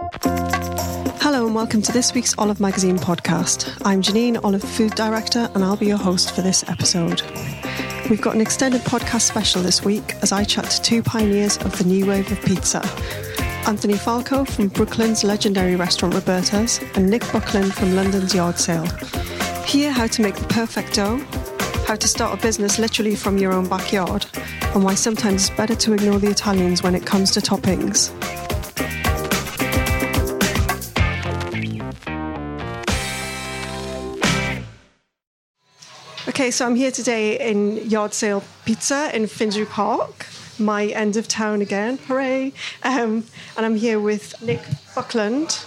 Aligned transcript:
Hello 0.00 1.44
and 1.44 1.56
welcome 1.56 1.82
to 1.82 1.90
this 1.90 2.14
week's 2.14 2.32
Olive 2.38 2.60
Magazine 2.60 2.98
podcast. 2.98 3.76
I'm 3.84 4.00
Janine, 4.00 4.38
Olive 4.44 4.62
Food 4.62 4.94
Director, 4.94 5.50
and 5.54 5.64
I'll 5.64 5.76
be 5.76 5.86
your 5.86 5.98
host 5.98 6.36
for 6.36 6.40
this 6.40 6.62
episode. 6.68 7.22
We've 8.08 8.20
got 8.20 8.36
an 8.36 8.40
extended 8.40 8.82
podcast 8.82 9.22
special 9.22 9.60
this 9.60 9.84
week 9.84 10.14
as 10.22 10.30
I 10.30 10.44
chat 10.44 10.66
to 10.66 10.82
two 10.82 11.02
pioneers 11.02 11.56
of 11.58 11.76
the 11.78 11.84
new 11.84 12.06
wave 12.06 12.30
of 12.30 12.40
pizza. 12.42 12.80
Anthony 13.66 13.94
Falco 13.94 14.44
from 14.44 14.68
Brooklyn's 14.68 15.24
legendary 15.24 15.74
restaurant 15.74 16.14
Roberta's 16.14 16.80
and 16.94 17.10
Nick 17.10 17.24
Buckland 17.32 17.74
from 17.74 17.96
London's 17.96 18.32
Yard 18.32 18.56
Sale. 18.56 18.86
Hear 19.64 19.90
how 19.90 20.06
to 20.06 20.22
make 20.22 20.36
the 20.36 20.46
perfect 20.46 20.94
dough, 20.94 21.18
how 21.88 21.96
to 21.96 22.06
start 22.06 22.38
a 22.38 22.40
business 22.40 22.78
literally 22.78 23.16
from 23.16 23.36
your 23.36 23.52
own 23.52 23.68
backyard, 23.68 24.26
and 24.74 24.84
why 24.84 24.94
sometimes 24.94 25.48
it's 25.48 25.56
better 25.56 25.74
to 25.74 25.92
ignore 25.92 26.20
the 26.20 26.30
Italians 26.30 26.84
when 26.84 26.94
it 26.94 27.04
comes 27.04 27.32
to 27.32 27.40
toppings. 27.40 28.14
Okay, 36.38 36.52
so 36.52 36.66
I'm 36.66 36.76
here 36.76 36.92
today 36.92 37.50
in 37.50 37.78
Yard 37.90 38.14
Sale 38.14 38.44
Pizza 38.64 39.10
in 39.12 39.26
Finsbury 39.26 39.66
Park, 39.66 40.24
my 40.56 40.86
end 40.86 41.16
of 41.16 41.26
town 41.26 41.60
again. 41.62 41.98
Hooray! 42.06 42.52
Um, 42.84 43.24
and 43.56 43.66
I'm 43.66 43.74
here 43.74 43.98
with 43.98 44.40
Nick 44.40 44.60
Buckland, 44.94 45.58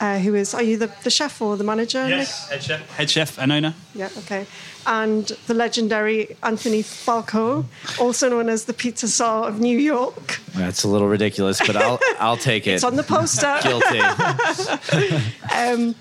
uh, 0.00 0.18
who 0.18 0.34
is, 0.34 0.54
are 0.54 0.62
you 0.62 0.78
the, 0.78 0.90
the 1.04 1.10
chef 1.10 1.42
or 1.42 1.58
the 1.58 1.64
manager? 1.64 2.08
Yes, 2.08 2.48
head 2.48 2.62
chef. 2.62 2.96
Head 2.96 3.10
chef 3.10 3.38
and 3.38 3.52
owner. 3.52 3.74
Yeah, 3.94 4.08
okay. 4.20 4.46
And 4.86 5.26
the 5.48 5.54
legendary 5.54 6.34
Anthony 6.42 6.80
Falco, 6.80 7.66
also 8.00 8.30
known 8.30 8.48
as 8.48 8.64
the 8.64 8.72
Pizza 8.72 9.08
Czar 9.08 9.48
of 9.48 9.60
New 9.60 9.78
York. 9.78 10.40
That's 10.54 10.84
a 10.84 10.88
little 10.88 11.08
ridiculous, 11.08 11.60
but 11.60 11.76
I'll 11.76 12.00
I'll 12.20 12.36
take 12.38 12.66
it. 12.66 12.72
It's 12.72 12.84
on 12.84 12.96
the 12.96 13.02
poster. 13.02 13.58
Guilty. 13.62 14.00
um, 15.54 15.94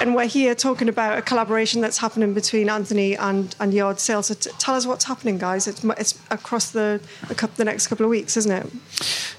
and 0.00 0.14
we're 0.14 0.26
here 0.26 0.54
talking 0.54 0.88
about 0.88 1.18
a 1.18 1.22
collaboration 1.22 1.80
that's 1.80 1.98
happening 1.98 2.34
between 2.34 2.68
Anthony 2.68 3.16
and, 3.16 3.54
and 3.60 3.74
Yard 3.74 4.00
Sale. 4.00 4.22
So 4.22 4.34
t- 4.34 4.50
tell 4.58 4.74
us 4.74 4.86
what's 4.86 5.04
happening, 5.04 5.38
guys. 5.38 5.66
It's, 5.66 5.84
it's 5.84 6.18
across 6.30 6.70
the, 6.70 7.00
the, 7.28 7.34
cou- 7.34 7.48
the 7.56 7.64
next 7.64 7.88
couple 7.88 8.04
of 8.04 8.10
weeks, 8.10 8.36
isn't 8.36 8.52
it? 8.52 8.66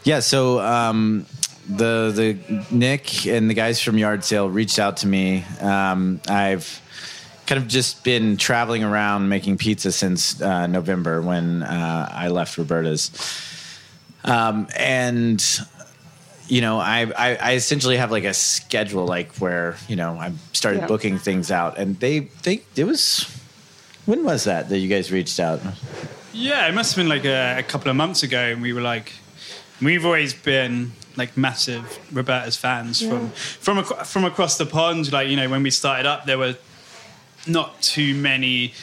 Yeah. 0.03 0.19
So 0.19 0.59
um, 0.59 1.25
the 1.67 2.11
the 2.13 2.65
Nick 2.71 3.25
and 3.25 3.49
the 3.49 3.53
guys 3.53 3.81
from 3.81 3.97
Yard 3.97 4.23
Sale 4.23 4.49
reached 4.49 4.79
out 4.79 4.97
to 4.97 5.07
me. 5.07 5.45
Um, 5.61 6.19
I've 6.27 6.81
kind 7.45 7.61
of 7.61 7.67
just 7.67 8.03
been 8.03 8.37
traveling 8.37 8.83
around 8.83 9.29
making 9.29 9.57
pizza 9.57 9.91
since 9.91 10.41
uh, 10.41 10.67
November 10.67 11.21
when 11.21 11.63
uh, 11.63 12.09
I 12.11 12.27
left 12.29 12.57
Roberta's, 12.57 13.11
um, 14.23 14.67
and 14.77 15.43
you 16.53 16.62
know, 16.62 16.78
I, 16.80 17.12
I, 17.18 17.30
I 17.50 17.52
essentially 17.56 17.97
have 17.97 18.12
like 18.12 18.25
a 18.25 18.34
schedule, 18.34 19.06
like 19.08 19.30
where 19.38 19.75
you 19.88 19.96
know 19.96 20.12
I 20.25 20.31
started 20.52 20.80
Yeah. 20.81 20.88
booking 20.88 21.18
things 21.19 21.50
out, 21.52 21.78
and 21.80 22.00
they 22.00 22.30
they 22.44 22.62
it 22.75 22.86
was 22.86 23.25
when 24.06 24.24
was 24.24 24.44
that 24.44 24.69
that 24.69 24.78
you 24.78 24.88
guys 24.96 25.12
reached 25.12 25.40
out? 25.40 25.59
Yeah, 26.34 26.68
it 26.69 26.74
must 26.75 26.96
have 26.96 27.02
been 27.03 27.09
like 27.09 27.25
a, 27.25 27.58
a 27.59 27.64
couple 27.64 27.90
of 27.90 27.96
months 27.96 28.24
ago, 28.24 28.40
and 28.52 28.62
we 28.62 28.72
were 28.74 28.81
like, 28.94 29.14
we've 29.81 30.06
always 30.06 30.34
been 30.34 30.91
like 31.16 31.38
massive 31.38 31.84
Roberta's 32.12 32.58
fans 32.58 33.02
from 33.02 33.30
from 33.66 33.78
ac- 33.80 34.03
from 34.06 34.24
across 34.25 34.58
the 34.58 34.66
pond. 34.66 35.12
Like 35.12 35.30
you 35.30 35.35
know, 35.38 35.50
when 35.50 35.64
we 35.64 35.72
started 35.72 36.06
up, 36.06 36.25
there 36.25 36.38
were 36.38 36.56
not 37.47 37.81
too 37.81 38.14
many 38.16 38.74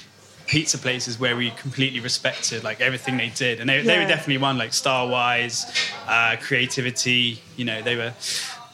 pizza 0.51 0.77
places 0.77 1.19
where 1.21 1.37
we 1.37 1.51
completely 1.53 2.01
respected 2.01 2.65
like 2.65 2.81
everything 2.81 3.17
they 3.17 3.31
did, 3.45 3.61
and 3.61 3.69
they, 3.71 3.83
they 3.83 3.99
were 3.99 4.09
definitely 4.15 4.39
one 4.39 4.59
like 4.59 4.73
star 4.73 5.09
wise, 5.09 5.65
uh, 6.09 6.35
creativity. 6.41 7.41
You 7.57 7.65
know, 7.65 7.81
they 7.83 7.97
were. 7.97 8.13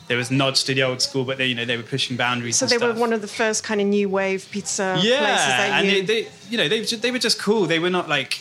There 0.09 0.17
was 0.17 0.31
nods 0.31 0.63
to 0.65 0.73
the 0.73 0.85
old 0.85 1.03
school, 1.03 1.25
but 1.25 1.37
they, 1.37 1.49
you 1.49 1.57
know, 1.57 1.65
they 1.65 1.77
were 1.77 1.83
pushing 1.83 2.17
boundaries. 2.17 2.57
So 2.57 2.65
and 2.65 2.71
they 2.71 2.77
stuff. 2.77 2.95
were 2.95 3.01
one 3.01 3.13
of 3.13 3.23
the 3.23 3.27
first 3.43 3.65
kind 3.65 3.81
of 3.81 3.89
new 3.89 4.09
wave 4.09 4.47
pizza 4.53 4.93
places 4.95 5.11
yeah, 5.11 5.21
that 5.21 5.71
and 5.81 5.89
you. 5.89 5.93
they, 6.07 6.23
they, 6.23 6.29
you 6.49 6.57
know, 6.59 6.69
they, 6.69 6.79
were 6.79 6.87
they 6.87 7.11
were 7.11 7.19
just 7.19 7.41
cool. 7.41 7.67
They 7.67 7.81
were 7.81 7.91
not 7.91 8.09
like, 8.09 8.41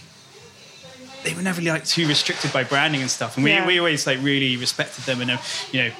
they 1.23 1.33
were 1.33 1.41
never 1.41 1.63
like 1.63 1.83
too 1.83 2.07
restricted 2.07 2.53
by 2.53 2.63
branding 2.63 3.01
and 3.01 3.09
stuff. 3.09 3.35
And 3.35 3.43
we, 3.43 3.49
Yeah. 3.49 3.65
we 3.65 3.79
always 3.79 4.05
like 4.05 4.19
really 4.21 4.55
respected 4.57 5.05
them. 5.05 5.21
And 5.21 5.31
uh, 5.31 5.37
you 5.71 5.79
know, 5.81 5.91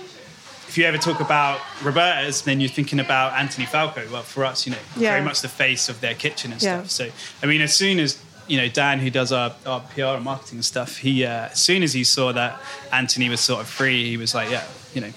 if 0.76 0.80
you 0.80 0.84
ever 0.86 0.98
talk 0.98 1.22
about 1.22 1.62
Roberta's, 1.82 2.42
then 2.42 2.60
you're 2.60 2.68
thinking 2.70 3.00
about 3.00 3.32
Anthony 3.32 3.66
Falco. 3.66 4.06
Well, 4.12 4.24
for 4.24 4.44
us, 4.44 4.68
you 4.68 4.74
know, 4.74 4.78
Yeah. 4.98 5.12
very 5.12 5.22
much 5.24 5.40
the 5.40 5.48
face 5.48 5.88
of 5.88 6.02
their 6.02 6.14
kitchen 6.14 6.52
and 6.52 6.62
Yeah. 6.62 6.80
stuff. 6.80 6.92
So, 6.92 7.12
I 7.42 7.46
mean, 7.46 7.62
as 7.62 7.74
soon 7.74 7.98
as 7.98 8.18
you 8.48 8.58
know 8.58 8.68
Dan, 8.68 9.00
who 9.00 9.10
does 9.10 9.32
our, 9.32 9.54
our 9.66 9.80
PR 9.80 10.16
and 10.18 10.26
marketing 10.26 10.58
and 10.58 10.66
stuff, 10.66 10.98
he 10.98 11.24
uh, 11.24 11.48
as 11.54 11.62
soon 11.62 11.82
as 11.82 11.94
he 11.94 12.04
saw 12.04 12.34
that 12.34 12.62
Anthony 12.92 13.30
was 13.30 13.40
sort 13.40 13.62
of 13.62 13.70
free, 13.70 14.10
he 14.10 14.18
was 14.18 14.36
like, 14.36 14.50
yeah, 14.52 14.66
you 14.94 15.00
know, 15.00 15.14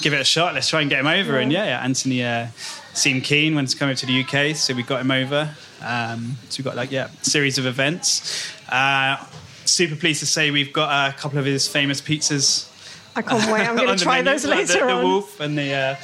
give 0.00 0.14
it 0.14 0.22
a 0.22 0.24
shot. 0.24 0.54
Let's 0.54 0.70
try 0.70 0.80
and 0.80 0.88
get 0.88 1.00
him 1.00 1.06
over. 1.06 1.38
And 1.38 1.52
yeah, 1.52 1.66
yeah 1.66 1.84
Anthony 1.84 2.24
uh, 2.24 2.46
seemed 2.94 3.24
keen 3.24 3.56
when 3.56 3.66
to 3.66 3.76
come 3.76 3.90
over 3.90 3.98
to 3.98 4.06
the 4.06 4.20
UK, 4.24 4.56
so 4.56 4.72
we 4.72 4.84
got 4.84 5.02
him 5.02 5.10
over. 5.10 5.50
Um, 5.82 6.38
so 6.48 6.60
we 6.60 6.64
got 6.64 6.76
like 6.76 6.90
yeah, 6.90 7.08
a 7.20 7.24
series 7.26 7.58
of 7.58 7.66
events. 7.66 8.50
Uh, 8.70 9.22
super 9.66 9.96
pleased 9.96 10.20
to 10.20 10.26
say 10.26 10.50
we've 10.50 10.72
got 10.72 11.10
a 11.10 11.12
couple 11.12 11.38
of 11.38 11.44
his 11.44 11.68
famous 11.68 12.00
pizzas. 12.00 12.70
I 13.16 13.22
can't 13.22 13.50
wait. 13.50 13.66
I'm 13.66 13.76
going 13.76 13.96
to 13.96 14.02
try 14.02 14.22
those 14.22 14.44
like 14.44 14.58
later 14.68 14.80
the, 14.80 14.86
the 14.86 14.92
on. 14.92 15.04
Wolf 15.04 15.40
and 15.40 15.56
the 15.56 15.72
uh, 15.72 15.94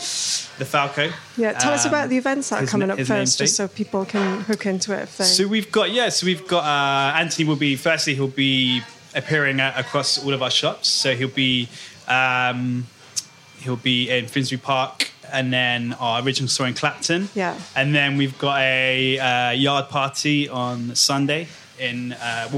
the 0.59 0.64
Falco. 0.64 1.11
Yeah, 1.37 1.53
tell 1.53 1.73
us 1.73 1.85
Um, 1.85 1.91
about 1.91 2.09
the 2.09 2.17
events 2.17 2.49
that 2.49 2.62
are 2.62 2.67
coming 2.67 2.91
up 2.91 2.99
first, 3.00 3.38
just 3.38 3.56
so 3.56 3.69
people 3.69 4.05
can 4.05 4.41
hook 4.41 4.67
into 4.67 4.93
it. 4.94 5.03
If 5.03 5.19
they... 5.19 5.25
So 5.25 5.47
we've 5.47 5.70
got 5.70 5.91
yeah, 5.91 6.09
so 6.09 6.26
we've 6.26 6.47
got 6.47 6.64
uh, 6.64 7.19
Anthony 7.19 7.47
will 7.47 7.56
be 7.56 7.76
firstly 7.76 8.14
he'll 8.14 8.29
be 8.29 8.82
appearing 9.14 9.61
uh, 9.61 9.75
across 9.76 10.25
all 10.25 10.32
of 10.32 10.43
our 10.43 10.50
shops. 10.50 10.88
So 10.88 11.14
he'll 11.14 11.29
be 11.29 11.69
um, 12.09 12.87
he'll 13.61 13.76
be 13.76 14.11
in 14.11 14.26
Finsbury 14.26 14.61
Park, 14.61 15.11
and 15.31 15.53
then 15.53 15.93
our 15.94 16.23
original 16.23 16.49
store 16.49 16.67
in 16.67 16.75
Clapton. 16.75 17.29
Yeah. 17.35 17.59
And 17.76 17.94
then 17.94 18.17
we've 18.17 18.38
got 18.38 18.59
a 18.61 19.19
uh, 19.19 19.50
yard 19.50 19.88
party 19.88 20.49
on 20.49 20.94
Sunday 20.94 21.49
in 21.79 22.12
uh, 22.12 22.49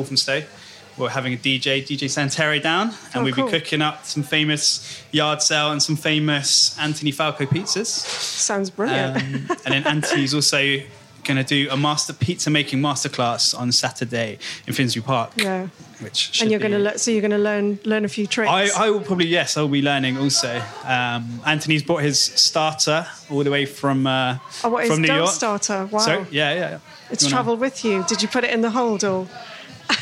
We're 0.96 1.08
having 1.08 1.34
a 1.34 1.36
DJ, 1.36 1.82
DJ 1.84 2.08
Santerre 2.08 2.60
down, 2.60 2.88
and 2.88 3.16
Oh, 3.16 3.22
we'll 3.24 3.32
cool. 3.34 3.46
be 3.46 3.50
cooking 3.52 3.82
up 3.82 4.04
some 4.04 4.22
famous 4.22 5.02
yard 5.10 5.42
sale 5.42 5.72
and 5.72 5.82
some 5.82 5.96
famous 5.96 6.78
Anthony 6.78 7.10
Falco 7.10 7.46
pizzas. 7.46 7.86
Sounds 7.86 8.70
brilliant. 8.70 9.16
Um, 9.16 9.56
and 9.64 9.74
then 9.74 9.86
Anthony's 9.86 10.34
also 10.38 10.78
going 11.24 11.38
to 11.38 11.42
do 11.44 11.68
a 11.70 11.76
master 11.76 12.12
pizza 12.12 12.50
making 12.50 12.80
masterclass 12.80 13.58
on 13.58 13.72
Saturday 13.72 14.38
in 14.66 14.74
Finsbury 14.74 15.02
Park. 15.02 15.32
yeah. 15.36 15.68
Which 16.00 16.42
And 16.42 16.50
you're 16.50 16.60
going 16.60 16.72
to 16.72 16.78
le- 16.78 16.98
so 16.98 17.10
you're 17.12 17.22
going 17.22 17.30
to 17.30 17.38
learn 17.38 17.78
learn 17.84 18.04
a 18.04 18.08
few 18.08 18.26
tricks. 18.26 18.50
I, 18.50 18.68
I 18.86 18.90
will 18.90 19.00
probably 19.00 19.26
yes, 19.28 19.56
I'll 19.56 19.68
be 19.68 19.80
learning 19.80 20.18
also. 20.18 20.60
Um, 20.84 21.40
Anthony's 21.46 21.82
brought 21.82 22.02
his 22.02 22.20
starter 22.20 23.06
all 23.30 23.42
the 23.42 23.50
way 23.50 23.64
from 23.64 24.06
uh, 24.06 24.38
oh, 24.64 24.68
what 24.70 24.86
from 24.86 25.00
New 25.02 25.12
York. 25.12 25.30
starter? 25.30 25.86
Wow. 25.86 26.00
So 26.00 26.26
yeah, 26.30 26.52
yeah, 26.52 26.54
yeah. 26.54 26.78
it's 27.10 27.26
travelled 27.26 27.60
with 27.60 27.84
you. 27.84 28.04
Did 28.04 28.20
you 28.22 28.28
put 28.28 28.44
it 28.44 28.50
in 28.50 28.60
the 28.60 28.70
hold 28.70 29.02
or? 29.04 29.26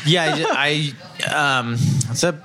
Yeah, 0.05 0.45
I, 0.49 0.93
I 1.29 1.59
um, 1.59 1.73
it's 1.75 2.23
a, 2.23 2.39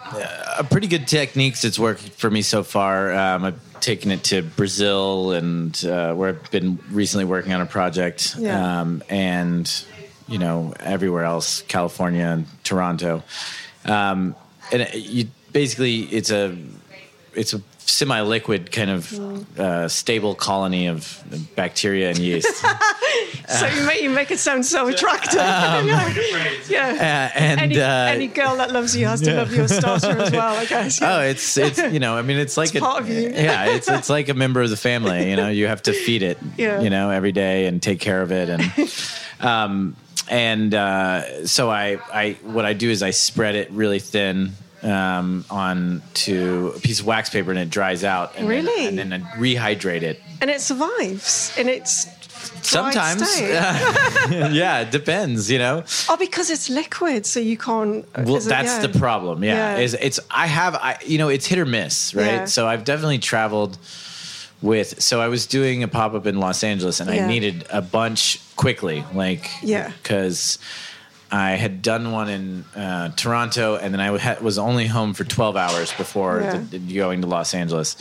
a 0.59 0.65
pretty 0.65 0.87
good 0.87 1.07
techniques 1.07 1.63
that's 1.63 1.79
worked 1.79 2.01
for 2.01 2.31
me 2.31 2.43
so 2.43 2.63
far. 2.63 3.13
Um, 3.15 3.45
I've 3.45 3.81
taken 3.81 4.11
it 4.11 4.25
to 4.25 4.43
Brazil 4.43 5.33
and 5.33 5.85
uh, 5.85 6.15
where 6.15 6.31
I've 6.31 6.51
been 6.51 6.79
recently 6.91 7.25
working 7.25 7.53
on 7.53 7.61
a 7.61 7.67
project, 7.67 8.35
Yeah. 8.39 8.81
um, 8.81 9.03
and 9.09 9.85
you 10.27 10.39
know 10.39 10.75
everywhere 10.81 11.25
else, 11.25 11.63
California 11.63 12.25
and 12.25 12.47
Toronto, 12.65 13.23
um, 13.85 14.35
and 14.73 14.83
it, 14.83 14.95
you 14.95 15.29
basically 15.53 16.01
it's 16.03 16.31
a 16.31 16.57
it's 17.35 17.55
a 17.55 17.63
semi-liquid 17.89 18.71
kind 18.71 18.91
of 18.91 19.09
Mm. 19.09 19.59
uh, 19.59 19.89
stable 19.89 20.35
colony 20.35 20.87
of 20.89 21.23
bacteria 21.57 22.11
and 22.11 22.19
yeast. 22.19 22.65
So 23.49 23.67
you 23.67 23.83
make 23.87 24.03
you 24.03 24.11
make 24.11 24.31
it 24.31 24.39
sound 24.39 24.67
so 24.67 24.89
attractive. 24.89 25.35
yeah. 25.41 26.13
yeah. 26.69 27.31
Uh, 27.35 27.39
and 27.39 27.61
Any, 27.61 27.81
uh, 27.81 27.89
any 28.15 28.27
girl 28.27 28.57
that 28.57 28.73
loves 28.73 28.95
you 28.95 29.07
has 29.07 29.23
to 29.23 29.33
love 29.35 29.55
your 29.55 29.67
starter 29.69 30.11
as 30.21 30.31
well, 30.31 30.55
I 30.55 30.67
guess. 30.67 31.01
Oh, 31.01 31.21
it's 31.23 31.57
it's 31.57 31.79
you 31.79 31.99
know, 31.99 32.17
I 32.19 32.23
mean, 32.23 32.37
it's 32.37 32.57
like 32.63 32.69
It's 32.75 32.77
a 32.77 32.81
part 32.81 33.03
of 33.03 33.09
you. 33.09 33.31
yeah, 33.31 33.65
it's 33.75 33.89
it's 33.89 34.11
like 34.11 34.29
a 34.29 34.35
member 34.35 34.61
of 34.61 34.69
the 34.69 34.77
family. 34.77 35.31
You 35.31 35.37
know, 35.37 35.49
you 35.49 35.67
have 35.67 35.83
to 35.85 35.93
feed 35.95 36.23
it, 36.23 36.37
Yeah. 36.59 36.83
you 36.83 36.91
know, 36.91 37.09
every 37.11 37.33
day 37.33 37.67
and 37.67 37.83
take 37.83 38.01
care 38.01 38.21
of 38.21 38.31
it, 38.33 38.51
and 38.51 38.63
um, 39.41 39.97
and 40.29 40.75
uh, 40.75 41.47
so 41.47 41.71
I 41.71 41.99
I 42.13 42.37
what 42.43 42.67
I 42.67 42.75
do 42.75 42.91
is 42.91 43.03
I 43.03 43.13
spread 43.13 43.55
it 43.55 43.71
really 43.71 43.99
thin 43.99 44.53
um, 44.83 45.45
on 45.51 46.03
to 46.15 46.73
a 46.77 46.81
piece 46.81 47.01
of 47.01 47.07
wax 47.07 47.31
paper 47.31 47.51
and 47.51 47.59
it 47.59 47.71
dries 47.71 48.05
out. 48.05 48.35
And 48.37 48.49
Really? 48.49 48.85
then, 48.85 48.99
and 48.99 49.13
then 49.13 49.23
I 49.25 49.37
rehydrate 49.39 50.03
it. 50.03 50.21
And 50.41 50.51
it 50.51 50.61
survives 50.61 51.53
And 51.59 51.69
its 51.69 52.07
Sometimes, 52.63 53.29
state. 53.29 53.51
yeah, 54.53 54.81
it 54.81 54.91
depends. 54.91 55.51
You 55.51 55.59
know, 55.59 55.85
Oh, 56.09 56.17
because 56.17 56.51
it's 56.51 56.71
liquid, 56.71 57.27
so 57.27 57.41
you 57.41 57.57
can't. 57.57 58.07
Well, 58.17 58.37
is 58.37 58.47
it- 58.47 58.51
that's 58.51 58.77
yeah. 58.77 58.87
the 58.87 58.99
problem. 58.99 59.43
Yeah, 59.43 59.77
Yeah. 59.77 59.83
is 59.83 59.95
it's 59.95 60.21
I 60.31 60.47
have 60.47 60.75
I 60.77 60.99
you 61.05 61.19
know 61.19 61.29
it's 61.29 61.47
hit 61.47 61.59
or 61.59 61.67
miss, 61.67 62.15
right? 62.15 62.27
Yeah. 62.27 62.45
So 62.45 62.69
I've 62.69 62.85
definitely 62.85 63.19
traveled 63.19 63.79
with. 64.63 65.01
So 65.03 65.21
I 65.21 65.29
was 65.29 65.47
doing 65.47 65.83
a 65.83 65.89
pop 65.89 66.15
up 66.15 66.27
in 66.27 66.39
Los 66.39 66.63
Angeles, 66.63 67.01
and 67.01 67.11
Yeah. 67.13 67.25
I 67.25 67.29
needed 67.29 67.65
a 67.71 67.83
bunch 67.83 68.41
quickly, 68.57 69.05
like 69.15 69.51
Yeah. 69.63 69.91
because. 70.03 70.59
I 71.31 71.51
had 71.53 71.83
done 71.83 72.11
one 72.13 72.29
in 72.31 72.65
uh, 72.75 73.11
Toronto, 73.11 73.77
and 73.77 73.93
then 73.93 74.01
I 74.01 74.17
ha- 74.19 74.39
was 74.41 74.59
only 74.59 74.87
home 74.87 75.13
for 75.15 75.25
12 75.25 75.57
hours 75.57 75.93
before 75.93 76.41
Yeah. 76.41 76.63
the, 76.71 76.79
going 76.79 77.21
to 77.21 77.27
Los 77.27 77.53
Angeles. 77.55 77.97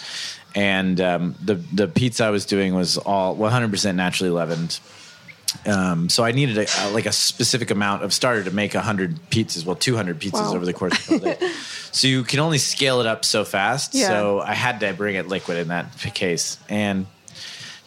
And 0.56 1.00
um, 1.02 1.36
the 1.44 1.56
the 1.56 1.88
pizza 1.88 2.26
I 2.26 2.30
was 2.30 2.46
doing 2.46 2.74
was 2.74 2.98
all 2.98 3.36
100% 3.36 3.96
naturally 3.96 4.32
leavened. 4.32 4.80
Um, 5.66 6.10
so 6.10 6.24
I 6.24 6.32
needed 6.32 6.58
a, 6.58 6.66
uh, 6.82 6.92
like 6.92 7.06
a 7.06 7.12
specific 7.12 7.72
amount 7.72 8.04
of 8.04 8.14
starter 8.14 8.44
to 8.44 8.52
make 8.52 8.74
100 8.74 9.16
pizzas, 9.30 9.66
well, 9.66 9.76
200 9.76 10.20
pizzas 10.20 10.34
Wow. 10.34 10.56
over 10.56 10.66
the 10.66 10.74
course 10.74 10.94
of 11.10 11.22
the 11.22 11.36
day. 11.36 11.52
so 11.92 12.08
you 12.08 12.24
can 12.24 12.40
only 12.40 12.58
scale 12.58 13.00
it 13.02 13.08
up 13.08 13.24
so 13.26 13.44
fast. 13.46 13.94
Yeah. 13.96 14.08
So 14.08 14.40
I 14.42 14.54
had 14.54 14.80
to 14.82 14.94
bring 14.94 15.16
it 15.16 15.28
liquid 15.28 15.58
in 15.58 15.68
that 15.70 15.98
case. 16.14 16.58
And, 16.70 17.08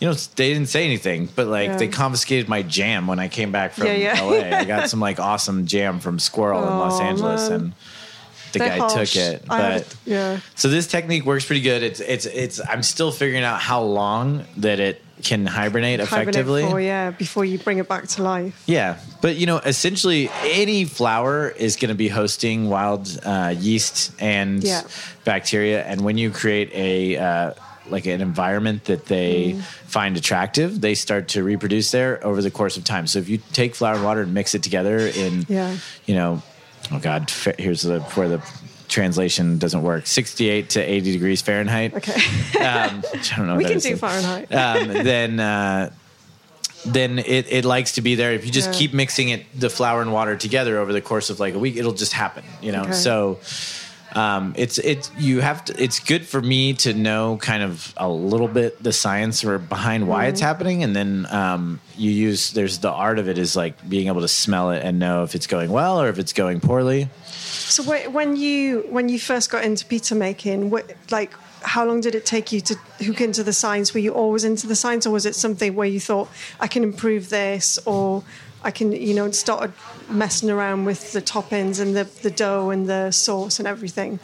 you 0.01 0.09
know, 0.09 0.15
they 0.15 0.53
didn't 0.53 0.69
say 0.69 0.85
anything, 0.85 1.29
but 1.37 1.47
like 1.47 1.69
Yeah. 1.69 1.77
they 1.77 1.89
confiscated 1.89 2.49
my 2.49 2.63
jam 2.63 3.07
when 3.07 3.19
I 3.19 3.29
came 3.29 3.53
back 3.53 3.73
from 3.75 3.87
Yeah, 3.87 3.93
yeah. 4.17 4.23
LA. 4.23 4.57
I 4.59 4.65
got 4.75 4.89
some 4.91 4.99
like 5.01 5.21
awesome 5.21 5.67
jam 5.67 6.01
from 6.01 6.19
Sqirl 6.19 6.63
in 6.67 6.79
Los 6.79 6.99
Oh, 7.01 7.05
Angeles 7.05 7.51
man. 7.51 7.61
and 7.61 7.73
the 8.53 8.59
guy 8.61 8.79
harsh. 8.79 9.13
took 9.13 9.23
it. 9.23 9.45
But 9.47 9.95
yeah. 10.07 10.41
so 10.57 10.69
this 10.69 10.87
technique 10.87 11.25
works 11.27 11.45
pretty 11.45 11.61
good. 11.63 11.83
It's 11.83 12.01
it's 12.01 12.27
it's 12.27 12.61
I'm 12.69 12.83
still 12.83 13.13
figuring 13.13 13.45
out 13.45 13.61
how 13.61 13.83
long 13.83 14.45
that 14.57 14.81
it 14.81 15.03
can 15.23 15.45
hibernate 15.45 16.01
Hibernate 16.01 16.01
effectively. 16.01 16.63
for, 16.63 16.81
yeah, 16.81 17.11
before 17.11 17.45
you 17.45 17.59
bring 17.59 17.77
it 17.77 17.87
back 17.87 18.09
to 18.09 18.23
life. 18.23 18.63
Yeah, 18.65 18.97
but 19.21 19.37
you 19.37 19.45
know, 19.45 19.59
essentially, 19.59 20.31
any 20.45 20.87
flower 20.87 21.51
is 21.51 21.77
going 21.77 21.91
to 21.91 21.95
be 21.95 22.09
hosting 22.09 22.71
wild 22.71 23.21
uh, 23.23 23.55
yeast 23.57 24.13
and 24.19 24.65
Yeah. 24.65 24.81
bacteria, 25.27 25.85
and 25.85 26.01
when 26.01 26.17
you 26.17 26.31
create 26.31 26.73
a 26.75 27.19
uh, 27.19 27.53
like 27.89 28.07
an 28.07 28.21
environment 28.21 28.85
that 28.85 29.07
they 29.07 29.55
Mm. 29.57 29.63
find 29.87 30.17
attractive, 30.17 30.81
they 30.81 30.95
start 30.95 31.29
to 31.29 31.43
reproduce 31.43 31.91
there 31.91 32.25
over 32.25 32.41
the 32.43 32.51
course 32.51 32.77
of 32.77 32.85
time. 32.85 33.07
So 33.07 33.19
if 33.19 33.29
you 33.29 33.39
take 33.53 33.75
flour 33.75 33.95
and 33.97 34.05
water 34.05 34.21
and 34.23 34.33
mix 34.35 34.55
it 34.55 34.63
together 34.63 34.99
in, 34.99 35.47
Yeah. 35.49 35.75
you 36.07 36.15
know, 36.15 36.43
oh 36.93 36.99
god, 36.99 37.31
here's 37.59 37.83
the 37.83 38.01
where 38.15 38.29
the 38.29 38.41
translation 38.89 39.59
doesn't 39.59 39.83
work 39.83 40.05
68 40.07 40.71
to 40.71 40.81
80 40.81 41.13
degrees 41.13 41.41
fahrenheit 41.43 41.95
Okay. 41.95 42.13
um, 42.61 43.03
I 43.15 43.37
don't 43.37 43.47
know 43.47 43.55
we 43.57 43.65
can 43.65 43.79
do. 43.79 43.97
Fahrenheit. 43.97 44.53
um, 44.53 44.89
then 45.05 45.39
uh, 45.41 45.91
then 46.85 47.19
it, 47.19 47.47
it 47.53 47.65
likes 47.65 47.93
to 47.93 48.01
be 48.03 48.15
there. 48.15 48.33
If 48.33 48.45
you 48.47 48.51
just 48.51 48.73
Yeah. 48.73 48.79
keep 48.79 48.95
mixing 48.95 49.29
it, 49.29 49.45
the 49.59 49.69
flour 49.71 50.01
and 50.01 50.13
water 50.13 50.35
together 50.37 50.79
over 50.79 50.93
the 50.93 51.01
course 51.03 51.29
of 51.31 51.39
like 51.39 51.55
a 51.55 51.59
week, 51.59 51.77
it'll 51.77 51.93
just 51.93 52.13
happen. 52.15 52.43
You 52.63 52.73
know, 52.73 52.83
Okay. 52.85 52.93
so 52.93 53.39
um, 54.15 54.55
it's 54.57 54.79
it's 54.79 55.11
you 55.19 55.41
have 55.41 55.65
to. 55.67 55.83
It's 55.83 56.01
good 56.01 56.27
for 56.27 56.41
me 56.41 56.75
to 56.75 56.93
know 56.93 57.37
kind 57.37 57.63
of 57.63 57.95
a 57.97 58.09
little 58.09 58.49
bit 58.49 58.83
the 58.83 58.93
science 58.93 59.45
or 59.45 59.59
behind 59.59 60.09
why 60.09 60.21
Mm-hmm. 60.25 60.29
it's 60.31 60.41
happening, 60.41 60.83
and 60.83 60.95
then 60.97 61.27
um, 61.31 61.81
you 61.97 62.11
use 62.11 62.53
there's 62.53 62.79
the 62.79 62.91
art 62.91 63.19
of 63.19 63.29
it 63.29 63.39
is 63.39 63.55
like 63.57 63.89
being 63.89 64.09
able 64.09 64.21
to 64.23 64.29
smell 64.29 64.71
it 64.73 64.83
and 64.85 64.99
know 64.99 65.23
if 65.23 65.35
it's 65.35 65.47
going 65.47 65.71
well 65.71 66.01
or 66.01 66.09
if 66.09 66.19
it's 66.19 66.33
going 66.33 66.61
poorly. 66.61 67.09
So 67.25 67.83
wh- 67.83 68.13
when 68.13 68.37
you 68.37 68.87
when 68.91 69.09
you 69.09 69.19
first 69.19 69.51
got 69.51 69.65
into 69.65 69.85
pizza 69.87 70.15
making, 70.15 70.71
what, 70.71 70.93
like 71.11 71.33
how 71.63 71.85
long 71.85 72.01
did 72.01 72.15
it 72.15 72.25
take 72.25 72.53
you 72.53 72.61
to 72.63 72.75
hook 73.05 73.21
into 73.21 73.43
the 73.43 73.53
science? 73.53 73.93
Were 73.95 74.01
you 74.01 74.13
always 74.15 74.45
into 74.45 74.67
the 74.67 74.75
science, 74.77 75.07
or 75.07 75.11
was 75.11 75.27
it 75.27 75.35
something 75.35 75.75
where 75.77 75.87
you 75.87 76.01
thought 76.01 76.29
I 76.59 76.67
can 76.69 76.83
improve 76.83 77.29
this, 77.29 77.79
or 77.85 78.25
I 78.63 78.71
can 78.71 78.93
you 78.93 79.15
know 79.15 79.31
started 79.31 79.73
messing 80.11 80.51
around 80.51 80.85
with 80.85 81.13
the 81.13 81.23
toppings 81.23 81.81
and 81.81 81.97
the 81.97 82.05
the 82.23 82.31
dough 82.31 82.71
and 82.71 82.89
the 82.89 83.11
sauce 83.11 83.59
and 83.59 83.67
everything? 83.67 84.19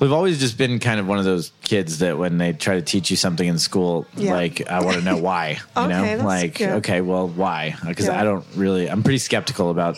We've 0.00 0.12
always 0.12 0.40
just 0.40 0.56
been 0.58 0.78
kind 0.78 0.98
of 1.00 1.06
one 1.06 1.18
of 1.18 1.24
those 1.24 1.52
kids 1.62 1.98
that 1.98 2.18
when 2.18 2.38
they 2.38 2.52
try 2.52 2.74
to 2.76 2.82
teach 2.82 3.10
you 3.10 3.16
something 3.16 3.46
in 3.46 3.58
school, 3.58 4.06
Yeah. 4.16 4.32
like 4.32 4.66
I 4.68 4.80
want 4.82 4.96
to 4.98 5.02
know 5.04 5.18
why. 5.18 5.60
You 5.76 5.82
Okay, 5.84 6.16
know, 6.16 6.24
like 6.24 6.58
good. 6.58 6.68
okay, 6.78 7.00
well, 7.00 7.28
why? 7.28 7.76
Because 7.86 8.06
Yeah. 8.06 8.20
I 8.20 8.24
don't 8.24 8.44
really. 8.56 8.88
I'm 8.90 9.02
pretty 9.02 9.18
skeptical 9.18 9.70
about 9.70 9.96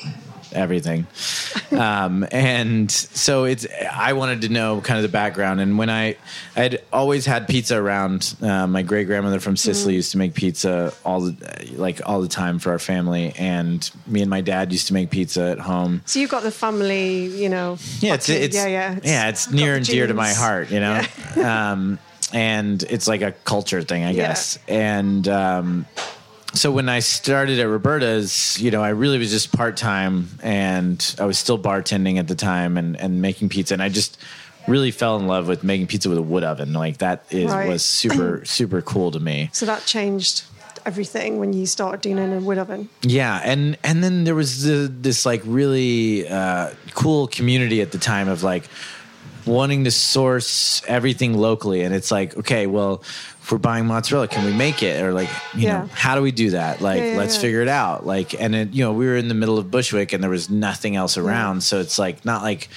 everything, 0.57 1.07
um, 1.73 2.27
and 2.33 2.91
so 2.91 3.45
it's. 3.45 3.67
I 3.93 4.13
wanted 4.15 4.43
to 4.43 4.49
know 4.49 4.81
kind 4.81 4.97
of 4.99 5.03
the 5.03 5.09
background, 5.13 5.61
and 5.61 5.79
when 5.79 5.91
I, 5.91 6.17
I'd 6.57 6.81
always 6.93 7.27
had 7.27 7.47
pizza 7.49 7.77
around. 7.77 8.35
Uh, 8.43 8.67
my 8.67 8.83
great 8.83 9.07
grandmother 9.07 9.41
from 9.41 9.57
Sicily 9.57 9.95
Mm. 9.95 9.97
used 9.97 10.13
to 10.13 10.19
make 10.19 10.35
pizza 10.35 10.93
all 11.05 11.21
the 11.21 11.37
like 11.77 12.01
all 12.07 12.21
the 12.21 12.29
time 12.29 12.59
for 12.59 12.71
our 12.73 12.79
family, 12.79 13.33
and 13.39 13.89
me 14.07 14.21
and 14.23 14.31
my 14.31 14.41
dad 14.41 14.73
used 14.73 14.87
to 14.89 14.95
make 14.95 15.11
pizza 15.11 15.43
at 15.51 15.59
home. 15.59 16.03
So 16.07 16.19
you've 16.19 16.31
got 16.31 16.43
the 16.43 16.51
family, 16.51 17.27
you 17.27 17.49
know. 17.49 17.79
Yeah, 18.01 18.15
it's 18.15 18.29
it's 18.29 18.57
yeah, 18.57 18.67
yeah, 18.67 18.99
yeah, 19.03 19.29
it's 19.29 19.51
near 19.51 19.75
and 19.75 19.85
dear 19.87 20.07
to 20.07 20.15
my 20.15 20.33
heart, 20.33 20.71
you 20.71 20.81
know. 20.81 21.03
um, 21.45 21.99
and 22.33 22.83
it's 22.85 23.07
like 23.07 23.23
a 23.23 23.33
culture 23.45 23.83
thing, 23.83 24.03
I 24.03 24.11
Yeah. 24.11 24.29
guess. 24.29 24.59
And 24.69 25.27
um, 25.29 25.87
so 26.57 26.71
when 26.71 26.89
I 26.89 27.01
started 27.01 27.59
at 27.59 27.69
Roberta's, 27.69 28.59
you 28.61 28.71
know, 28.71 28.83
I 28.83 28.91
really 28.91 29.19
was 29.19 29.31
just 29.31 29.53
part 29.57 29.77
time, 29.77 30.29
and 30.43 31.15
I 31.19 31.25
was 31.25 31.39
still 31.39 31.59
bartending 31.59 32.19
at 32.19 32.29
the 32.29 32.35
time 32.35 32.77
and 32.77 32.97
and 32.97 33.21
making 33.23 33.49
pizza, 33.49 33.75
and 33.75 33.83
I 33.83 33.89
just 33.89 34.19
really 34.67 34.91
fell 34.91 35.17
in 35.17 35.27
love 35.29 35.47
with 35.47 35.63
making 35.63 35.87
pizza 35.87 36.09
with 36.09 36.19
a 36.19 36.23
wood 36.23 36.43
oven. 36.43 36.73
Like 36.73 36.99
that 36.99 37.25
is 37.31 37.53
Right. 37.53 37.69
was 37.69 37.85
super 37.85 38.45
super 38.59 38.83
cool 38.83 39.11
to 39.13 39.21
me. 39.21 39.51
So 39.53 39.67
that 39.67 39.85
changed 39.87 40.45
everything 40.85 41.39
when 41.39 41.53
you 41.53 41.67
started 41.67 42.01
doing 42.01 42.19
it 42.19 42.23
in 42.23 42.33
a 42.33 42.41
wood 42.41 42.59
oven. 42.59 42.89
Yeah, 43.03 43.41
and 43.45 43.77
and 43.85 44.03
then 44.03 44.25
there 44.25 44.35
was 44.35 44.63
the, 44.63 44.89
this 44.89 45.27
like 45.27 45.43
really 45.45 46.27
uh, 46.29 46.71
cool 46.95 47.27
community 47.29 47.81
at 47.83 47.93
the 47.93 47.99
time 47.99 48.29
of 48.29 48.43
like 48.43 48.69
wanting 49.47 49.85
to 49.85 49.91
source 49.91 50.83
everything 50.89 51.35
locally, 51.39 51.83
and 51.83 51.95
it's 51.95 52.11
like, 52.11 52.37
okay, 52.37 52.67
well, 52.67 53.03
if 53.47 53.53
we're 53.53 53.59
buying 53.59 53.87
mozzarella, 53.87 54.27
can 54.27 54.45
we 54.45 54.53
make 54.53 54.83
it? 54.83 55.01
Or 55.01 55.13
like, 55.13 55.29
you 55.55 55.69
Yeah. 55.69 55.83
know, 55.83 55.89
how 55.93 56.17
do 56.17 56.21
we 56.23 56.33
do 56.33 56.51
that? 56.51 56.81
Like, 56.81 56.99
Yeah, 56.99 57.13
yeah, 57.13 57.19
let's 57.19 57.37
figure 57.37 57.63
it 57.63 57.69
out. 57.69 58.05
Like, 58.05 58.35
and 58.41 58.57
it, 58.57 58.75
you 58.75 58.83
know, 58.83 58.93
we 58.93 59.07
were 59.07 59.17
in 59.17 59.29
the 59.29 59.35
middle 59.35 59.57
of 59.57 59.71
Bushwick, 59.71 60.13
and 60.13 60.21
there 60.21 60.31
was 60.31 60.51
nothing 60.51 60.97
else 60.97 61.17
around, 61.17 61.61
so 61.63 61.79
it's 61.79 61.97
like 61.97 62.25
not 62.25 62.43
like 62.43 62.69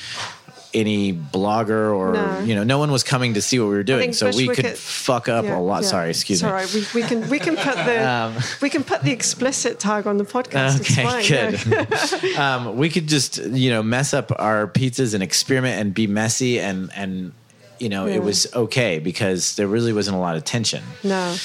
any 0.71 1.11
blogger 1.11 1.91
or 1.95 2.13
No. 2.13 2.39
you 2.41 2.53
know 2.53 2.63
no 2.63 2.77
one 2.77 2.91
was 2.91 3.01
coming 3.01 3.33
to 3.33 3.41
see 3.41 3.57
what 3.57 3.69
we 3.69 3.73
were 3.73 3.81
doing 3.81 4.13
so 4.13 4.27
we 4.29 4.45
could 4.47 4.57
Bushwick- 4.57 4.77
fuck 4.77 5.27
up 5.27 5.43
a 5.43 5.57
lot 5.57 5.83
sorry 5.83 6.11
excuse 6.11 6.43
it's 6.43 6.45
me 6.45 6.51
right. 6.51 6.71
We, 6.71 7.01
we 7.01 7.07
can 7.07 7.27
we 7.27 7.39
can 7.39 7.55
put 7.55 7.73
the 7.73 8.07
Um, 8.07 8.35
we 8.61 8.69
can 8.69 8.83
put 8.83 9.01
the 9.01 9.09
explicit 9.11 9.79
tag 9.79 10.05
on 10.05 10.17
the 10.17 10.25
podcast. 10.25 10.81
Okay, 11.25 11.57
good. 11.57 12.37
um, 12.37 12.77
we 12.77 12.89
could 12.89 13.07
just 13.07 13.37
you 13.43 13.71
know 13.71 13.81
mess 13.81 14.13
up 14.13 14.31
our 14.37 14.67
pizzas 14.67 15.15
and 15.15 15.23
experiment 15.23 15.81
and 15.81 15.91
be 15.91 16.05
messy 16.05 16.59
and 16.59 16.91
and 16.95 17.31
you 17.79 17.89
know 17.89 18.05
Yeah. 18.05 18.15
it 18.15 18.23
was 18.23 18.53
okay 18.53 18.99
because 18.99 19.55
there 19.55 19.67
really 19.67 19.93
wasn't 19.93 20.15
a 20.17 20.19
lot 20.19 20.35
of 20.37 20.43
tension 20.43 20.83
no. 21.03 21.35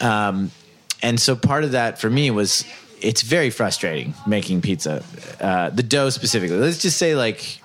Um, 0.00 0.50
and 1.02 1.20
so 1.20 1.34
part 1.36 1.64
of 1.64 1.72
that 1.72 2.00
for 2.00 2.08
me 2.10 2.30
was 2.30 2.64
it's 3.00 3.22
very 3.22 3.50
frustrating 3.50 4.14
making 4.26 4.60
pizza 4.62 5.02
uh, 5.40 5.70
the 5.70 5.82
dough 5.82 6.10
specifically 6.10 6.56
let's 6.58 6.78
just 6.82 6.96
say 6.98 7.14
like 7.16 7.58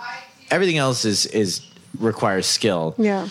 everything 0.51 0.77
else 0.77 1.05
is 1.05 1.25
is 1.27 1.61
requires 1.99 2.45
skill 2.45 2.93
Yeah. 2.97 3.27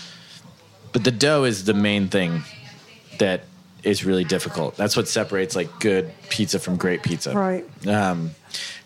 but 0.92 1.04
the 1.04 1.10
dough 1.12 1.44
is 1.44 1.64
the 1.64 1.74
main 1.74 2.08
thing 2.08 2.42
that 3.18 3.42
is 3.86 4.04
really 4.04 4.24
difficult 4.24 4.76
that's 4.76 4.96
what 4.96 5.06
separates 5.08 5.54
like 5.56 5.68
good 5.80 6.10
pizza 6.28 6.58
from 6.58 6.76
great 6.76 7.02
pizza 7.02 7.32
Right. 7.32 7.64
um, 7.86 8.30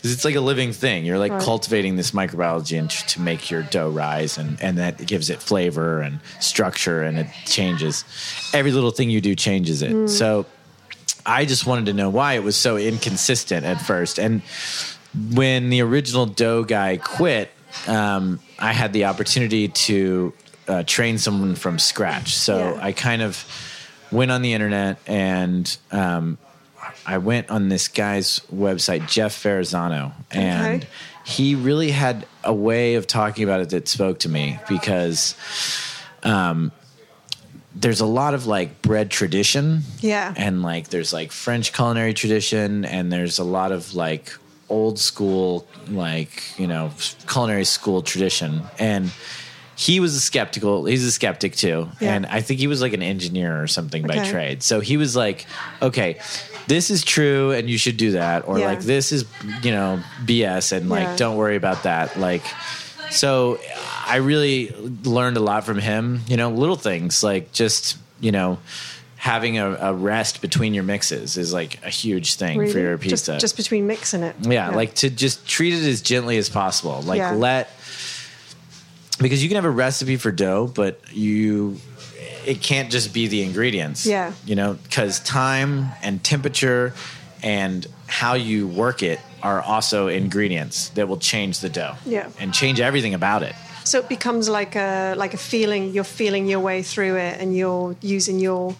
'cause 0.02 0.12
it's 0.12 0.24
like 0.24 0.34
a 0.34 0.40
living 0.40 0.72
thing. 0.72 1.04
You're 1.04 1.18
like 1.18 1.32
Right. 1.32 1.42
cultivating 1.42 1.96
this 1.96 2.10
microbiology 2.12 2.78
and 2.78 2.88
to, 2.90 3.06
to 3.12 3.20
make 3.20 3.50
your 3.50 3.62
dough 3.62 3.88
rise, 3.90 4.38
and 4.38 4.58
and 4.60 4.78
that 4.78 4.94
gives 5.06 5.30
it 5.30 5.40
flavor 5.42 6.00
and 6.00 6.20
structure, 6.40 7.02
and 7.02 7.18
it 7.18 7.26
changes. 7.46 8.04
Every 8.52 8.72
little 8.72 8.90
thing 8.90 9.10
you 9.10 9.20
do 9.20 9.34
changes 9.34 9.82
it. 9.82 10.08
So, 10.08 10.46
I 11.26 11.44
just 11.44 11.66
wanted 11.66 11.86
to 11.86 11.92
know 11.92 12.08
why 12.10 12.30
it 12.34 12.42
was 12.42 12.56
so 12.56 12.76
inconsistent 12.78 13.64
at 13.66 13.80
first, 13.82 14.18
and 14.18 14.42
when 15.34 15.70
the 15.70 15.82
original 15.82 16.26
dough 16.26 16.64
guy 16.64 16.96
quit, 16.96 17.50
um, 17.86 18.40
I 18.58 18.72
had 18.72 18.92
the 18.92 19.04
opportunity 19.04 19.68
to 19.68 20.32
uh, 20.68 20.82
train 20.84 21.18
someone 21.18 21.54
from 21.56 21.78
scratch. 21.78 22.34
So 22.36 22.56
Yeah. 22.76 22.86
I 22.88 22.92
kind 22.92 23.22
of 23.22 23.44
went 24.12 24.30
on 24.30 24.42
the 24.42 24.52
internet 24.52 24.98
and 25.06 25.76
um, 25.92 26.38
I 27.06 27.18
went 27.18 27.50
on 27.50 27.68
this 27.68 27.88
guy's 27.88 28.40
website, 28.54 29.08
Jeff 29.08 29.42
Varasano, 29.42 30.12
and 30.30 30.82
Okay. 30.82 30.88
he 31.24 31.54
really 31.54 31.90
had 31.90 32.26
a 32.44 32.52
way 32.54 32.94
of 32.94 33.06
talking 33.06 33.44
about 33.44 33.60
it 33.60 33.70
that 33.70 33.88
spoke 33.88 34.18
to 34.20 34.28
me 34.28 34.58
because 34.68 35.34
um, 36.22 36.72
there's 37.74 38.00
a 38.00 38.06
lot 38.06 38.34
of 38.34 38.46
like 38.46 38.82
bread 38.82 39.10
tradition, 39.10 39.82
Yeah. 40.00 40.34
and 40.36 40.62
like 40.62 40.88
there's 40.88 41.12
like 41.12 41.30
French 41.32 41.72
culinary 41.72 42.14
tradition, 42.14 42.84
and 42.84 43.12
there's 43.12 43.38
a 43.38 43.44
lot 43.44 43.72
of 43.72 43.94
like 43.94 44.32
old 44.68 44.98
school 44.98 45.66
like 45.88 46.42
you 46.58 46.66
know 46.66 46.90
culinary 47.28 47.64
school 47.64 48.02
tradition, 48.02 48.62
and 48.78 49.10
he 49.80 49.98
was 49.98 50.14
a 50.14 50.20
skeptical. 50.20 50.84
He's 50.84 51.04
a 51.04 51.10
skeptic 51.10 51.56
too, 51.56 51.88
Yeah. 52.00 52.12
and 52.14 52.26
I 52.26 52.42
think 52.42 52.60
he 52.60 52.66
was 52.66 52.82
like 52.82 52.92
an 52.92 53.02
engineer 53.02 53.62
or 53.62 53.66
something 53.66 54.06
by 54.06 54.28
trade. 54.28 54.62
So 54.62 54.80
he 54.80 54.98
was 54.98 55.16
like, 55.16 55.46
okay, 55.80 56.18
this 56.66 56.90
is 56.90 57.02
true, 57.02 57.52
and 57.52 57.70
you 57.70 57.78
should 57.78 57.96
do 57.96 58.12
that, 58.12 58.46
or 58.46 58.58
Yeah. 58.58 58.66
like 58.66 58.80
this 58.80 59.10
is 59.10 59.24
you 59.62 59.70
know 59.70 60.02
BS, 60.26 60.72
and 60.76 60.90
like 60.90 61.04
Yeah. 61.04 61.16
don't 61.16 61.36
worry 61.36 61.56
about 61.56 61.84
that, 61.84 62.18
like. 62.18 62.42
So 63.10 63.58
I 64.06 64.16
really 64.16 64.72
learned 65.04 65.36
a 65.36 65.40
lot 65.40 65.64
from 65.64 65.78
him. 65.80 66.20
You 66.28 66.36
know, 66.36 66.50
little 66.50 66.76
things 66.76 67.22
like 67.24 67.50
just 67.52 67.96
you 68.20 68.30
know 68.32 68.58
having 69.16 69.58
a, 69.58 69.72
a 69.80 69.92
rest 69.94 70.40
between 70.40 70.74
your 70.74 70.84
mixes 70.84 71.36
is 71.36 71.52
like 71.52 71.78
a 71.84 71.90
huge 71.90 72.34
thing 72.36 72.70
for 72.70 72.78
your 72.78 72.96
pizza. 72.98 73.32
Just, 73.32 73.40
just 73.40 73.56
between 73.56 73.86
mixing 73.86 74.22
it. 74.22 74.36
yeah, 74.42 74.70
like 74.70 74.94
to 74.96 75.10
just 75.10 75.46
treat 75.46 75.74
it 75.74 75.84
as 75.88 76.00
gently 76.02 76.38
as 76.38 76.48
possible. 76.48 77.02
Like 77.02 77.18
Yeah. 77.18 77.32
let 77.32 77.68
because 79.20 79.42
you 79.42 79.48
can 79.48 79.56
have 79.56 79.64
a 79.64 79.70
recipe 79.70 80.16
for 80.16 80.32
dough, 80.32 80.70
but 80.74 81.00
you 81.12 81.76
it 82.46 82.62
can't 82.62 82.90
just 82.90 83.12
be 83.12 83.28
the 83.28 83.42
ingredients. 83.42 84.06
Yeah. 84.06 84.32
You 84.46 84.56
know, 84.56 84.74
because 84.74 85.20
time 85.20 85.88
and 86.02 86.22
temperature 86.24 86.94
and 87.42 87.86
how 88.06 88.34
you 88.34 88.66
work 88.66 89.02
it 89.02 89.20
are 89.42 89.60
also 89.60 90.08
ingredients 90.08 90.90
that 90.90 91.08
will 91.08 91.18
change 91.18 91.60
the 91.60 91.68
dough. 91.68 91.96
Yeah. 92.04 92.28
And 92.38 92.52
change 92.52 92.80
everything 92.80 93.14
about 93.14 93.42
it. 93.42 93.54
So 93.84 93.98
it 93.98 94.08
becomes 94.08 94.48
like 94.48 94.76
a 94.76 95.14
like 95.16 95.34
a 95.34 95.38
feeling. 95.38 95.92
You're 95.92 96.04
feeling 96.04 96.46
your 96.46 96.60
way 96.60 96.82
through 96.82 97.16
it, 97.16 97.40
and 97.40 97.56
you're 97.56 97.96
using 98.02 98.38
your 98.38 98.76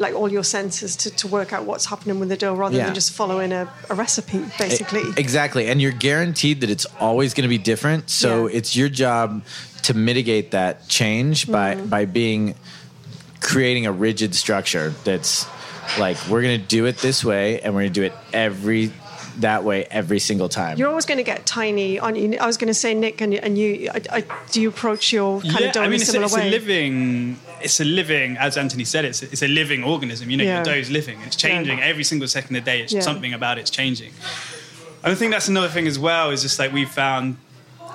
like 0.00 0.14
all 0.14 0.30
your 0.30 0.44
senses 0.44 0.96
to, 0.96 1.10
to 1.16 1.28
work 1.28 1.52
out 1.52 1.64
what's 1.64 1.86
happening 1.86 2.20
with 2.20 2.28
the 2.28 2.36
dough, 2.36 2.54
rather 2.54 2.76
Yeah. 2.76 2.86
than 2.86 2.94
just 2.94 3.12
following 3.12 3.52
a, 3.52 3.68
a 3.90 3.94
recipe, 3.94 4.44
basically. 4.58 5.00
E- 5.00 5.14
Exactly. 5.16 5.68
And 5.68 5.80
you're 5.82 5.92
guaranteed 5.92 6.60
that 6.60 6.70
it's 6.70 6.86
always 7.00 7.34
going 7.34 7.42
to 7.42 7.48
be 7.48 7.58
different. 7.58 8.10
So 8.10 8.46
Yeah. 8.46 8.56
it's 8.58 8.76
your 8.76 8.88
job 8.88 9.42
to 9.82 9.94
mitigate 9.94 10.50
that 10.52 10.88
change 10.88 11.50
by 11.50 11.74
Mm-hmm. 11.74 11.86
by 11.88 12.04
being 12.04 12.54
creating 13.40 13.86
a 13.86 13.92
rigid 13.92 14.34
structure 14.34 14.92
that's 15.04 15.46
like 15.98 16.16
we're 16.28 16.42
going 16.42 16.60
to 16.60 16.66
do 16.66 16.84
it 16.86 16.98
this 16.98 17.24
way 17.24 17.60
and 17.60 17.74
we're 17.74 17.82
going 17.82 17.92
to 17.92 18.00
do 18.00 18.06
it 18.06 18.12
every 18.32 18.92
that 19.38 19.62
way 19.62 19.86
every 19.90 20.18
single 20.18 20.48
time. 20.48 20.76
You're 20.78 20.88
always 20.88 21.06
going 21.06 21.18
to 21.18 21.24
get 21.24 21.46
tiny. 21.46 21.98
On 22.00 22.16
you. 22.16 22.36
I 22.40 22.46
was 22.46 22.56
going 22.56 22.66
to 22.68 22.74
say, 22.74 22.92
Nick, 22.92 23.20
and, 23.20 23.32
and 23.34 23.56
you, 23.56 23.88
I, 23.94 24.00
I, 24.18 24.24
do 24.50 24.60
you 24.60 24.68
approach 24.68 25.12
your 25.12 25.40
kind 25.40 25.64
of 25.64 25.72
dough 25.72 25.80
I 25.82 25.84
mean, 25.84 25.92
in 25.94 26.00
a 26.00 26.02
it's 26.02 26.08
a, 26.08 26.12
similar 26.12 26.26
it's 26.26 26.34
way? 26.34 26.48
a 26.48 26.50
living, 26.50 27.38
it's 27.62 27.80
a 27.80 27.84
living, 27.84 28.36
as 28.36 28.56
Anthony 28.56 28.84
said, 28.84 29.04
it's 29.04 29.22
a, 29.22 29.26
it's 29.26 29.42
a 29.42 29.48
living 29.48 29.84
organism. 29.84 30.30
You 30.30 30.36
know, 30.36 30.44
Yeah. 30.44 30.56
your 30.56 30.64
dough's 30.64 30.90
living. 30.90 31.20
It's 31.26 31.36
changing 31.36 31.80
every 31.80 32.04
single 32.04 32.28
second 32.28 32.56
of 32.56 32.64
the 32.64 32.70
day. 32.70 32.80
It's 32.82 32.92
Yeah. 32.92 33.00
something 33.00 33.32
about 33.34 33.58
it's 33.58 33.70
changing. 33.70 34.12
And 35.04 35.12
I 35.12 35.14
think 35.14 35.32
that's 35.32 35.48
another 35.48 35.68
thing 35.68 35.86
as 35.86 35.98
well. 35.98 36.30
Is 36.30 36.42
just 36.42 36.58
like 36.58 36.72
we've 36.72 36.90
found 36.90 37.36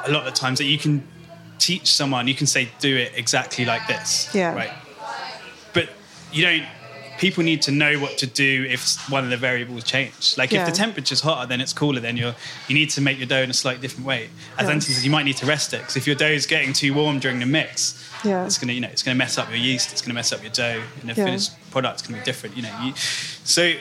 a 0.05 0.11
lot 0.11 0.27
of 0.27 0.33
times 0.33 0.57
that 0.59 0.65
you 0.65 0.77
can 0.77 1.07
teach 1.59 1.87
someone, 1.93 2.27
you 2.27 2.35
can 2.35 2.47
say, 2.47 2.69
do 2.79 2.95
it 2.97 3.11
exactly 3.15 3.65
like 3.65 3.87
this. 3.87 4.29
Yeah. 4.33 4.53
Right. 4.53 4.71
But 5.73 5.89
you 6.31 6.43
don't. 6.45 6.63
People 7.19 7.43
need 7.43 7.61
to 7.63 7.71
know 7.71 7.99
what 7.99 8.17
to 8.19 8.25
do 8.27 8.65
if 8.69 8.97
one 9.09 9.23
of 9.23 9.29
the 9.29 9.37
variables 9.37 9.83
change. 9.83 10.37
Like 10.37 10.51
Yeah. 10.51 10.61
if 10.61 10.69
the 10.71 10.75
temperature's 10.75 11.21
hotter, 11.21 11.47
then 11.47 11.61
it's 11.61 11.73
cooler. 11.73 11.99
Then 11.99 12.17
you're 12.17 12.35
you 12.67 12.75
need 12.75 12.89
to 12.91 13.01
make 13.01 13.17
your 13.17 13.27
dough 13.27 13.43
in 13.43 13.49
a 13.49 13.53
slightly 13.53 13.81
different 13.81 14.05
way. 14.05 14.29
As 14.57 14.65
Yeah. 14.67 14.73
Anthony 14.73 14.93
said, 14.95 15.03
you 15.03 15.11
might 15.11 15.23
need 15.23 15.37
to 15.37 15.45
rest 15.45 15.73
it 15.73 15.79
because 15.81 15.95
if 15.95 16.07
your 16.07 16.15
dough 16.15 16.25
is 16.27 16.45
getting 16.45 16.73
too 16.73 16.93
warm 16.93 17.19
during 17.19 17.39
the 17.39 17.45
mix, 17.45 17.95
Yeah. 18.23 18.45
it's 18.45 18.57
gonna 18.57 18.73
you 18.73 18.81
know 18.81 18.89
it's 18.89 19.03
gonna 19.03 19.15
mess 19.15 19.37
up 19.37 19.49
your 19.49 19.57
yeast. 19.59 19.91
It's 19.91 20.01
gonna 20.01 20.13
mess 20.15 20.31
up 20.31 20.41
your 20.41 20.51
dough, 20.51 20.81
and 21.01 21.09
the 21.09 21.13
Yeah. 21.15 21.25
finished 21.25 21.51
product's 21.71 22.01
gonna 22.01 22.17
be 22.19 22.23
different. 22.25 22.55
You 22.57 22.63
know, 22.63 22.75
you, 22.83 22.93
so 23.43 23.73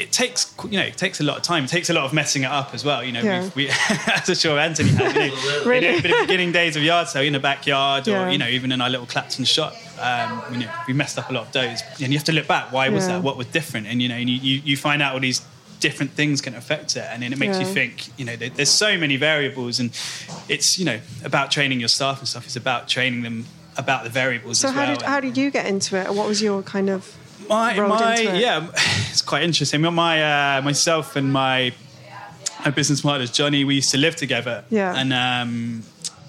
it 0.00 0.10
takes 0.12 0.52
you 0.64 0.78
know 0.78 0.82
it 0.84 0.96
takes 0.96 1.20
a 1.20 1.22
lot 1.22 1.36
of 1.36 1.42
time. 1.42 1.64
It 1.64 1.70
takes 1.70 1.90
a 1.90 1.92
lot 1.92 2.04
of 2.04 2.12
messing 2.12 2.42
it 2.44 2.50
up 2.50 2.74
as 2.74 2.84
well. 2.84 3.04
You 3.04 3.12
know, 3.12 3.22
Yeah. 3.22 3.42
we've, 3.42 3.56
we 3.56 3.68
as 4.18 4.28
I'm 4.28 4.34
sure 4.34 4.58
Anthony 4.58 4.90
has. 4.90 5.14
You 5.14 5.20
know, 5.20 5.64
Really? 5.66 5.86
in 5.88 6.02
the- 6.02 6.08
in 6.08 6.16
the 6.16 6.22
beginning 6.26 6.52
days 6.52 6.76
of 6.76 6.82
yard 6.82 7.08
sale 7.08 7.22
in 7.24 7.32
the 7.34 7.38
backyard, 7.40 8.08
or 8.08 8.30
you 8.30 8.38
know 8.38 8.48
even 8.48 8.72
in 8.72 8.80
our 8.80 8.90
little 8.90 9.06
Clapton 9.06 9.44
shop, 9.44 9.74
um, 10.00 10.42
you 10.52 10.60
know 10.60 10.70
we 10.88 10.92
messed 10.94 11.18
up 11.18 11.30
a 11.30 11.32
lot 11.32 11.46
of 11.46 11.52
doughs, 11.52 11.82
and 12.02 12.12
you 12.12 12.18
have 12.18 12.24
to 12.24 12.32
look 12.32 12.46
back. 12.48 12.72
Why 12.72 12.88
was 12.88 13.06
Yeah. 13.06 13.14
that? 13.14 13.22
What 13.22 13.36
was 13.36 13.46
different? 13.48 13.86
And 13.86 14.00
you 14.02 14.08
know, 14.08 14.16
and 14.16 14.28
you, 14.28 14.36
you 14.36 14.62
you 14.64 14.76
find 14.76 15.02
out 15.02 15.14
all 15.14 15.20
these 15.20 15.42
different 15.80 16.12
things 16.12 16.40
can 16.42 16.54
affect 16.54 16.96
it, 16.96 17.04
and 17.10 17.22
then 17.22 17.32
it 17.32 17.38
makes 17.38 17.58
Yeah. 17.58 17.66
you 17.66 17.72
think. 17.72 18.08
You 18.18 18.24
know, 18.26 18.36
there, 18.36 18.50
there's 18.50 18.70
so 18.70 18.96
many 18.98 19.16
variables, 19.16 19.80
and 19.80 19.90
it's 20.48 20.78
you 20.78 20.84
know 20.84 21.00
about 21.24 21.50
training 21.50 21.80
your 21.80 21.88
staff 21.88 22.18
and 22.18 22.28
stuff. 22.28 22.44
It's 22.46 22.56
about 22.56 22.88
training 22.88 23.22
them 23.22 23.46
about 23.76 24.04
the 24.04 24.10
variables 24.10 24.58
so 24.58 24.68
as 24.68 24.74
how 24.74 24.80
well. 24.86 24.94
did 24.96 25.02
how 25.02 25.20
did 25.20 25.36
you 25.38 25.50
get 25.50 25.66
into 25.66 25.96
it? 25.96 26.12
What 26.14 26.26
was 26.28 26.42
your 26.42 26.62
kind 26.62 26.90
of 26.90 27.16
my, 27.50 27.76
my 27.76 28.14
it? 28.16 28.40
yeah, 28.40 28.68
it's 29.10 29.22
quite 29.22 29.42
interesting. 29.42 29.82
My 29.82 30.56
uh, 30.56 30.62
myself 30.62 31.16
and 31.16 31.32
my 31.32 31.72
my 32.64 32.70
business 32.70 33.00
partners 33.00 33.30
Johnny, 33.30 33.64
we 33.64 33.76
used 33.76 33.90
to 33.90 33.98
live 33.98 34.16
together. 34.16 34.64
Yeah. 34.70 34.94
and 34.96 35.12
um, 35.12 35.82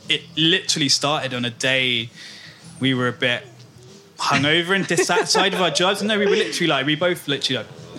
it 0.09 0.21
literally 0.35 0.89
started 0.89 1.33
on 1.33 1.45
a 1.45 1.49
day 1.49 2.09
we 2.79 2.93
were 2.93 3.07
a 3.07 3.13
bit 3.13 3.43
hungover 4.17 4.75
and 4.75 4.85
dissatisfied 4.85 5.51
with 5.53 5.61
our 5.61 5.71
jobs. 5.71 6.01
No, 6.03 6.17
we 6.17 6.25
were 6.25 6.31
literally 6.31 6.67
like 6.67 6.85
we 6.85 6.95
both 6.95 7.27
literally 7.27 7.63
like 7.63 7.90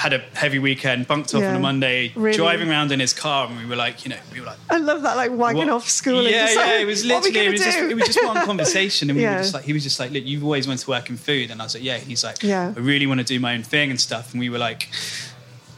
had 0.00 0.12
a 0.14 0.18
heavy 0.34 0.58
weekend, 0.58 1.06
bunked 1.06 1.34
off 1.34 1.42
Yeah. 1.42 1.50
on 1.50 1.56
a 1.56 1.58
Monday, 1.60 2.10
Really? 2.14 2.34
driving 2.36 2.70
around 2.70 2.90
in 2.90 3.00
his 3.00 3.12
car, 3.12 3.46
and 3.46 3.58
we 3.58 3.66
were 3.66 3.76
like, 3.76 4.04
you 4.04 4.08
know, 4.10 4.16
we 4.32 4.40
were 4.40 4.46
like. 4.46 4.56
I 4.70 4.78
love 4.78 5.02
that, 5.02 5.16
like 5.16 5.30
wagging 5.32 5.58
What- 5.58 5.68
off 5.68 5.88
school. 5.88 6.22
Yeah, 6.22 6.48
yeah. 6.48 6.56
like, 6.56 6.80
It 6.80 6.86
was 6.86 7.04
what 7.06 7.12
are 7.16 7.20
we 7.20 7.30
literally. 7.32 7.46
It 7.46 7.50
was, 7.52 7.60
just, 7.60 7.78
it 7.78 7.94
was 7.94 8.06
just 8.06 8.24
one 8.26 8.46
conversation, 8.52 9.10
and 9.10 9.18
we 9.18 9.24
were 9.26 9.36
just 9.36 9.52
like, 9.54 9.64
he 9.64 9.72
was 9.74 9.82
just 9.82 10.00
like, 10.00 10.10
look, 10.10 10.24
you've 10.24 10.42
always 10.42 10.66
wanted 10.66 10.80
to 10.84 10.90
work 10.90 11.10
in 11.10 11.16
food, 11.18 11.50
and 11.50 11.60
I 11.60 11.64
was 11.66 11.74
like, 11.74 11.84
yeah. 11.84 11.96
And 11.96 12.04
he's 12.04 12.24
like, 12.24 12.42
Yeah. 12.42 12.72
I 12.74 12.80
really 12.80 13.06
want 13.06 13.20
to 13.20 13.24
do 13.24 13.38
my 13.38 13.54
own 13.54 13.62
thing 13.62 13.90
and 13.90 14.00
stuff, 14.00 14.32
and 14.32 14.40
we 14.40 14.48
were 14.50 14.58
like. 14.58 14.88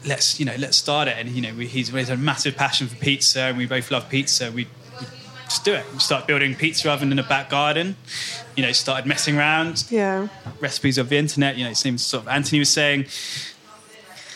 Let's 0.05 0.37
you 0.37 0.45
know, 0.45 0.55
let's 0.59 0.75
start 0.75 1.07
it, 1.07 1.15
and 1.17 1.29
you 1.29 1.41
know, 1.41 1.53
we, 1.53 1.65
he's 1.65 1.87
he 1.87 1.97
has 1.97 2.09
a 2.09 2.17
massive 2.17 2.57
passion 2.57 2.87
for 2.87 2.95
pizza, 2.97 3.39
and 3.43 3.57
we 3.57 3.65
both 3.65 3.89
love 3.89 4.09
pizza. 4.09 4.51
We, 4.51 4.67
we 4.99 5.05
just 5.45 5.63
do 5.63 5.73
it. 5.75 5.85
We 5.93 5.99
start 5.99 6.27
building 6.27 6.55
pizza 6.55 6.91
oven 6.91 7.09
in 7.11 7.15
the 7.15 7.23
back 7.23 7.49
garden. 7.49 7.95
You 8.57 8.63
know, 8.65 8.73
started 8.73 9.05
messing 9.07 9.37
around, 9.37 9.85
yeah, 9.89 10.27
recipes 10.59 10.97
of 10.97 11.07
the 11.07 11.15
internet. 11.15 11.55
You 11.55 11.63
know, 11.63 11.71
it 11.71 11.77
seems 11.77 12.03
sort 12.03 12.23
of 12.23 12.27
Anthony 12.27 12.59
was 12.59 12.67
saying, 12.69 13.05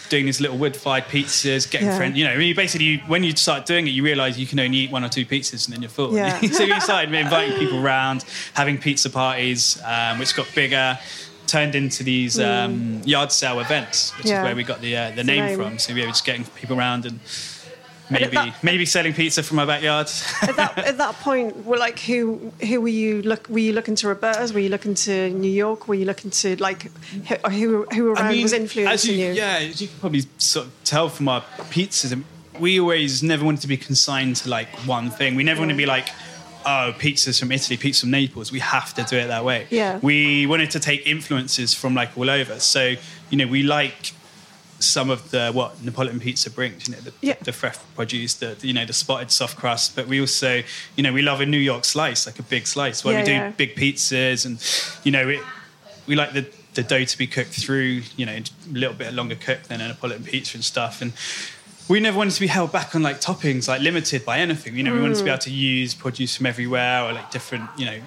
doing 0.10 0.26
these 0.26 0.40
little 0.42 0.58
wood-fired 0.58 1.06
pizzas, 1.06 1.70
getting 1.70 1.88
Yeah. 1.88 1.98
friends. 1.98 2.18
You 2.18 2.26
know, 2.26 2.34
you 2.34 2.56
basically 2.56 2.98
when 3.08 3.24
you 3.24 3.36
start 3.36 3.66
doing 3.66 3.88
it, 3.88 3.92
you 3.92 4.04
realise 4.04 4.38
you 4.38 4.48
can 4.48 4.60
only 4.60 4.78
eat 4.78 4.92
one 4.92 5.04
or 5.04 5.10
two 5.10 5.26
pizzas 5.26 5.66
and 5.66 5.74
then 5.74 5.82
you're 5.82 5.90
full. 5.90 6.16
Yeah. 6.16 6.40
so 6.42 6.66
we 6.66 6.80
started 6.80 7.14
inviting 7.14 7.58
people 7.58 7.80
around, 7.86 8.24
having 8.54 8.78
pizza 8.78 9.10
parties, 9.10 9.80
um, 9.86 10.20
which 10.20 10.36
got 10.36 10.48
bigger. 10.56 10.98
Turned 11.48 11.76
into 11.76 12.04
these 12.04 12.38
um, 12.42 13.02
yard 13.06 13.32
sale 13.32 13.62
events, 13.62 14.12
which. 14.18 14.26
Yeah. 14.28 14.40
is 14.42 14.44
where 14.44 14.54
we 14.56 14.64
got 14.66 14.82
the 14.82 14.98
uh, 14.98 15.10
the 15.12 15.16
The 15.18 15.24
name, 15.24 15.46
name. 15.46 15.58
from. 15.58 15.80
So 15.80 15.94
we 15.94 16.02
were 16.02 16.08
just 16.08 16.26
getting 16.26 16.44
people 16.44 16.78
around 16.78 17.06
and 17.06 17.22
maybe 18.10 18.36
that- 18.36 18.64
maybe 18.64 18.86
selling 18.86 19.14
pizza 19.14 19.44
from 19.44 19.58
my 19.58 19.66
backyard. 19.66 20.08
at 20.42 20.56
that 20.56 20.78
at 20.78 20.98
that 20.98 21.16
point, 21.16 21.66
were 21.66 21.78
like 21.78 22.00
who 22.00 22.52
who 22.68 22.82
were 22.82 22.88
you 22.88 23.22
look? 23.22 23.48
Were 23.50 23.60
you 23.60 23.74
looking 23.74 23.96
to 23.96 24.08
Roberta's? 24.08 24.54
Were 24.54 24.60
you 24.60 24.70
looking 24.70 24.96
to 24.96 25.30
New 25.30 25.52
York? 25.52 25.88
Were 25.88 25.96
you 25.96 26.06
looking 26.06 26.32
to 26.32 26.56
like 26.62 26.84
who 27.50 27.86
who, 27.94 28.12
around 28.14 28.36
was 28.42 28.54
as 28.54 28.54
influencing 28.54 29.20
you? 29.20 29.32
Yeah, 29.34 29.58
as 29.62 29.82
you 29.82 29.88
can 29.88 30.00
probably 30.00 30.24
sort 30.38 30.68
of 30.68 30.74
tell 30.84 31.10
from 31.10 31.28
our 31.28 31.42
pizzas, 31.70 32.22
we 32.60 32.80
always 32.80 33.24
never 33.24 33.46
wanted 33.46 33.62
to 33.62 33.68
be 33.68 33.78
consigned 33.78 34.36
to 34.38 34.50
like 34.50 34.70
one 34.86 35.10
thing. 35.10 35.36
We 35.36 35.44
never 35.44 35.60
want 35.60 35.72
to 35.72 35.78
be 35.78 35.86
like, 35.86 36.10
oh, 36.66 36.94
pizza's 36.98 37.40
from 37.40 37.52
Italy, 37.52 37.78
pizza 37.78 38.02
from 38.02 38.12
Naples. 38.12 38.52
We 38.52 38.60
have 38.60 38.94
to 38.96 39.04
do 39.04 39.18
it 39.18 39.28
that 39.28 39.44
way. 39.46 39.68
Yeah. 39.70 40.00
We 40.02 40.46
wanted 40.46 40.72
to 40.72 40.80
take 40.80 41.06
influences 41.06 41.74
from 41.74 41.94
like 41.96 42.18
all 42.18 42.30
over. 42.30 42.60
So, 42.60 42.96
you 43.30 43.38
know, 43.38 43.48
we 43.48 43.64
like 43.64 44.12
some 44.80 45.10
of 45.10 45.32
the 45.32 45.52
what 45.52 45.82
Neapolitan 45.84 46.20
pizza 46.20 46.50
brings, 46.50 46.88
you 46.88 46.96
know, 46.96 47.02
the, 47.02 47.14
Yeah. 47.22 47.36
the 47.42 47.52
fresh 47.52 47.76
produce, 47.96 48.36
the 48.36 48.56
you 48.62 48.74
know 48.74 48.86
the 48.86 48.94
spotted 48.94 49.32
soft 49.32 49.58
crust. 49.58 49.96
But 49.96 50.08
we 50.08 50.20
also, 50.20 50.62
you 50.96 51.04
know, 51.04 51.14
we 51.14 51.22
love 51.22 51.42
a 51.42 51.46
New 51.46 51.58
York 51.58 51.86
slice, 51.86 52.26
like 52.26 52.40
a 52.40 52.44
big 52.44 52.68
slice. 52.68 53.04
Where 53.04 53.14
Yeah, 53.14 53.20
we 53.20 53.26
do 53.26 53.32
yeah. 53.32 53.50
big 53.52 53.76
pizzas, 53.76 54.46
and 54.46 54.60
you 55.04 55.12
know, 55.12 55.28
it, 55.30 55.42
we 56.06 56.16
like 56.16 56.34
the 56.34 56.46
the 56.76 56.84
dough 56.84 57.04
to 57.04 57.18
be 57.18 57.26
cooked 57.26 57.54
through, 57.60 58.04
you 58.16 58.26
know, 58.26 58.34
a 58.34 58.44
little 58.72 58.94
bit 58.94 59.12
longer 59.14 59.36
cooked 59.36 59.68
than 59.70 59.82
a 59.82 59.88
Neapolitan 59.88 60.24
pizza 60.24 60.58
and 60.58 60.64
stuff. 60.64 61.02
And 61.02 61.12
we 61.88 62.00
never 62.00 62.18
wanted 62.18 62.34
to 62.36 62.40
be 62.40 62.48
held 62.48 62.72
back 62.72 62.94
on 62.96 63.02
like 63.02 63.20
toppings, 63.20 63.68
like 63.68 63.82
limited 63.82 64.24
by 64.24 64.40
anything. 64.40 64.78
You 64.78 64.84
know, 64.84 64.94
we 64.94 65.02
wanted 65.02 65.16
to 65.18 65.24
be 65.24 65.30
mm. 65.30 65.34
able 65.34 65.42
to 65.44 65.52
use 65.52 65.96
produce 65.96 66.36
from 66.36 66.46
everywhere 66.46 67.04
or 67.04 67.14
like 67.14 67.32
different, 67.32 67.70
you 67.78 67.86
know. 67.86 68.00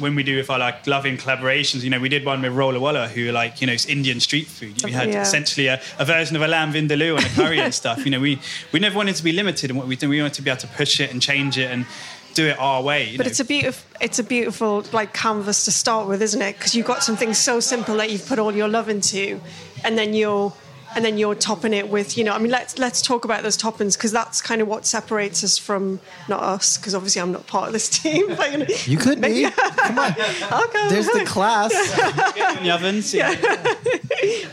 When 0.00 0.14
we 0.14 0.22
do 0.22 0.36
with 0.36 0.50
our 0.50 0.58
like 0.58 0.86
loving 0.86 1.16
collaborations, 1.16 1.82
you 1.82 1.90
know, 1.90 2.00
we 2.00 2.08
did 2.08 2.24
one 2.24 2.42
with 2.42 2.52
Rola 2.52 2.78
Wala, 2.80 3.08
who 3.08 3.30
like, 3.32 3.60
you 3.60 3.66
know, 3.66 3.72
it's 3.72 3.86
Indian 3.86 4.20
street 4.20 4.46
food. 4.46 4.82
We 4.84 4.92
had 4.92 5.08
Yeah. 5.08 5.22
essentially 5.22 5.66
a, 5.68 5.80
a 5.98 6.04
version 6.04 6.36
of 6.36 6.42
a 6.42 6.48
lamb 6.48 6.72
vindaloo 6.72 7.16
and 7.16 7.24
a 7.26 7.28
curry 7.30 7.60
and 7.60 7.74
stuff. 7.82 8.04
You 8.04 8.10
know, 8.10 8.20
we 8.20 8.38
we 8.72 8.80
never 8.80 8.96
wanted 8.96 9.16
to 9.16 9.24
be 9.24 9.32
limited 9.32 9.70
in 9.70 9.76
what 9.76 9.86
we 9.86 9.96
do. 9.96 10.08
We 10.08 10.20
wanted 10.20 10.34
to 10.34 10.42
be 10.42 10.50
able 10.50 10.60
to 10.60 10.66
push 10.68 11.00
it 11.00 11.12
and 11.12 11.20
change 11.20 11.58
it 11.58 11.70
and 11.70 11.86
do 12.34 12.46
it 12.46 12.58
our 12.58 12.82
way. 12.82 13.16
But 13.16 13.26
know. 13.26 13.30
it's 13.30 13.40
a 13.40 13.44
beautiful, 13.44 13.90
it's 14.00 14.18
a 14.18 14.22
beautiful 14.24 14.84
like 14.92 15.12
canvas 15.12 15.64
to 15.64 15.72
start 15.72 16.06
with, 16.08 16.22
isn't 16.22 16.40
it? 16.40 16.56
Because 16.56 16.74
you've 16.74 16.86
got 16.86 17.02
something 17.02 17.34
so 17.34 17.58
simple 17.58 17.96
that 17.96 18.10
you've 18.10 18.26
put 18.26 18.38
all 18.38 18.54
your 18.54 18.68
love 18.68 18.88
into, 18.88 19.40
and 19.84 19.98
then 19.98 20.14
you're, 20.14 20.52
and 20.96 21.04
then 21.04 21.18
you're 21.18 21.34
topping 21.34 21.72
it 21.74 21.88
with, 21.88 22.16
you 22.16 22.24
know, 22.24 22.32
I 22.32 22.38
mean, 22.38 22.50
let's 22.50 22.78
let's 22.78 23.02
talk 23.02 23.24
about 23.24 23.42
those 23.42 23.56
toppings 23.58 23.94
because 23.96 24.10
that's 24.12 24.40
kind 24.40 24.60
of 24.62 24.68
what 24.68 24.86
separates 24.86 25.44
us 25.44 25.58
from 25.58 26.00
not 26.28 26.42
us, 26.42 26.76
because 26.78 26.94
obviously 26.94 27.20
I'm 27.22 27.32
not 27.32 27.46
part 27.46 27.66
of 27.68 27.72
this 27.72 27.88
team. 28.02 28.26
But, 28.36 28.52
you, 28.52 28.58
know, 28.58 28.66
You 28.86 28.96
could 28.98 29.20
be. 29.20 29.48
Come 29.50 29.98
on. 29.98 30.12
okay, 30.12 30.88
There's 30.88 31.06
the 31.08 31.24
class. 31.26 31.72
in 32.58 32.64
the 32.64 32.70
oven. 32.70 33.02
so- 33.02 33.18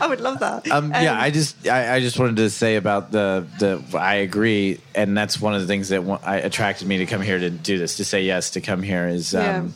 I 0.00 0.06
would 0.08 0.20
love 0.20 0.38
that. 0.40 0.70
Um, 0.70 0.90
yeah, 0.90 1.18
I 1.20 1.30
just 1.30 1.66
I, 1.66 1.96
I 1.96 2.00
just 2.00 2.18
wanted 2.18 2.36
to 2.36 2.50
say 2.50 2.76
about 2.76 3.10
the 3.12 3.46
the 3.58 3.98
I 3.98 4.16
agree, 4.16 4.80
and 4.94 5.16
that's 5.16 5.40
one 5.40 5.54
of 5.54 5.60
the 5.60 5.66
things 5.66 5.88
that 5.88 6.04
wa- 6.04 6.20
I, 6.22 6.36
attracted 6.38 6.86
me 6.86 6.98
to 6.98 7.06
come 7.06 7.20
here 7.22 7.38
to 7.38 7.50
do 7.50 7.78
this. 7.78 7.96
To 7.96 8.04
say 8.04 8.22
yes 8.24 8.50
to 8.50 8.60
come 8.60 8.82
here 8.82 9.08
is, 9.08 9.34
um, 9.34 9.42
Yeah. 9.42 9.68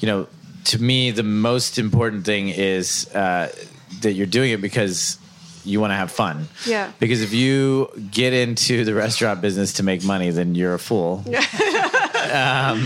you 0.00 0.08
know, 0.08 0.26
to 0.64 0.82
me 0.82 1.10
the 1.10 1.22
most 1.22 1.78
important 1.78 2.24
thing 2.24 2.48
is 2.48 3.08
uh, 3.14 3.52
that 4.00 4.12
you're 4.14 4.26
doing 4.26 4.50
it 4.52 4.60
because 4.60 5.18
you 5.64 5.80
want 5.80 5.90
to 5.92 5.96
have 5.96 6.10
fun. 6.10 6.48
Yeah. 6.66 6.92
Because 6.98 7.22
if 7.22 7.32
you 7.32 7.88
get 8.10 8.32
into 8.32 8.84
the 8.84 8.94
restaurant 8.94 9.40
business 9.40 9.72
to 9.74 9.82
make 9.82 10.02
money, 10.04 10.30
then 10.30 10.54
you're 10.54 10.74
a 10.74 10.78
fool. 10.78 11.24
um, 11.26 11.32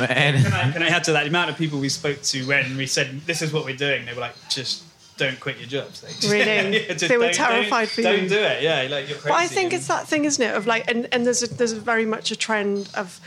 and 0.02 0.44
Can 0.44 0.52
I, 0.52 0.70
can 0.72 0.82
I 0.82 0.88
add 0.88 1.04
to 1.04 1.12
that? 1.12 1.22
The 1.22 1.28
amount 1.28 1.50
of 1.50 1.56
people 1.56 1.78
we 1.78 1.88
spoke 1.88 2.20
to 2.22 2.46
when 2.46 2.76
we 2.76 2.86
said, 2.86 3.20
this 3.22 3.42
is 3.42 3.52
what 3.52 3.64
we're 3.64 3.76
doing, 3.76 4.04
they 4.06 4.12
were 4.14 4.20
like, 4.20 4.34
just 4.48 4.82
don't 5.16 5.40
quit 5.40 5.56
your 5.58 5.66
jobs. 5.66 6.02
Like, 6.02 6.12
just- 6.20 6.30
Really? 6.30 6.84
just 6.88 7.08
They 7.08 7.16
were 7.16 7.32
terrified 7.32 7.86
don't, 7.86 7.94
for 7.94 8.02
Don't 8.02 8.28
do 8.28 8.38
it. 8.38 8.62
Yeah, 8.62 8.86
like 8.90 9.08
you're 9.08 9.16
crazy. 9.18 9.28
But 9.28 9.32
I 9.34 9.46
think 9.46 9.72
And- 9.72 9.80
it's 9.80 9.88
that 9.88 10.06
thing, 10.06 10.24
isn't 10.26 10.42
it? 10.44 10.54
Of 10.54 10.66
like, 10.66 10.90
and, 10.90 11.08
and 11.12 11.24
there's 11.24 11.42
a, 11.42 11.46
there's 11.54 11.72
a 11.72 11.80
very 11.80 12.04
much 12.04 12.30
a 12.30 12.36
trend 12.36 12.90
of 12.94 13.18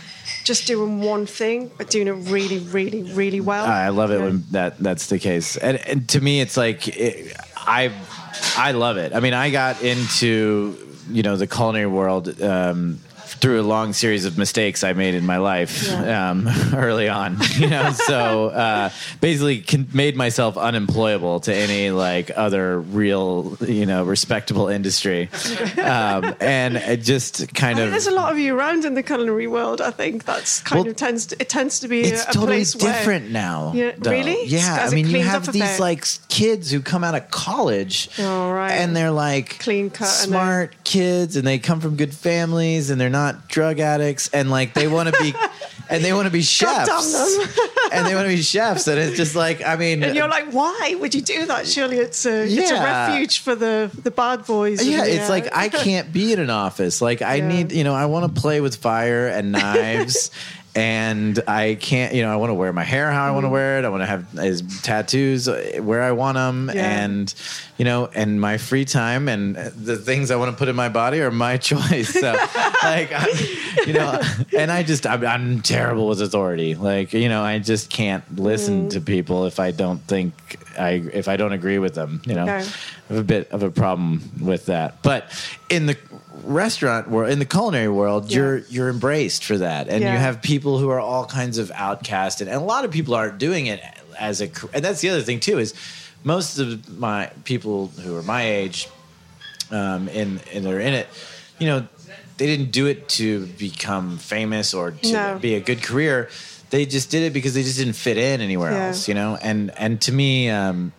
just 0.43 0.67
doing 0.67 1.01
one 1.01 1.25
thing, 1.25 1.71
but 1.77 1.89
doing 1.89 2.07
it 2.07 2.11
really, 2.11 2.59
really, 2.59 3.03
really 3.13 3.41
well. 3.41 3.65
I 3.65 3.89
love 3.89 4.11
it 4.11 4.19
Yeah. 4.19 4.25
when 4.25 4.43
that 4.51 4.77
that's 4.79 5.07
the 5.07 5.17
case. 5.17 5.57
And, 5.57 5.77
and 5.87 6.07
to 6.09 6.21
me, 6.21 6.41
it's 6.41 6.55
like 6.57 6.87
it, 6.89 7.35
I 7.65 7.91
I 8.57 8.71
love 8.71 8.97
it. 8.97 9.13
I 9.13 9.19
mean, 9.19 9.33
I 9.33 9.49
got 9.49 9.81
into 9.81 10.77
you 11.09 11.23
know 11.23 11.35
the 11.35 11.47
culinary 11.47 11.87
world. 11.87 12.41
Um, 12.41 12.99
through 13.35 13.61
a 13.61 13.63
long 13.63 13.93
series 13.93 14.25
of 14.25 14.37
mistakes 14.37 14.83
I 14.83 14.93
made 14.93 15.15
in 15.15 15.25
my 15.25 15.37
life 15.37 15.85
Yeah. 15.87 16.31
um, 16.31 16.47
early 16.73 17.07
on, 17.09 17.37
you 17.57 17.67
know, 17.69 17.91
so 17.91 18.47
uh, 18.49 18.89
basically 19.21 19.61
con- 19.61 19.87
made 19.93 20.15
myself 20.15 20.57
unemployable 20.57 21.39
to 21.41 21.53
any 21.53 21.91
like 21.91 22.31
other 22.35 22.79
real, 22.79 23.57
you 23.65 23.85
know, 23.85 24.03
respectable 24.03 24.67
industry, 24.67 25.29
um, 25.77 26.35
and 26.39 26.77
it 26.77 27.01
just 27.03 27.53
kind 27.55 27.79
I 27.79 27.83
of 27.83 27.91
there's 27.91 28.07
a 28.07 28.11
lot 28.11 28.31
of 28.31 28.37
you 28.39 28.55
around 28.57 28.85
in 28.85 28.93
the 28.93 29.03
culinary 29.03 29.47
world. 29.47 29.81
I 29.81 29.91
think 29.91 30.25
that's 30.25 30.61
kind 30.61 30.81
Well, 30.83 30.89
of 30.91 30.95
tends 30.97 31.25
to, 31.27 31.39
it 31.41 31.49
tends 31.49 31.79
to 31.81 31.87
be 31.87 32.01
it's 32.01 32.25
a, 32.25 32.29
a 32.29 32.33
totally 32.33 32.47
place 32.57 32.75
where- 32.75 32.93
different 32.93 33.31
now. 33.31 33.71
Yeah, 33.75 33.91
though. 33.97 34.11
really? 34.11 34.45
Yeah, 34.45 34.87
I 34.89 34.93
mean, 34.93 35.07
you 35.09 35.21
have 35.21 35.51
these 35.51 35.79
like 35.79 36.05
kids 36.29 36.71
who 36.71 36.81
come 36.81 37.03
out 37.03 37.15
of 37.15 37.29
college, 37.31 38.09
Oh, 38.19 38.51
right. 38.51 38.71
and 38.71 38.95
they're 38.95 39.11
like 39.11 39.59
Clean 39.59 39.89
cut 39.89 40.07
and 40.07 40.29
smart 40.29 40.83
kids, 40.83 41.35
and 41.35 41.45
they 41.45 41.59
come 41.59 41.79
from 41.81 41.95
good 41.95 42.13
families, 42.13 42.89
and 42.89 42.99
they're 42.99 43.09
not 43.09 43.18
drug 43.47 43.79
addicts, 43.79 44.29
and 44.33 44.49
like 44.49 44.73
they 44.73 44.87
want 44.87 45.09
to 45.13 45.15
be, 45.21 45.33
and 45.89 46.03
they 46.03 46.13
want 46.13 46.25
to 46.25 46.31
be 46.31 46.41
chefs, 46.41 47.37
and 47.91 48.05
they 48.07 48.13
want 48.15 48.25
to 48.29 48.35
be 48.35 48.41
chefs, 48.41 48.87
and 48.87 48.99
it's 48.99 49.17
just 49.17 49.35
like, 49.35 49.65
I 49.65 49.75
mean, 49.75 50.03
And 50.03 50.15
you're 50.15 50.27
like, 50.29 50.51
why 50.51 50.95
would 50.99 51.13
you 51.15 51.21
do 51.21 51.45
that? 51.47 51.67
Surely 51.67 51.97
it's 51.97 52.25
a 52.25 52.43
it's 52.45 52.71
a 52.71 52.75
Yeah. 52.75 52.83
refuge 53.09 53.39
for 53.39 53.55
the 53.55 53.89
the 54.03 54.11
bad 54.11 54.45
boys. 54.45 54.85
Yeah, 54.85 55.05
it's 55.05 55.29
like 55.29 55.47
I 55.55 55.69
can't 55.69 56.11
be 56.13 56.33
in 56.33 56.39
an 56.39 56.49
office. 56.49 57.01
Like 57.01 57.21
I 57.21 57.35
Yeah. 57.39 57.47
need, 57.47 57.71
you 57.71 57.83
know, 57.83 57.93
I 57.95 58.05
want 58.05 58.33
to 58.33 58.41
play 58.41 58.61
with 58.61 58.75
fire 58.75 59.27
and 59.27 59.51
knives. 59.51 60.31
And 60.75 61.41
I 61.47 61.75
can't, 61.75 62.13
you 62.13 62.21
know, 62.21 62.31
I 62.31 62.35
want 62.35 62.51
to 62.51 62.53
wear 62.53 62.71
my 62.71 62.83
hair 62.83 63.11
how 63.11 63.25
I 63.25 63.31
want 63.31 63.43
to 63.43 63.49
mm. 63.49 63.53
wear 63.53 63.79
it. 63.79 63.85
I 63.85 63.89
want 63.89 64.01
to 64.01 64.05
have 64.05 64.29
his 64.31 64.61
tattoos 64.81 65.47
uh, 65.47 65.79
where 65.81 66.03
I 66.03 66.11
want 66.11 66.35
them, 66.35 66.71
Yeah. 66.73 67.03
and 67.03 67.33
you 67.77 67.85
know, 67.85 68.09
and 68.13 68.39
my 68.39 68.57
free 68.57 68.85
time 68.85 69.27
and 69.27 69.57
uh, 69.57 69.69
the 69.75 69.95
things 69.95 70.31
I 70.31 70.35
want 70.35 70.51
to 70.51 70.57
put 70.57 70.67
in 70.67 70.75
my 70.75 70.89
body 70.89 71.21
are 71.21 71.31
my 71.31 71.57
choice. 71.71 72.09
So, 72.09 72.33
like, 72.83 73.11
I'm, 73.13 73.29
you 73.87 73.93
know, 73.93 74.21
and 74.57 74.71
I 74.71 74.83
just, 74.83 75.07
I'm, 75.07 75.25
I'm 75.25 75.61
terrible 75.61 76.07
with 76.07 76.21
authority. 76.21 76.75
Like, 76.75 77.13
you 77.13 77.29
know, 77.29 77.41
I 77.41 77.59
just 77.59 77.89
can't 77.89 78.23
listen 78.37 78.87
mm. 78.87 78.89
to 78.91 79.01
people 79.01 79.45
if 79.45 79.59
I 79.59 79.71
don't 79.71 79.99
think 79.99 80.33
I, 80.79 80.91
if 81.13 81.27
I 81.27 81.37
don't 81.37 81.51
agree 81.53 81.77
with 81.79 81.93
them. 81.93 82.21
You 82.25 82.35
know. 82.35 82.45
I 82.45 82.59
have 83.09 83.17
a 83.17 83.23
bit 83.23 83.51
of 83.51 83.63
a 83.63 83.69
problem 83.71 84.21
with 84.41 84.67
that. 84.67 85.01
But 85.03 85.25
in 85.69 85.85
the 85.87 85.97
restaurant 86.43 87.09
world, 87.09 87.31
in 87.31 87.39
the 87.39 87.45
culinary 87.45 87.89
world, 87.89 88.29
Yeah. 88.31 88.37
you're 88.37 88.57
you're 88.69 88.89
embraced 88.89 89.43
for 89.43 89.57
that, 89.57 89.87
and 89.89 90.01
Yeah. 90.01 90.13
you 90.13 90.19
have 90.19 90.41
people 90.41 90.77
who 90.79 90.89
are 90.89 90.99
all 90.99 91.25
kinds 91.25 91.57
of 91.57 91.71
outcast, 91.75 92.41
and, 92.41 92.49
and 92.49 92.61
a 92.61 92.65
lot 92.65 92.85
of 92.85 92.91
people 92.91 93.13
aren't 93.15 93.37
doing 93.37 93.67
it 93.67 93.81
as 94.19 94.41
a. 94.41 94.49
And 94.73 94.83
that's 94.83 95.01
the 95.01 95.09
other 95.09 95.21
thing 95.21 95.39
too 95.39 95.59
is 95.59 95.73
most 96.23 96.59
of 96.59 96.97
my 96.99 97.29
people 97.43 97.87
who 98.03 98.15
are 98.17 98.23
my 98.23 98.43
age, 98.43 98.87
um, 99.71 100.07
and 100.09 100.41
and 100.53 100.65
they're 100.65 100.79
in 100.79 100.93
it, 100.93 101.07
you 101.59 101.67
know, 101.67 101.87
they 102.37 102.45
didn't 102.45 102.71
do 102.71 102.85
it 102.87 103.09
to 103.09 103.45
become 103.57 104.17
famous 104.17 104.73
or 104.73 104.91
to 104.91 105.11
No. 105.11 105.39
be 105.39 105.55
a 105.55 105.59
good 105.59 105.81
career. 105.83 106.29
They 106.69 106.85
just 106.85 107.09
did 107.09 107.23
it 107.23 107.33
because 107.33 107.53
they 107.53 107.63
just 107.63 107.77
didn't 107.77 107.93
fit 107.93 108.17
in 108.17 108.41
anywhere 108.41 108.71
Yeah. 108.71 108.87
else, 108.87 109.07
you 109.07 109.13
know. 109.13 109.37
And 109.41 109.71
and 109.77 109.99
to 110.01 110.11
me, 110.11 110.49
um, 110.49 110.91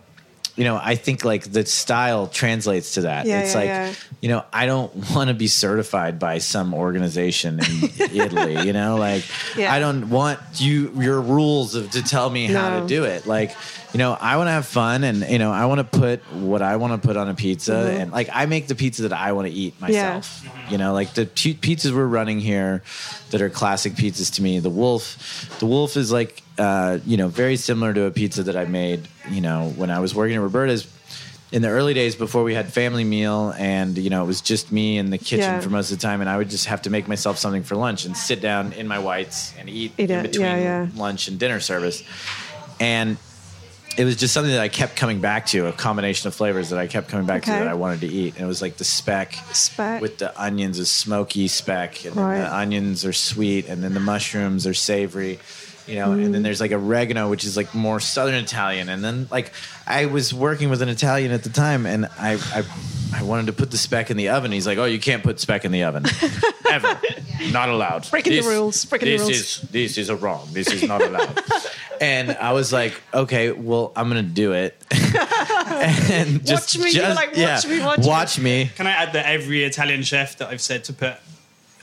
you 0.57 0.65
know, 0.65 0.77
I 0.81 0.95
think 0.95 1.23
like 1.23 1.49
the 1.51 1.65
style 1.65 2.27
translates 2.27 2.95
to 2.95 3.01
that. 3.01 3.25
Yeah, 3.25 3.39
it's 3.39 3.55
yeah, 3.55 3.87
like, 3.87 3.97
you 4.21 4.27
know, 4.29 4.43
I 4.51 4.65
don't 4.65 4.93
want 5.15 5.29
to 5.29 5.33
be 5.33 5.47
certified 5.47 6.19
by 6.19 6.39
some 6.39 6.73
organization 6.73 7.59
in 7.59 7.89
Italy, 8.13 8.65
you 8.65 8.73
know, 8.73 8.97
like. 8.97 9.23
I 9.57 9.79
don't 9.79 10.09
want 10.09 10.39
you 10.55 10.91
your 10.97 11.21
rules 11.21 11.75
of 11.75 11.91
to 11.91 12.01
tell 12.03 12.29
me 12.29 12.47
how 12.47 12.81
to 12.81 12.85
do 12.87 13.05
it. 13.05 13.25
Like, 13.25 13.55
you 13.93 13.97
know, 13.97 14.13
I 14.19 14.37
want 14.37 14.47
to 14.47 14.51
have 14.51 14.65
fun 14.65 15.03
and 15.03 15.17
you 15.29 15.37
know, 15.39 15.51
I 15.51 15.65
want 15.65 15.79
to 15.79 15.99
put 15.99 16.19
what 16.33 16.61
I 16.61 16.77
want 16.77 17.01
to 17.01 17.05
put 17.07 17.17
on 17.17 17.27
a 17.29 17.33
pizza 17.33 17.71
Mm-hmm. 17.73 18.01
and 18.01 18.11
like 18.11 18.29
I 18.31 18.45
make 18.45 18.67
the 18.67 18.75
pizza 18.75 19.01
that 19.03 19.13
I 19.13 19.33
want 19.33 19.47
to 19.47 19.53
eat 19.53 19.79
myself. 19.81 20.45
You 20.69 20.77
know, 20.77 20.93
like 20.93 21.13
the 21.13 21.25
pi- 21.25 21.59
pizzas 21.59 21.91
we're 21.93 22.05
running 22.05 22.39
here 22.39 22.83
that 23.31 23.41
are 23.41 23.49
classic 23.49 23.93
pizzas 23.93 24.35
to 24.35 24.41
me. 24.41 24.59
The 24.59 24.69
Wolf, 24.69 25.57
the 25.59 25.65
Wolf 25.65 25.97
is 25.97 26.11
like 26.11 26.41
uh, 26.57 26.99
you 27.05 27.17
know, 27.17 27.27
very 27.27 27.55
similar 27.55 27.93
to 27.93 28.03
a 28.03 28.11
pizza 28.11 28.43
that 28.43 28.55
I 28.55 28.65
made, 28.65 29.07
you 29.29 29.41
know, 29.41 29.69
when 29.75 29.89
I 29.89 29.99
was 29.99 30.13
working 30.13 30.35
at 30.35 30.41
Roberta's 30.41 30.87
in 31.51 31.61
the 31.61 31.67
early 31.69 31.93
days 31.93 32.15
before 32.15 32.43
we 32.43 32.53
had 32.53 32.71
family 32.71 33.03
meal 33.03 33.53
and 33.57 33.97
you 33.97 34.09
know 34.09 34.23
it 34.23 34.27
was 34.27 34.39
just 34.39 34.71
me 34.71 34.97
in 34.97 35.09
the 35.09 35.17
kitchen 35.17 35.39
Yeah. 35.39 35.59
for 35.59 35.69
most 35.69 35.91
of 35.91 35.97
the 35.97 36.01
time 36.01 36.21
and 36.21 36.29
i 36.29 36.37
would 36.37 36.49
just 36.49 36.67
have 36.67 36.83
to 36.83 36.89
make 36.89 37.09
myself 37.09 37.37
something 37.37 37.63
for 37.63 37.75
lunch 37.75 38.05
and 38.05 38.15
sit 38.15 38.39
down 38.39 38.71
in 38.71 38.87
my 38.87 38.99
whites 38.99 39.53
and 39.59 39.69
eat, 39.69 39.91
Eat 39.97 40.11
in 40.11 40.21
between 40.21 40.45
yeah, 40.45 40.57
yeah. 40.85 40.87
lunch 40.95 41.27
and 41.27 41.37
dinner 41.37 41.59
service 41.59 42.03
and 42.79 43.17
it 43.97 44.05
was 44.05 44.15
just 44.15 44.33
something 44.33 44.51
that 44.53 44.61
i 44.61 44.67
kept 44.69 44.95
coming 44.95 45.19
back 45.19 45.45
to 45.45 45.67
a 45.67 45.71
combination 45.73 46.27
of 46.27 46.35
flavors 46.35 46.69
that 46.69 46.79
i 46.79 46.87
kept 46.87 47.09
coming 47.09 47.25
back 47.25 47.41
to 47.43 47.49
that 47.51 47.67
i 47.67 47.73
wanted 47.73 47.99
to 48.01 48.07
eat 48.07 48.33
and 48.35 48.43
it 48.43 48.47
was 48.47 48.61
like 48.61 48.77
the 48.77 48.83
speck 48.83 49.33
Speck. 49.53 50.01
with 50.01 50.17
the 50.17 50.31
onions 50.41 50.79
is 50.79 50.89
smoky 50.91 51.47
speck 51.47 52.05
and 52.05 52.15
then 52.15 52.23
Right. 52.23 52.37
the 52.39 52.55
onions 52.55 53.03
are 53.05 53.13
sweet 53.13 53.67
and 53.67 53.83
then 53.83 53.93
the 53.93 53.99
mushrooms 53.99 54.65
are 54.65 54.73
savory 54.73 55.39
you 55.87 55.95
know 55.95 56.11
and 56.13 56.27
Mm. 56.27 56.31
then 56.33 56.43
there's 56.43 56.61
like 56.61 56.71
oregano 56.71 57.29
which 57.29 57.43
is 57.43 57.57
like 57.57 57.73
more 57.75 57.99
southern 57.99 58.35
italian 58.35 58.87
and 58.87 59.03
then 59.03 59.27
like 59.31 59.51
i 59.87 60.05
was 60.05 60.33
working 60.33 60.69
with 60.69 60.81
an 60.81 60.89
italian 60.89 61.31
at 61.31 61.43
the 61.43 61.49
time 61.49 61.85
and 61.85 62.05
i 62.19 62.33
i 62.55 62.63
I 63.13 63.23
wanted 63.23 63.47
to 63.47 63.53
put 63.53 63.71
the 63.71 63.77
speck 63.77 64.09
in 64.09 64.15
the 64.15 64.29
oven. 64.29 64.53
He's 64.53 64.65
like, 64.65 64.77
oh, 64.77 64.85
you 64.85 64.97
can't 64.97 65.21
put 65.21 65.37
speck 65.37 65.65
in 65.65 65.73
the 65.73 65.83
oven 65.83 66.05
ever, 66.71 66.97
not 67.51 67.67
allowed. 67.67 68.09
Breaking 68.09 68.41
the 68.41 68.47
rules, 68.47 68.85
breaking 68.85 69.09
the 69.09 69.17
this 69.17 69.21
rules. 69.21 69.31
is 69.37 69.61
this 69.69 69.97
is 69.97 70.07
a 70.09 70.15
wrong. 70.15 70.47
This 70.53 70.71
is 70.71 70.81
not 70.83 71.01
allowed. 71.01 71.37
and 72.01 72.31
I 72.31 72.51
was 72.53 72.73
like, 72.73 72.99
okay, 73.13 73.51
well, 73.51 73.93
I'm 73.95 74.07
gonna 74.07 74.23
do 74.23 74.53
it. 74.53 74.75
and 74.91 76.45
just, 76.45 76.75
Watch 76.75 76.83
me, 76.83 76.91
you're 76.91 77.03
just 77.03 77.15
like, 77.15 77.29
watch 77.29 77.37
yeah, 77.37 77.61
me, 77.69 77.79
watch 77.79 77.99
me. 77.99 78.07
watch 78.07 78.39
me. 78.39 78.71
Can 78.75 78.87
I 78.87 78.91
add 78.91 79.13
that 79.13 79.27
every 79.27 79.63
Italian 79.63 80.03
chef 80.03 80.37
that 80.39 80.49
I've 80.49 80.61
said 80.61 80.83
to 80.85 80.93
put 80.93 81.13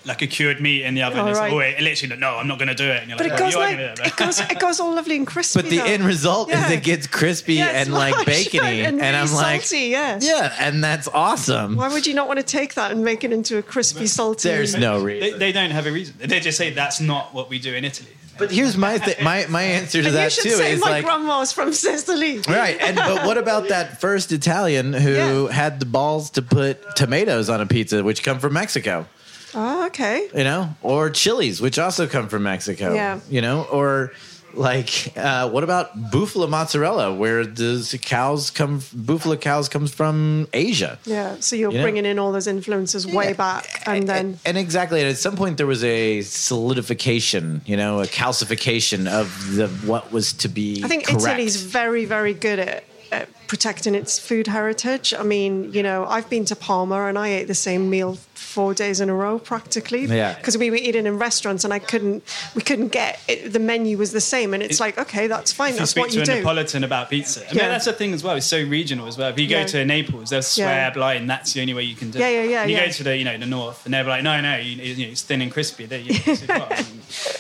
like 0.09 0.23
a 0.23 0.27
cured 0.27 0.61
meat 0.61 0.83
in 0.85 0.95
the 0.95 1.03
oven 1.03 1.21
Oh, 1.21 1.29
is 1.29 1.39
right. 1.39 1.53
always 1.53 1.81
literally 1.81 2.17
no, 2.17 2.37
I'm 2.39 2.49
not 2.49 2.59
going 2.59 2.69
to 2.69 2.75
do 2.75 2.89
it. 2.91 3.03
And 3.03 3.09
you're 3.11 3.19
But 3.19 3.29
like, 3.29 3.33
it 3.39 3.43
"Oh, 3.43 3.45
goes 3.45 3.53
you 3.55 3.61
are 3.61 3.71
like 3.71 3.79
it, 3.79 4.07
it 4.07 4.17
goes 4.17 4.41
it 4.41 4.59
goes 4.59 4.81
all 4.81 4.95
lovely 4.95 5.17
and 5.17 5.27
crispy. 5.27 5.61
But 5.63 5.71
the 5.71 5.79
though. 5.79 5.85
end 5.85 6.05
result 6.05 6.49
Yeah. 6.49 6.67
is 6.67 6.73
it 6.73 6.83
gets 6.83 7.07
crispy 7.07 7.55
Yeah, 7.55 7.67
and 7.69 7.93
like 7.93 8.17
much, 8.17 8.27
bacony, 8.27 8.81
and, 8.85 9.01
and, 9.01 9.17
I'm 9.17 9.27
really 9.29 9.37
like, 9.37 9.63
salty, 9.63 9.87
yeah. 9.87 10.19
yeah, 10.21 10.55
and 10.59 10.83
that's 10.83 11.07
awesome. 11.09 11.77
Why 11.77 11.89
would 11.89 12.07
you 12.07 12.15
not 12.15 12.27
want 12.27 12.41
to 12.41 12.47
take 12.47 12.75
that 12.75 12.91
and 12.91 13.05
make 13.05 13.23
it 13.23 13.33
into 13.33 13.59
a 13.59 13.63
crispy, 13.63 14.07
salty? 14.07 14.49
There's 14.49 14.75
no 14.77 15.01
reason. 15.01 15.39
they 15.39 15.53
don't 15.53 15.71
have 15.71 15.87
a 15.87 15.93
reason. 15.93 16.15
They 16.19 16.41
just 16.41 16.59
say 16.59 16.71
that's 16.71 17.01
not 17.01 17.35
what 17.35 17.49
we 17.51 17.59
do 17.59 17.75
in 17.75 17.85
Italy. 17.85 18.11
But 18.39 18.53
here's 18.53 18.77
my 18.77 18.99
th- 18.99 19.21
my 19.21 19.47
my 19.49 19.63
answer 19.65 20.01
to 20.01 20.07
And 20.07 20.17
that 20.17 20.25
you 20.27 20.31
should 20.31 20.51
too 20.51 20.57
say 20.57 20.71
is 20.75 20.81
my 20.81 20.91
like 20.91 21.05
grandma's 21.05 21.53
from 21.53 21.73
Sicily. 21.73 22.39
right. 22.49 22.77
And 22.81 22.95
but 22.97 23.27
what 23.27 23.37
about 23.37 23.67
that 23.69 24.01
first 24.01 24.31
Italian 24.31 24.93
who 24.93 25.13
Yeah. 25.13 25.51
had 25.53 25.81
the 25.81 25.87
balls 25.87 26.31
to 26.31 26.43
put 26.43 26.95
tomatoes 26.95 27.51
on 27.51 27.61
a 27.61 27.67
pizza, 27.67 28.05
which 28.05 28.23
come 28.23 28.39
from 28.39 28.53
Mexico? 28.53 29.07
Oh, 29.55 29.87
okay. 29.87 30.29
You 30.35 30.45
know, 30.45 30.75
or 30.83 31.11
chilies, 31.11 31.61
which 31.61 31.79
also 31.79 32.07
come 32.07 32.29
from 32.29 32.43
Mexico. 32.43 32.95
Yeah. 32.95 33.21
You 33.31 33.41
know, 33.41 33.65
or 33.73 34.13
like 34.55 35.13
uh, 35.17 35.49
what 35.51 35.63
about 35.63 36.11
buffalo 36.11 36.47
mozzarella, 36.47 37.15
where 37.15 37.45
the 37.47 37.99
cows 38.03 38.51
come? 38.51 38.83
Buffalo 38.95 39.37
cows 39.37 39.69
comes 39.69 39.93
from 39.93 40.49
Asia. 40.53 40.99
Yeah. 41.05 41.37
So 41.41 41.55
you're 41.55 41.71
You 41.71 41.79
know? 41.79 41.85
bringing 41.85 42.07
in 42.07 42.19
all 42.19 42.33
those 42.33 42.47
influences 42.47 43.07
way 43.07 43.29
Yeah. 43.29 43.33
back, 43.35 43.83
and 43.87 44.09
then 44.09 44.39
and 44.45 44.57
exactly 44.59 45.01
and 45.01 45.09
at 45.11 45.19
some 45.19 45.37
point 45.37 45.59
there 45.59 45.67
was 45.67 45.85
a 45.85 46.23
solidification 46.23 47.61
you 47.67 47.77
know 47.77 48.01
a 48.01 48.07
calcification 48.07 49.07
of 49.09 49.55
the 49.57 49.69
what 49.87 50.13
was 50.13 50.33
to 50.35 50.49
be 50.49 50.83
I 50.85 50.89
think 50.89 51.07
correct. 51.07 51.25
Italy's 51.27 51.57
very, 51.63 52.05
very 52.05 52.35
good 52.35 52.59
at, 52.59 52.85
at 53.13 53.29
protecting 53.49 53.95
its 53.97 54.19
food 54.19 54.47
heritage. 54.47 55.13
I 55.13 55.23
mean, 55.25 55.73
you 55.73 55.83
know, 55.83 56.05
I've 56.07 56.31
been 56.31 56.45
to 56.47 56.55
Parma 56.57 57.07
and 57.07 57.19
I 57.19 57.29
ate 57.29 57.49
the 57.49 57.55
same 57.55 57.91
meal 57.91 58.17
four 58.35 58.73
days 58.75 59.01
in 59.01 59.09
a 59.11 59.15
row 59.15 59.39
practically. 59.39 60.05
Yeah. 60.05 60.35
Because 60.35 60.57
we 60.57 60.71
were 60.71 60.77
eating 60.77 61.07
in 61.07 61.19
restaurants 61.19 61.65
and 61.65 61.73
I 61.75 61.79
couldn't, 61.81 62.23
we 62.55 62.63
couldn't 62.63 62.89
get 62.89 63.21
it, 63.27 63.53
the 63.53 63.59
menu 63.59 63.99
was 63.99 64.13
the 64.13 64.21
same, 64.21 64.55
and 64.55 64.63
it's 64.63 64.79
like, 64.81 64.97
okay, 64.99 65.27
that's 65.27 65.53
fine. 65.53 65.71
If 65.71 65.75
you 65.75 65.79
That's 65.81 65.91
speak 65.91 66.03
what 66.03 66.11
to 66.13 66.17
you 66.19 66.23
a 66.23 66.27
do. 66.27 66.35
Neapolitan 66.37 66.85
about 66.85 67.11
pizza, 67.11 67.41
I 67.41 67.49
mean, 67.51 67.57
Yeah. 67.63 67.69
that's 67.69 67.87
the 67.87 67.93
thing 67.93 68.13
as 68.15 68.23
well. 68.23 68.37
It's 68.37 68.47
so 68.47 68.63
regional 68.63 69.07
as 69.09 69.19
well. 69.19 69.31
If 69.31 69.39
you 69.39 69.49
go 69.49 69.61
Yeah. 69.61 69.67
to 69.67 69.85
Naples, 69.85 70.31
they'll 70.31 70.43
swear 70.43 70.69
Yeah. 70.69 70.91
blind 70.91 71.29
that's 71.29 71.53
the 71.55 71.61
only 71.63 71.75
way 71.75 71.83
you 71.83 71.97
can 71.97 72.11
do 72.11 72.19
Yeah, 72.19 72.29
it. 72.29 72.35
yeah, 72.45 72.51
yeah, 72.51 72.63
And 72.63 72.71
you 72.71 72.77
yeah. 72.77 72.87
go 72.87 72.93
to 72.93 73.03
the 73.05 73.17
you 73.17 73.25
know 73.25 73.37
the 73.39 73.47
north, 73.47 73.85
and 73.85 73.93
they're 73.95 74.05
like, 74.05 74.23
no, 74.23 74.41
no, 74.41 74.57
you, 74.57 74.77
you 74.83 75.07
know, 75.07 75.13
it's 75.13 75.23
thin 75.23 75.41
and 75.43 75.51
crispy. 75.51 75.87
There, 75.87 75.99
you 76.01 76.13
know, 76.15 76.21
it's 76.27 76.43
what 76.43 76.73
I 76.73 76.85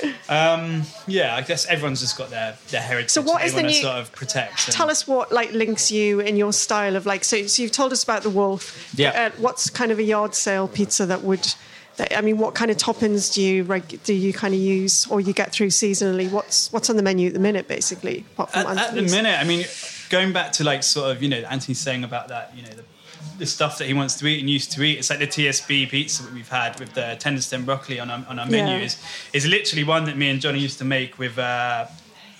mean. 0.06 0.14
um, 0.28 0.82
yeah, 1.06 1.34
I 1.36 1.42
guess 1.42 1.66
everyone's 1.66 2.00
just 2.00 2.16
got 2.18 2.30
their 2.30 2.56
their 2.70 2.82
heritage. 2.82 3.10
So 3.10 3.22
what 3.22 3.40
they 3.40 3.46
is 3.46 3.54
the 3.54 3.62
new- 3.62 3.72
sort 3.72 3.96
of 3.96 4.12
protect? 4.12 4.70
Tell 4.72 4.90
us 4.90 5.06
what 5.06 5.32
like 5.32 5.52
links 5.52 5.90
you 5.90 5.97
in 5.98 6.36
your 6.36 6.52
style 6.52 6.96
of 6.96 7.06
like. 7.06 7.24
So, 7.24 7.46
so 7.46 7.62
you've 7.62 7.72
told 7.72 7.92
us 7.92 8.02
about 8.04 8.22
the 8.22 8.30
wolf. 8.30 8.92
Yeah. 8.96 9.30
Uh, 9.36 9.40
what's 9.40 9.70
kind 9.70 9.90
of 9.92 9.98
a 9.98 10.02
yard 10.02 10.34
sale 10.34 10.68
pizza 10.68 11.06
that 11.06 11.22
would? 11.22 11.46
That, 11.96 12.16
I 12.16 12.20
mean, 12.20 12.38
what 12.38 12.54
kind 12.54 12.70
of 12.70 12.76
toppings 12.76 13.34
do 13.34 13.42
you 13.42 13.64
reg- 13.64 14.00
do 14.04 14.14
you 14.14 14.32
kind 14.32 14.54
of 14.54 14.60
use 14.60 15.06
or 15.10 15.20
you 15.20 15.32
get 15.32 15.50
through 15.52 15.68
seasonally? 15.68 16.30
What's 16.30 16.72
what's 16.72 16.88
on 16.90 16.96
the 16.96 17.02
menu 17.02 17.26
at 17.28 17.34
the 17.34 17.40
minute, 17.40 17.66
basically? 17.68 18.24
Apart 18.34 18.52
from 18.52 18.66
at, 18.78 18.88
at 18.90 18.94
the 18.94 19.02
minute, 19.02 19.36
I 19.38 19.44
mean, 19.44 19.64
going 20.10 20.32
back 20.32 20.52
to 20.52 20.64
like 20.64 20.82
sort 20.84 21.10
of 21.10 21.22
you 21.22 21.28
know 21.28 21.38
Anthony's 21.50 21.80
saying 21.80 22.04
about 22.04 22.28
that, 22.28 22.52
you 22.56 22.62
know 22.62 22.68
the, 22.70 22.84
the 23.38 23.46
stuff 23.46 23.78
that 23.78 23.86
he 23.88 23.94
wants 23.94 24.14
to 24.20 24.26
eat 24.28 24.38
and 24.40 24.48
used 24.48 24.70
to 24.72 24.82
eat. 24.84 24.98
It's 24.98 25.10
like 25.10 25.18
the 25.18 25.26
TSB 25.26 25.88
pizza 25.90 26.22
that 26.22 26.32
we've 26.32 26.48
had 26.48 26.78
with 26.78 26.94
the 26.94 27.16
tender 27.18 27.40
stem 27.40 27.64
broccoli 27.64 27.98
on 27.98 28.10
our, 28.10 28.24
on 28.28 28.38
our 28.38 28.46
menu 28.46 28.76
Yeah. 28.76 28.84
is 28.84 28.96
is 29.32 29.46
literally 29.46 29.82
one 29.84 30.04
that 30.04 30.16
me 30.16 30.28
and 30.30 30.40
Johnny 30.40 30.60
used 30.60 30.78
to 30.78 30.84
make 30.84 31.18
with 31.18 31.36
uh, 31.38 31.86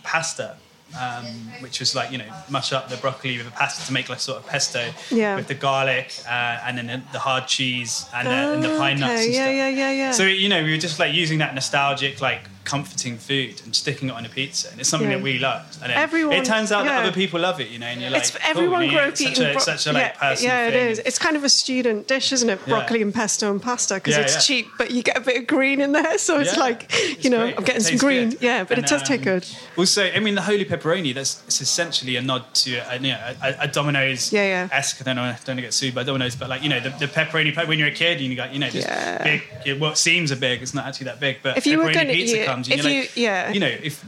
pasta. 0.05 0.57
Um, 0.99 1.25
which 1.61 1.81
was 1.81 1.95
like 1.95 2.11
you 2.11 2.17
know 2.19 2.25
mush 2.49 2.73
up 2.73 2.89
the 2.89 2.97
broccoli 2.97 3.37
with 3.37 3.45
the 3.47 3.53
pasta 3.53 3.87
to 3.87 3.93
make 3.93 4.09
like 4.09 4.21
sort 4.21 4.39
of 4.39 4.47
pesto 4.47 4.91
Yeah. 5.11 5.37
with 5.37 5.47
the 5.47 5.55
garlic 5.55 6.15
uh, 6.27 6.31
and 6.65 6.79
then 6.79 6.87
the, 6.87 7.03
the 7.13 7.19
hard 7.19 7.47
cheese 7.47 8.07
and, 8.15 8.27
the, 8.27 8.33
and 8.33 8.63
the 8.65 8.73
Oh, 8.75 8.79
pine 8.79 8.99
nuts 8.99 9.13
okay. 9.21 9.25
and 9.27 9.35
Yeah, 9.35 9.45
stuff. 9.45 9.55
yeah, 9.55 9.69
yeah, 9.69 9.91
yeah. 9.91 10.11
So 10.13 10.23
you 10.25 10.49
know 10.49 10.63
we 10.63 10.71
were 10.71 10.79
just 10.79 10.99
like 10.99 11.13
using 11.13 11.39
that 11.39 11.55
nostalgic 11.55 12.23
like 12.23 12.41
comforting 12.73 13.17
food 13.17 13.55
and 13.65 13.75
sticking 13.75 14.09
it 14.11 14.15
on 14.19 14.25
a 14.27 14.29
pizza 14.29 14.69
and 14.71 14.79
it's 14.81 14.89
something 14.91 15.11
Yeah. 15.11 15.17
that 15.17 15.23
we 15.23 15.39
love. 15.39 15.63
and 15.83 15.91
Everyone- 15.93 16.35
it 16.37 16.45
turns 16.45 16.71
out 16.71 16.85
yeah. 16.85 16.91
that 16.93 17.03
other 17.05 17.13
people 17.23 17.41
love 17.41 17.61
it 17.65 17.69
you 17.71 17.79
know 17.79 17.87
and 17.93 18.01
you're 18.01 18.11
like 18.11 18.23
It's 18.23 18.31
cool, 18.33 18.41
everyone 18.53 18.83
you 18.83 18.89
know, 18.89 18.93
grew 18.99 19.03
up 19.05 19.09
it's 19.11 19.21
such 19.23 19.33
eating 19.33 19.53
bro- 19.53 19.61
such 19.73 19.87
a 19.87 19.93
like 19.93 20.03
yeah, 20.03 20.13
personal 20.25 20.55
yeah, 20.55 20.67
it 20.69 20.73
thing. 20.73 20.89
is. 20.91 20.99
It's 21.09 21.19
kind 21.27 21.37
of 21.37 21.45
a 21.45 21.49
student 21.49 22.07
dish, 22.09 22.29
isn't 22.37 22.51
it? 22.55 22.59
Broccoli 22.67 23.01
and 23.03 23.15
pesto 23.15 23.51
and 23.51 23.61
pasta 23.63 23.95
because 23.95 24.17
it's 24.19 24.47
cheap, 24.47 24.67
but 24.77 24.91
you 24.91 25.03
get 25.03 25.17
a 25.17 25.21
bit 25.21 25.37
of 25.41 25.47
green 25.47 25.81
in 25.81 25.93
there, 25.93 26.19
so 26.27 26.39
it's 26.41 26.57
like 26.57 26.87
It's 26.91 27.25
you 27.25 27.31
know, 27.31 27.45
great. 27.47 27.57
I'm 27.59 27.65
getting 27.65 27.83
some 27.83 27.97
green. 27.97 28.31
good. 28.31 28.43
Yeah, 28.43 28.65
but 28.65 28.77
And, 28.77 28.85
it 28.87 28.91
does 28.91 29.03
take 29.03 29.21
um, 29.21 29.25
good. 29.33 29.47
Also, 29.79 30.03
I 30.19 30.21
mean, 30.21 30.35
the 30.35 30.43
holy 30.43 30.65
pepperoni, 30.65 31.15
that's 31.15 31.43
it's 31.47 31.61
essentially 31.61 32.17
a 32.17 32.23
nod 32.23 32.43
to 32.63 32.71
a, 32.93 32.97
you 32.97 33.09
know, 33.13 33.21
a, 33.43 33.55
a 33.67 33.69
Domino's 33.69 34.33
Yeah, 34.33 34.45
yeah. 34.55 34.69
esque. 34.79 35.01
I 35.01 35.05
don't 35.05 35.17
know, 35.17 35.23
I 35.23 35.39
don't 35.45 35.57
get 35.57 35.73
sued 35.75 35.95
by 35.95 36.03
Domino's, 36.03 36.37
but 36.37 36.49
like, 36.51 36.63
you 36.63 36.69
know, 36.69 36.81
the, 36.81 36.91
the 36.91 37.07
pepperoni, 37.07 37.51
when 37.67 37.79
you're 37.79 37.89
a 37.89 37.93
kid, 38.05 38.19
and 38.21 38.27
you 38.27 38.37
got, 38.37 38.53
you 38.53 38.59
know, 38.59 38.71
this 38.71 38.85
Yeah. 38.85 39.23
big, 39.65 39.81
what 39.81 39.97
seems 39.99 40.31
a 40.31 40.37
big, 40.37 40.61
it's 40.63 40.75
not 40.75 40.87
actually 40.87 41.07
that 41.07 41.21
big, 41.21 41.39
but 41.43 41.57
If 41.57 41.67
you 41.67 41.79
were 41.79 41.85
pepperoni 41.89 41.95
gonna- 41.95 42.13
pizza 42.13 42.37
yeah, 42.39 42.45
comes, 42.65 42.69
and 42.71 42.81
if 42.81 42.85
you're 42.85 42.95
you- 42.95 43.01
like, 43.03 43.17
yeah. 43.17 43.51
you 43.53 43.61
know, 43.61 43.67
if 43.83 44.05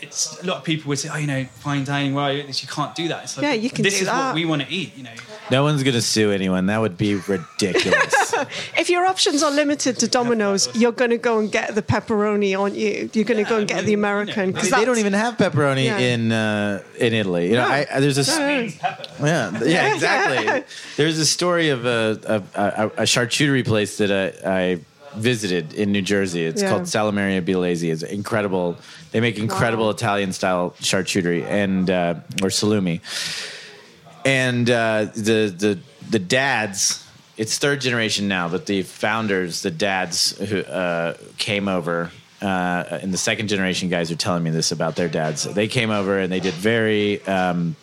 it's 0.00 0.42
a 0.42 0.46
lot 0.46 0.56
of 0.56 0.64
people 0.64 0.88
would 0.88 0.98
say, 0.98 1.08
oh, 1.12 1.16
you 1.16 1.28
know, 1.28 1.44
fine 1.60 1.84
dining, 1.84 2.12
well, 2.12 2.32
you 2.32 2.66
can't 2.66 2.92
do 2.96 3.06
that. 3.06 3.22
It's 3.22 3.36
like, 3.36 3.44
Yeah, 3.44 3.52
you 3.52 3.70
can 3.70 3.84
this 3.84 3.94
do 3.94 4.00
is 4.00 4.06
that. 4.06 4.26
what 4.26 4.34
we 4.34 4.44
want 4.44 4.62
to 4.62 4.68
eat, 4.68 4.96
you 4.96 5.04
know. 5.04 5.10
no 5.48 5.62
one's 5.62 5.84
gonna 5.84 6.00
sue 6.00 6.32
anyone 6.32 6.66
that 6.66 6.78
would 6.80 6.98
be 6.98 7.14
ridiculous 7.14 8.34
If 8.76 8.90
your 8.90 9.06
options 9.06 9.44
are 9.44 9.52
limited 9.52 9.98
to 10.00 10.08
Domino's, 10.08 10.68
you're 10.74 10.90
going 10.90 11.10
to 11.10 11.18
go 11.18 11.38
and 11.38 11.52
get 11.52 11.76
the 11.76 11.82
pepperoni, 11.82 12.58
aren't 12.58 12.74
you? 12.74 13.08
You're 13.12 13.24
going 13.24 13.44
to 13.44 13.48
go 13.48 13.56
Yeah, 13.58 13.62
and 13.62 13.70
I 13.70 13.74
get 13.74 13.76
mean, 13.76 13.84
the 13.84 13.90
you 13.92 13.96
know, 13.96 14.00
American. 14.00 14.52
they- 14.52 14.60
'cause 14.60 14.70
they 14.70 14.84
don't 14.84 14.98
even 14.98 15.12
have 15.12 15.36
pepperoni 15.36 15.84
Yeah. 15.84 15.98
in 15.98 16.32
uh, 16.32 16.82
in 16.98 17.12
Italy. 17.12 17.46
You 17.50 17.52
know, 17.52 17.68
No. 17.68 17.72
I, 17.72 17.86
I, 17.94 18.00
there's 18.00 18.18
a 18.18 18.26
No. 18.40 18.68
Pepper. 18.80 19.04
yeah, 19.24 19.60
yeah, 19.64 19.94
exactly. 19.94 20.64
There's 20.96 21.18
a 21.18 21.26
story 21.26 21.68
of 21.68 21.86
a 21.86 22.18
a, 22.26 22.60
a, 22.60 22.86
a 22.86 23.02
charcuterie 23.02 23.64
place 23.64 23.98
that 23.98 24.10
I, 24.10 24.50
I 24.72 24.78
visited 25.16 25.74
in 25.74 25.92
New 25.92 26.02
Jersey. 26.02 26.44
It's 26.44 26.62
Yeah. 26.62 26.68
called 26.70 26.82
Salumeria 26.82 27.42
Biellese. 27.42 27.90
It's 27.92 28.02
incredible. 28.02 28.76
They 29.10 29.20
make 29.20 29.38
incredible 29.38 29.84
Wow. 29.86 29.90
Italian 29.90 30.32
style 30.32 30.74
charcuterie 30.80 31.44
and 31.46 31.90
uh, 31.90 32.14
or 32.42 32.48
salumi. 32.48 33.00
And 34.24 34.70
uh, 34.70 35.06
the 35.14 35.52
the 35.56 35.78
the 36.10 36.18
dads, 36.18 37.04
it's 37.36 37.58
third 37.58 37.80
generation 37.80 38.28
now, 38.28 38.48
but 38.48 38.66
the 38.66 38.82
founders, 38.82 39.62
the 39.62 39.70
dads 39.70 40.36
who 40.38 40.60
uh, 40.60 41.14
came 41.38 41.68
over. 41.68 42.10
Uh, 42.40 42.98
and 43.02 43.12
the 43.14 43.18
second 43.18 43.46
generation 43.46 43.88
guys 43.88 44.10
are 44.10 44.16
telling 44.16 44.42
me 44.42 44.50
this 44.50 44.72
about 44.72 44.96
their 44.96 45.08
dads. 45.08 45.44
They 45.44 45.68
came 45.68 45.90
over 45.90 46.18
and 46.18 46.32
they 46.32 46.40
did 46.40 46.54
very 46.54 47.24
um, 47.26 47.76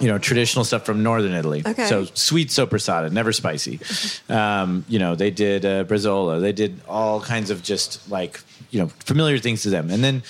you 0.00 0.08
know 0.08 0.18
traditional 0.18 0.64
stuff 0.64 0.84
from 0.84 1.02
northern 1.02 1.32
Italy. 1.32 1.62
Okay. 1.66 1.86
So 1.86 2.04
sweet 2.14 2.48
sopressata, 2.48 3.10
never 3.10 3.32
spicy. 3.32 3.80
Um, 4.28 4.84
you 4.88 4.98
know 4.98 5.14
they 5.14 5.30
did 5.30 5.64
uh, 5.64 5.84
bresaola. 5.84 6.40
They 6.40 6.52
did 6.52 6.80
all 6.88 7.20
kinds 7.20 7.50
of 7.50 7.62
just 7.62 8.10
like 8.10 8.40
you 8.70 8.80
know 8.80 8.88
familiar 9.04 9.38
things 9.38 9.62
to 9.62 9.70
them. 9.70 9.90
And 9.90 10.02
then 10.04 10.22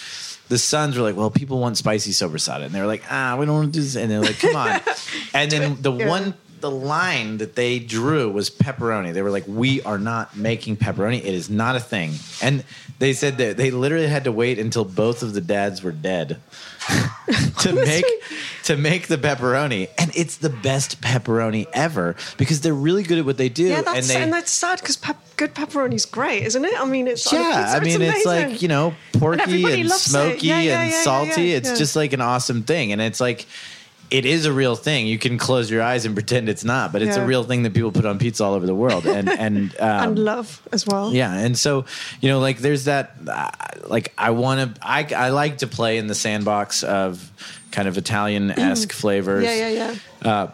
the 0.49 0.59
sons 0.59 0.97
were 0.97 1.03
like, 1.03 1.17
"Well, 1.17 1.31
people 1.31 1.59
want 1.59 1.77
spicy 1.77 2.13
sopressata," 2.13 2.65
and 2.67 2.75
they 2.75 2.81
were 2.81 2.87
like, 2.87 3.03
"Ah, 3.11 3.37
we 3.39 3.47
don't 3.47 3.57
want 3.57 3.73
to 3.73 3.79
do 3.79 3.83
this." 3.83 3.97
And 3.97 4.11
they're 4.11 4.21
like, 4.21 4.39
"Come 4.39 4.55
on!" 4.57 4.81
and 5.35 5.51
then 5.51 5.83
the 5.83 5.93
Yeah. 5.93 6.09
one. 6.09 6.35
The 6.61 6.71
line 6.71 7.38
that 7.38 7.55
they 7.55 7.79
drew 7.79 8.31
was 8.31 8.51
pepperoni. 8.51 9.12
They 9.12 9.23
were 9.23 9.31
like, 9.31 9.45
"We 9.47 9.83
are 9.83 9.99
not 9.99 10.37
making 10.37 10.77
pepperoni. 10.77 11.19
It 11.19 11.35
is 11.35 11.51
not 11.51 11.77
a 11.77 11.81
thing." 11.81 12.14
And 12.42 12.64
they 12.99 13.12
said 13.12 13.38
that 13.38 13.57
they 13.57 13.71
literally 13.71 14.07
had 14.07 14.25
to 14.25 14.33
wait 14.33 14.59
until 14.59 14.85
both 14.85 15.23
of 15.23 15.35
the 15.35 15.40
dads 15.40 15.83
were 15.83 15.92
dead 15.92 16.40
to 17.59 17.73
make 17.85 18.05
to 18.64 18.77
make 18.77 19.07
the 19.07 19.16
pepperoni, 19.16 19.88
and 19.99 20.11
it's 20.14 20.38
the 20.38 20.51
best 20.51 21.01
pepperoni 21.01 21.66
ever 21.73 22.16
because 22.37 22.61
they're 22.62 22.75
really 22.75 23.03
good 23.03 23.19
at 23.19 23.25
what 23.25 23.37
they 23.37 23.49
do. 23.49 23.64
Yeah, 23.64 23.79
and 23.79 23.87
that's 23.87 24.09
they, 24.09 24.23
and 24.23 24.33
that's 24.33 24.51
sad 24.51 24.81
because 24.81 24.97
pep- 24.97 25.23
good 25.37 25.55
pepperoni's 25.55 26.05
great, 26.05 26.42
isn't 26.45 26.64
it? 26.64 26.81
I 26.81 26.85
mean, 26.85 27.07
it's 27.07 27.31
yeah, 27.33 27.62
pizza, 27.62 27.77
I 27.77 27.81
mean, 27.81 28.03
it's, 28.03 28.27
amazing. 28.27 28.51
like 28.51 28.62
you 28.62 28.69
know, 28.69 28.95
porky 29.12 29.42
everybody 29.42 29.81
and, 29.83 29.90
smoky 29.90 30.49
Yeah, 30.49 30.61
yeah, 30.61 30.81
and 30.81 30.90
yeah, 30.90 30.97
yeah, 30.97 31.03
salty. 31.03 31.53
it's 31.53 31.79
just 31.79 31.97
like 31.97 32.12
an 32.12 32.21
awesome 32.21 32.62
thing, 32.62 32.92
and 32.92 33.01
it's 33.01 33.21
like. 33.21 33.47
It 34.11 34.25
is 34.25 34.47
a 34.47 34.53
real 34.53 34.77
thing. 34.77 35.07
You 35.07 35.19
can 35.19 35.37
close 35.38 35.71
your 35.71 35.83
eyes 35.83 36.05
and 36.05 36.14
pretend 36.14 36.49
it's 36.49 36.64
not, 36.64 36.92
but 36.92 37.03
it's 37.03 37.16
Yeah. 37.16 37.25
a 37.25 37.27
real 37.27 37.42
thing 37.45 37.62
that 37.64 37.75
people 37.75 37.90
put 37.92 38.05
on 38.07 38.19
pizza 38.19 38.45
all 38.45 38.55
over 38.55 38.66
the 38.66 38.75
world. 38.75 39.07
And 39.07 39.29
and 39.47 39.75
um, 39.81 40.09
and 40.11 40.19
love 40.19 40.62
as 40.73 40.87
well. 40.87 41.12
yeah, 41.12 41.33
and 41.35 41.59
so 41.59 41.85
you 42.21 42.29
know, 42.29 42.38
like 42.38 42.59
there's 42.59 42.85
that. 42.85 43.16
Uh, 43.27 43.51
like 43.88 44.12
I 44.19 44.31
want 44.31 44.77
to. 44.77 44.81
I 44.87 45.07
I 45.14 45.29
like 45.31 45.59
to 45.59 45.66
play 45.66 45.99
in 45.99 46.07
the 46.07 46.14
sandbox 46.14 46.83
of 46.83 47.31
kind 47.73 47.88
of 47.88 47.99
Italian 47.99 48.51
esque 48.53 48.92
flavors. 48.92 49.45
Mm. 49.45 49.59
yeah, 49.59 49.69
yeah, 49.69 49.97
yeah. 50.23 50.31
Uh, 50.31 50.51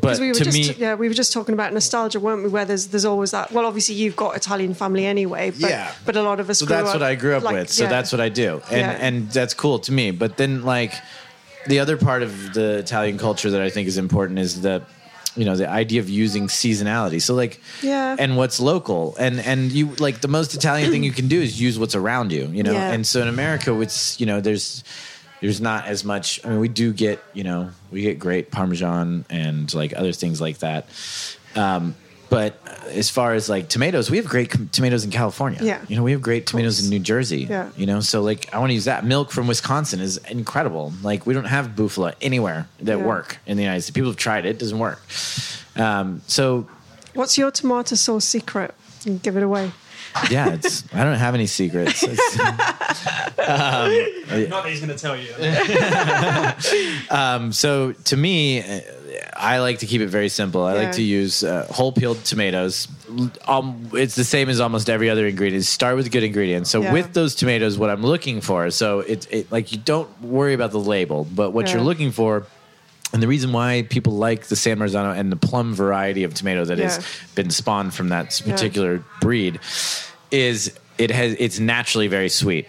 but 0.00 0.18
we 0.18 0.26
were 0.28 0.34
to 0.34 0.44
just 0.44 0.58
me, 0.58 0.74
yeah, 0.76 0.94
we 0.96 1.06
were 1.06 1.14
just 1.14 1.32
talking 1.32 1.52
about 1.52 1.72
nostalgia, 1.72 2.18
weren't 2.18 2.42
we? 2.42 2.48
Where 2.48 2.64
there's 2.64 2.88
there's 2.88 3.04
always 3.04 3.30
that. 3.30 3.52
Well, 3.52 3.64
obviously 3.64 3.94
you've 3.94 4.16
got 4.16 4.34
Italian 4.34 4.74
family 4.74 5.06
anyway, 5.06 5.50
but 5.50 5.70
Yeah. 5.70 5.92
but 6.04 6.16
a 6.16 6.22
lot 6.22 6.40
of 6.40 6.50
us. 6.50 6.58
so 6.58 6.66
grew 6.66 6.74
that's 6.76 6.88
up 6.88 6.94
what 6.96 7.02
I 7.04 7.14
grew 7.14 7.36
up 7.36 7.44
like, 7.44 7.54
with. 7.54 7.70
So 7.70 7.84
yeah. 7.84 7.90
that's 7.90 8.10
what 8.10 8.20
I 8.20 8.28
do, 8.28 8.60
and 8.70 8.80
Yeah. 8.80 9.06
and 9.06 9.30
that's 9.30 9.54
cool 9.54 9.78
to 9.80 9.92
me. 9.92 10.10
But 10.10 10.36
then 10.36 10.64
like 10.64 10.94
the 11.66 11.80
other 11.80 11.96
part 11.96 12.22
of 12.22 12.52
the 12.54 12.78
Italian 12.78 13.18
culture 13.18 13.50
that 13.50 13.60
I 13.62 13.70
think 13.70 13.88
is 13.88 13.98
important 13.98 14.38
is 14.38 14.62
that 14.62 14.82
you 15.36 15.44
know 15.44 15.56
the 15.56 15.68
idea 15.68 16.00
of 16.00 16.08
using 16.08 16.46
seasonality. 16.46 17.20
So 17.20 17.34
like 17.34 17.60
Yeah. 17.82 18.16
and 18.18 18.36
what's 18.36 18.60
local 18.60 19.16
and 19.18 19.40
and 19.40 19.72
you 19.72 19.94
like 19.98 20.20
the 20.20 20.28
most 20.28 20.54
Italian 20.54 20.90
thing 20.90 21.02
you 21.02 21.12
can 21.12 21.26
do 21.28 21.40
is 21.40 21.60
use 21.60 21.78
what's 21.78 21.94
around 21.96 22.30
you. 22.32 22.46
You 22.52 22.62
know, 22.62 22.72
Yeah. 22.72 22.92
and 22.92 23.04
so 23.06 23.20
in 23.22 23.28
America, 23.28 23.78
it's 23.80 24.18
you 24.20 24.26
know 24.26 24.40
there's 24.40 24.84
there's 25.40 25.60
not 25.60 25.86
as 25.86 26.04
much. 26.04 26.40
I 26.44 26.48
mean, 26.50 26.60
we 26.60 26.68
do 26.68 26.92
get 26.92 27.22
you 27.34 27.42
know 27.44 27.70
we 27.90 28.02
get 28.02 28.18
great 28.18 28.50
Parmesan 28.50 29.24
and 29.28 29.72
like 29.74 29.92
other 29.96 30.12
things 30.12 30.40
like 30.40 30.58
that. 30.58 30.86
Um, 31.56 31.94
but 32.30 32.58
as 32.88 33.10
far 33.10 33.34
as 33.34 33.48
like 33.48 33.68
tomatoes, 33.68 34.10
we 34.10 34.16
have 34.18 34.26
great 34.26 34.50
com- 34.50 34.68
tomatoes 34.72 35.04
in 35.04 35.10
California. 35.10 35.58
Yeah. 35.62 35.80
you 35.88 35.96
know 35.96 36.02
we 36.02 36.12
have 36.12 36.22
great 36.22 36.46
tomatoes 36.46 36.82
in 36.82 36.90
New 36.90 36.98
Jersey. 36.98 37.46
Yeah. 37.48 37.70
you 37.76 37.86
know 37.86 38.00
so 38.00 38.22
like 38.22 38.52
I 38.52 38.58
want 38.58 38.70
to 38.70 38.74
use 38.74 38.84
that 38.86 39.04
milk 39.04 39.30
from 39.30 39.46
Wisconsin 39.46 40.00
is 40.00 40.16
incredible. 40.28 40.92
Like 41.02 41.26
we 41.26 41.34
don't 41.34 41.44
have 41.46 41.68
bufala 41.76 42.14
anywhere 42.20 42.66
that 42.80 42.98
Yeah. 42.98 43.04
work 43.04 43.38
in 43.46 43.56
the 43.56 43.62
United 43.62 43.82
States. 43.82 43.94
People 43.94 44.10
have 44.10 44.18
tried 44.18 44.46
it; 44.46 44.50
it 44.50 44.58
doesn't 44.58 44.78
work. 44.78 45.00
Um, 45.76 46.22
so 46.26 46.66
What's 47.14 47.38
your 47.38 47.50
tomato 47.50 47.94
sauce 47.94 48.24
secret? 48.24 48.74
And 49.06 49.22
give 49.22 49.36
it 49.36 49.42
away. 49.42 49.70
Yeah, 50.30 50.54
it's 50.54 50.84
I 50.94 51.04
don't 51.04 51.16
have 51.16 51.34
any 51.34 51.46
secrets. 51.46 52.02
It's, 52.02 52.38
Not 52.38 52.58
that 54.64 54.68
he's 54.68 54.80
going 54.80 54.96
to 54.96 54.98
tell 54.98 55.16
you. 55.16 55.32
so 57.52 57.92
to 57.92 58.16
me, 58.16 58.60
uh, 58.62 58.80
I 59.36 59.58
like 59.58 59.80
to 59.80 59.86
keep 59.86 60.00
it 60.00 60.08
very 60.08 60.28
simple. 60.28 60.64
I 60.64 60.74
Yeah. 60.74 60.82
like 60.84 60.92
to 60.92 61.02
use 61.02 61.44
uh, 61.44 61.66
whole 61.70 61.92
peeled 61.92 62.24
tomatoes. 62.24 62.88
Um, 63.46 63.90
it's 63.92 64.14
the 64.14 64.24
same 64.24 64.48
as 64.48 64.60
almost 64.60 64.88
every 64.88 65.10
other 65.10 65.26
ingredient. 65.26 65.64
Start 65.64 65.96
with 65.96 66.10
good 66.10 66.22
ingredients. 66.22 66.70
So 66.70 66.82
Yeah. 66.82 66.92
with 66.92 67.12
those 67.12 67.34
tomatoes, 67.34 67.76
what 67.78 67.90
I'm 67.90 68.02
looking 68.02 68.40
for, 68.40 68.70
so 68.70 69.00
it's 69.00 69.26
it, 69.26 69.50
like 69.52 69.72
you 69.72 69.78
don't 69.78 70.08
worry 70.22 70.54
about 70.54 70.70
the 70.70 70.80
label, 70.80 71.26
but 71.34 71.50
what 71.50 71.66
Yeah. 71.66 71.74
you're 71.74 71.84
looking 71.84 72.12
for. 72.12 72.46
And 73.14 73.22
the 73.22 73.28
reason 73.28 73.52
why 73.52 73.86
people 73.88 74.14
like 74.14 74.46
the 74.46 74.56
San 74.56 74.80
Marzano 74.80 75.16
and 75.16 75.30
the 75.30 75.36
plum 75.36 75.72
variety 75.72 76.24
of 76.24 76.34
tomato 76.34 76.64
that 76.64 76.78
has 76.78 76.98
been 77.36 77.48
spawned 77.48 77.94
from 77.94 78.08
that 78.08 78.42
Yeah. 78.44 78.52
particular 78.52 79.04
breed 79.20 79.60
is 80.32 80.72
it 80.98 81.12
has 81.12 81.36
it's 81.38 81.60
naturally 81.60 82.08
very 82.08 82.28
sweet. 82.28 82.66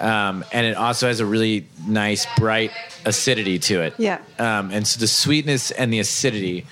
Um, 0.00 0.44
and 0.52 0.66
it 0.66 0.76
also 0.76 1.06
has 1.06 1.20
a 1.20 1.24
really 1.24 1.66
nice, 1.86 2.26
bright 2.36 2.72
acidity 3.06 3.58
to 3.60 3.80
it. 3.80 3.94
Yeah. 3.96 4.18
Um, 4.38 4.70
and 4.70 4.86
so 4.86 5.00
the 5.00 5.06
sweetness 5.06 5.70
and 5.70 5.90
the 5.90 6.00
acidity 6.00 6.66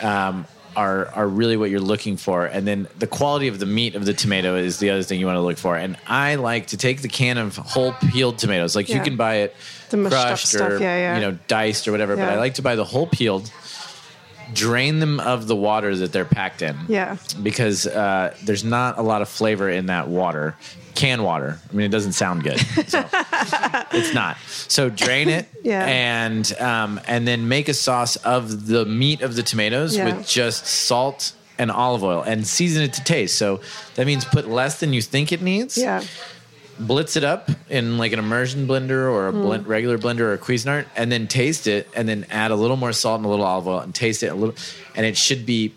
um, 0.00 0.46
are 0.74 1.08
are 1.08 1.28
really 1.28 1.58
what 1.58 1.68
you're 1.68 1.78
looking 1.78 2.16
for. 2.16 2.46
And 2.46 2.66
then 2.66 2.88
the 2.98 3.06
quality 3.06 3.48
of 3.48 3.58
the 3.58 3.66
meat 3.66 3.94
of 3.96 4.06
the 4.06 4.14
tomato 4.14 4.56
is 4.56 4.78
the 4.78 4.88
other 4.88 5.02
thing 5.02 5.20
you 5.20 5.26
want 5.26 5.36
to 5.36 5.42
look 5.42 5.58
for. 5.58 5.76
And 5.76 5.98
I 6.06 6.36
like 6.36 6.68
to 6.68 6.78
take 6.78 7.02
the 7.02 7.08
can 7.08 7.36
of 7.36 7.56
whole 7.56 7.92
peeled 7.92 8.38
tomatoes. 8.38 8.74
Like 8.74 8.88
you 8.88 9.00
can 9.02 9.16
buy 9.16 9.34
it 9.44 9.54
The 9.90 10.08
crushed 10.08 10.46
stuff, 10.48 10.70
or 10.72 10.78
yeah, 10.78 10.96
yeah. 10.96 11.14
you 11.16 11.20
know 11.20 11.38
diced 11.48 11.86
or 11.88 11.92
whatever. 11.92 12.16
But 12.16 12.28
I 12.28 12.36
like 12.36 12.54
to 12.54 12.62
buy 12.62 12.76
the 12.76 12.84
whole 12.84 13.06
peeled. 13.06 13.50
Drain 14.52 14.98
them 14.98 15.20
of 15.20 15.46
the 15.46 15.54
water 15.54 15.94
that 15.94 16.10
they're 16.12 16.24
packed 16.24 16.60
in 16.60 16.76
Yeah. 16.88 17.18
because 17.40 17.86
uh, 17.86 18.34
there's 18.42 18.64
not 18.64 18.98
a 18.98 19.02
lot 19.02 19.22
of 19.22 19.28
flavor 19.28 19.70
in 19.70 19.86
that 19.86 20.08
water. 20.08 20.56
Can 20.96 21.22
water. 21.22 21.60
I 21.70 21.72
mean, 21.72 21.86
it 21.86 21.90
doesn't 21.90 22.14
sound 22.14 22.42
good. 22.42 22.58
So 22.88 23.04
it's 23.92 24.12
not. 24.12 24.36
So 24.66 24.90
drain 24.90 25.28
it, 25.28 25.46
Yeah. 25.62 25.86
and 25.86 26.52
um, 26.60 27.00
and 27.06 27.28
then 27.28 27.46
make 27.46 27.68
a 27.68 27.74
sauce 27.74 28.16
of 28.16 28.66
the 28.66 28.84
meat 28.84 29.22
of 29.22 29.36
the 29.36 29.44
tomatoes 29.44 29.96
with 29.96 30.26
just 30.26 30.66
salt 30.66 31.32
and 31.56 31.70
olive 31.70 32.02
oil, 32.02 32.22
and 32.22 32.44
season 32.44 32.82
it 32.82 32.92
to 32.94 33.04
taste. 33.04 33.38
So 33.38 33.60
that 33.94 34.04
means 34.06 34.24
put 34.24 34.48
less 34.48 34.80
than 34.80 34.92
you 34.92 35.00
think 35.00 35.30
it 35.30 35.42
needs. 35.42 35.78
Yeah. 35.78 36.02
Blitz 36.80 37.16
it 37.16 37.24
up 37.24 37.50
in 37.68 37.98
like 37.98 38.12
an 38.12 38.18
immersion 38.18 38.66
blender 38.66 39.10
or 39.10 39.28
a 39.28 39.32
Hmm. 39.32 39.42
blend, 39.42 39.66
regular 39.66 39.98
blender 39.98 40.20
or 40.20 40.32
a 40.32 40.38
Cuisinart, 40.38 40.86
and 40.96 41.12
then 41.12 41.26
taste 41.28 41.66
it, 41.66 41.88
and 41.94 42.08
then 42.08 42.26
add 42.30 42.50
a 42.50 42.56
little 42.56 42.76
more 42.76 42.92
salt 42.92 43.18
and 43.18 43.26
a 43.26 43.28
little 43.28 43.44
olive 43.44 43.68
oil, 43.68 43.80
and 43.80 43.94
taste 43.94 44.22
it 44.22 44.28
a 44.28 44.34
little, 44.34 44.54
and 44.96 45.04
it 45.06 45.16
should 45.16 45.44
be 45.46 45.72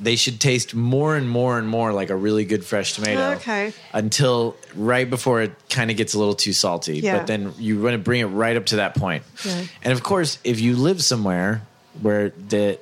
they 0.00 0.16
should 0.16 0.40
taste 0.40 0.74
more 0.74 1.14
and 1.16 1.30
more 1.30 1.58
and 1.58 1.68
more 1.68 1.92
like 1.92 2.10
a 2.10 2.16
really 2.16 2.44
good 2.44 2.64
fresh 2.64 2.94
tomato. 2.94 3.34
Okay. 3.36 3.72
Until 3.92 4.56
right 4.74 5.08
before 5.08 5.42
it 5.42 5.52
kind 5.70 5.92
of 5.92 5.96
gets 5.96 6.12
a 6.14 6.18
little 6.18 6.34
too 6.34 6.52
salty. 6.52 6.98
Yeah. 6.98 7.18
But 7.18 7.28
then 7.28 7.52
you 7.56 7.80
want 7.80 7.92
to 7.94 7.98
bring 7.98 8.20
it 8.20 8.24
right 8.26 8.56
up 8.56 8.66
to 8.66 8.76
that 8.76 8.96
point. 8.96 9.22
Yeah. 9.44 9.62
And 9.84 9.92
of 9.92 10.02
course, 10.02 10.38
if 10.42 10.58
you 10.60 10.74
live 10.74 11.04
somewhere 11.04 11.62
where 12.00 12.30
the 12.48 12.80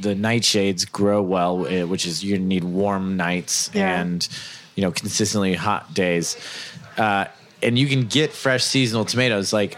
the 0.00 0.14
nightshades 0.14 0.90
grow 0.90 1.20
well, 1.20 1.66
eh, 1.66 1.82
which 1.82 2.06
is 2.06 2.24
you 2.24 2.38
need 2.38 2.64
warm 2.64 3.16
nights 3.18 3.70
Yeah. 3.74 4.00
and 4.00 4.26
you 4.74 4.80
know 4.82 4.90
consistently 4.90 5.52
hot 5.54 5.92
days, 5.92 6.34
uh, 6.96 7.26
and 7.62 7.78
you 7.78 7.86
can 7.86 8.06
get 8.06 8.32
fresh 8.32 8.64
seasonal 8.64 9.04
tomatoes 9.04 9.52
like 9.52 9.76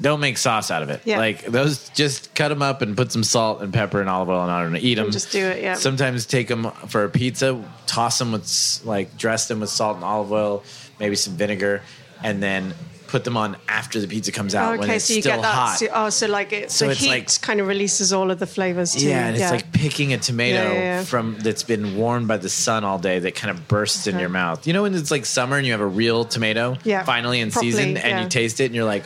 don't 0.00 0.20
make 0.20 0.38
sauce 0.38 0.70
out 0.70 0.82
of 0.82 0.88
it. 0.88 1.02
Yeah. 1.04 1.18
Like 1.18 1.44
those, 1.44 1.90
just 1.90 2.34
cut 2.34 2.48
them 2.48 2.62
up 2.62 2.80
and 2.80 2.96
put 2.96 3.12
some 3.12 3.22
salt 3.22 3.60
and 3.60 3.72
pepper 3.72 4.00
and 4.00 4.08
olive 4.08 4.30
oil 4.30 4.38
on 4.38 4.64
it 4.64 4.66
and 4.68 4.76
eat 4.78 4.94
them. 4.94 5.10
just 5.10 5.30
do 5.30 5.44
it, 5.44 5.62
yeah. 5.62 5.74
Sometimes 5.74 6.24
take 6.24 6.48
them 6.48 6.70
for 6.88 7.04
a 7.04 7.10
pizza, 7.10 7.62
toss 7.86 8.18
them 8.18 8.32
with 8.32 8.80
like 8.84 9.16
dress 9.18 9.48
them 9.48 9.60
with 9.60 9.68
salt 9.68 9.96
and 9.96 10.04
olive 10.04 10.32
oil, 10.32 10.62
maybe 10.98 11.16
some 11.16 11.34
vinegar, 11.34 11.82
and 12.22 12.42
then 12.42 12.74
put 13.06 13.24
them 13.24 13.36
on 13.36 13.56
after 13.66 14.00
the 14.00 14.06
pizza 14.06 14.30
comes 14.30 14.54
out 14.54 14.78
when 14.78 14.84
okay, 14.88 14.96
it's 14.96 15.06
so 15.06 15.14
you 15.14 15.20
still 15.20 15.34
get 15.36 15.42
that. 15.42 15.52
hot. 15.52 15.78
So, 15.78 15.86
oh, 15.92 16.10
so 16.10 16.28
like 16.28 16.52
it, 16.52 16.70
So 16.70 16.84
the 16.84 16.92
it's 16.92 17.00
heat 17.00 17.08
like- 17.08 17.40
kind 17.40 17.58
of 17.58 17.66
releases 17.66 18.12
all 18.12 18.30
of 18.30 18.38
the 18.38 18.46
flavors 18.46 18.94
too. 18.94 19.08
yeah, 19.08 19.26
and 19.26 19.36
it's 19.36 19.50
like 19.50 19.72
picking 19.72 20.12
a 20.12 20.18
tomato 20.18 20.62
Yeah, 20.62 20.72
yeah, 20.72 20.80
yeah. 20.98 21.04
from 21.04 21.36
that's 21.40 21.64
been 21.64 21.96
warmed 21.96 22.28
by 22.28 22.36
the 22.36 22.48
sun 22.48 22.84
all 22.84 23.00
day 23.00 23.18
that 23.18 23.34
kind 23.34 23.50
of 23.50 23.66
bursts 23.66 24.06
in 24.06 24.20
your 24.20 24.28
mouth. 24.28 24.64
You 24.64 24.74
know 24.74 24.82
when 24.82 24.94
it's 24.94 25.10
like 25.10 25.26
summer 25.26 25.56
and 25.56 25.66
you 25.66 25.72
have 25.72 25.80
a 25.80 25.86
real 25.86 26.24
tomato 26.24 26.76
Yeah, 26.84 27.02
finally 27.02 27.40
in 27.40 27.50
properly, 27.50 27.72
season 27.72 27.96
and 27.96 28.10
yeah. 28.10 28.22
you 28.22 28.28
taste 28.28 28.60
it 28.60 28.66
and 28.66 28.76
you're 28.76 28.84
like, 28.84 29.02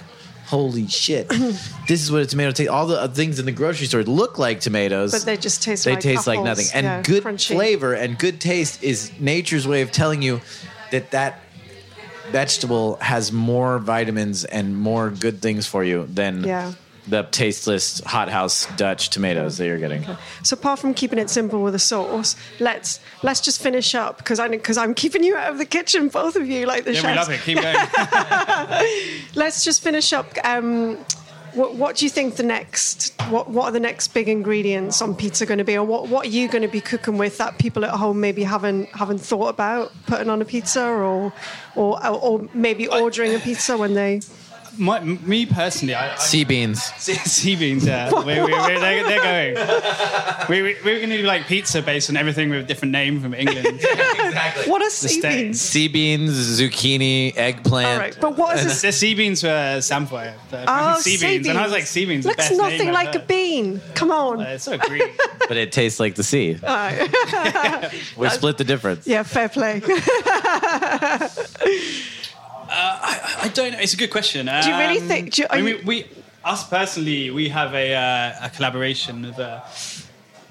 holy 0.49 0.87
shit, 0.87 1.27
this 1.89 2.03
is 2.03 2.13
what 2.13 2.21
a 2.21 2.27
tomato 2.27 2.51
tastes. 2.51 2.71
All 2.71 2.87
the 2.87 3.01
uh, 3.01 3.09
things 3.09 3.39
in 3.39 3.47
the 3.47 3.53
grocery 3.53 3.87
store 3.87 4.03
look 4.03 4.39
like 4.39 4.61
tomatoes, 4.61 5.13
But 5.13 5.23
they 5.23 5.39
just 5.39 5.63
taste 5.63 5.87
they 5.87 5.93
like 5.93 6.01
taste 6.01 6.27
like 6.27 6.43
nothing. 6.43 6.67
And 6.75 6.85
Yeah, 6.85 7.01
good 7.01 7.23
crunchy. 7.25 7.55
flavor 7.55 7.95
and 7.95 8.19
good 8.19 8.39
taste 8.39 8.83
is 8.83 9.11
nature's 9.19 9.67
way 9.67 9.81
of 9.81 9.91
telling 9.93 10.21
you 10.21 10.43
that 10.91 11.13
that 11.13 11.41
vegetable 12.31 12.97
has 13.01 13.33
more 13.33 13.79
vitamins 13.79 14.45
and 14.45 14.77
more 14.77 15.11
good 15.11 15.41
things 15.43 15.67
for 15.67 15.85
you 15.85 16.07
than 16.13 16.45
Yeah. 16.45 16.73
the 17.07 17.23
tasteless 17.31 18.01
hothouse 18.07 18.67
Dutch 18.77 19.11
tomatoes 19.11 19.59
that 19.59 19.67
you're 19.67 19.79
getting. 19.79 20.07
So 20.43 20.55
apart 20.55 20.79
from 20.79 20.95
keeping 20.95 21.19
it 21.19 21.29
simple 21.29 21.63
with 21.63 21.75
a 21.75 21.79
sauce, 21.79 22.35
let's 22.61 22.99
let's 23.23 23.41
just 23.43 23.61
finish 23.61 23.95
up 23.95 24.17
because 24.19 24.41
I 24.41 24.49
because 24.49 24.79
I'm 24.79 24.95
keeping 24.95 25.23
you 25.23 25.37
out 25.37 25.51
of 25.53 25.59
the 25.59 25.67
kitchen, 25.67 26.09
both 26.09 26.35
of 26.37 26.47
you, 26.47 26.65
like 26.67 26.85
the 26.85 26.95
Yeah, 26.95 27.11
we 27.11 27.17
love 27.17 27.29
it. 27.31 27.41
Keep 27.43 27.61
going. 27.61 27.77
Let's 29.35 29.65
just 29.65 29.83
finish 29.83 30.13
up. 30.13 30.27
Um, 30.45 30.99
what, 31.55 31.75
what 31.75 31.97
do 31.97 32.05
you 32.05 32.11
think 32.11 32.37
the 32.37 32.43
next? 32.43 33.15
What 33.31 33.49
what 33.49 33.67
are 33.67 33.71
the 33.71 33.81
next 33.81 34.09
big 34.09 34.29
ingredients 34.29 35.01
on 35.01 35.15
pizza 35.15 35.47
going 35.47 35.59
to 35.59 35.65
be, 35.65 35.77
or 35.77 35.85
what 35.85 36.09
what 36.09 36.27
are 36.27 36.31
you 36.31 36.49
going 36.49 36.63
to 36.63 36.69
be 36.69 36.81
cooking 36.81 37.17
with 37.17 37.39
that 37.39 37.59
people 37.59 37.85
at 37.85 37.93
home 37.93 38.21
maybe 38.21 38.43
haven't 38.43 38.89
haven't 38.91 39.21
thought 39.21 39.49
about 39.49 39.93
putting 40.07 40.29
on 40.29 40.43
a 40.43 40.45
pizza, 40.45 40.85
or 40.85 41.33
or 41.77 42.07
or 42.07 42.49
maybe 42.55 42.89
ordering 42.89 43.35
a 43.35 43.39
pizza 43.39 43.77
when 43.77 43.95
they 43.95 44.21
My, 44.79 45.01
me 45.01 45.47
personally, 45.47 45.95
I, 45.95 46.15
I 46.15 46.17
Sea 46.19 46.45
beans. 46.45 46.83
sea 46.83 47.57
beans. 47.57 47.87
Yeah, 47.87 48.11
we, 48.25 48.25
we, 48.35 48.43
we, 48.43 48.51
they're, 48.51 49.05
they're 49.05 49.55
going. 49.55 50.49
We, 50.49 50.63
we, 50.63 50.77
we're 50.85 50.99
going 50.99 51.11
to 51.11 51.17
do 51.19 51.23
like 51.25 51.47
pizza 51.47 51.81
based 51.83 52.11
on 52.11 52.17
everything 52.17 52.51
with 52.51 52.61
a 52.61 52.63
different 52.65 52.93
name 52.93 53.21
from 53.21 53.35
England. 53.35 53.81
Exactly. 54.25 54.71
What 54.71 54.83
are 54.83 54.91
sea 54.91 55.21
steak. 55.21 55.23
beans? 55.45 55.61
Sea 55.61 55.89
beans, 55.89 56.33
zucchini, 56.61 57.37
eggplant. 57.37 57.87
All 57.87 57.99
right, 57.99 58.19
but 58.21 58.37
what 58.37 58.59
is 58.59 58.65
this? 58.65 58.83
the 58.83 58.91
sea 58.93 59.15
beans 59.15 59.43
were 59.45 59.79
Samphire. 59.81 60.35
Oh, 60.53 60.99
sea 61.01 61.17
beans. 61.19 61.47
And 61.47 61.57
I 61.57 61.63
was 61.63 61.71
like, 61.73 61.85
sea 61.85 62.05
beans. 62.05 62.25
the 62.25 62.31
Looks 62.31 62.49
best 62.49 62.57
nothing 62.59 62.79
name 62.87 62.97
I've 62.97 63.07
like 63.07 63.15
a 63.15 63.21
bean. 63.21 63.81
Come 63.95 64.11
on. 64.11 64.41
Uh, 64.41 64.45
It's 64.51 64.65
so 64.65 64.77
green. 64.79 65.03
But 65.47 65.59
it 65.59 65.73
tastes 65.73 66.01
like 66.01 66.15
the 66.15 66.23
sea. 66.25 66.55
we 68.17 68.29
split 68.31 68.57
the 68.57 68.65
difference. 68.65 69.07
yeah, 69.07 69.23
fair 69.23 69.49
play. 69.51 69.83
Do 72.75 73.47
I 73.47 73.51
don't 73.55 73.73
know. 73.73 73.79
It's 73.79 73.95
a 73.95 73.97
good 73.97 74.11
question. 74.11 74.47
Do 74.47 74.53
you 74.69 74.77
really 74.79 74.99
Um, 75.01 75.09
think? 75.09 75.35
Do 75.35 75.43
you, 75.43 75.49
I 75.51 75.57
mean, 75.61 75.67
you- 75.67 75.77
we, 75.85 76.03
we, 76.03 76.07
us 76.45 76.69
personally, 76.69 77.31
we 77.31 77.49
have 77.49 77.75
a, 77.75 77.95
uh, 77.95 78.47
a 78.47 78.51
collaboration 78.51 79.23
with 79.23 79.39
uh, 79.39 79.61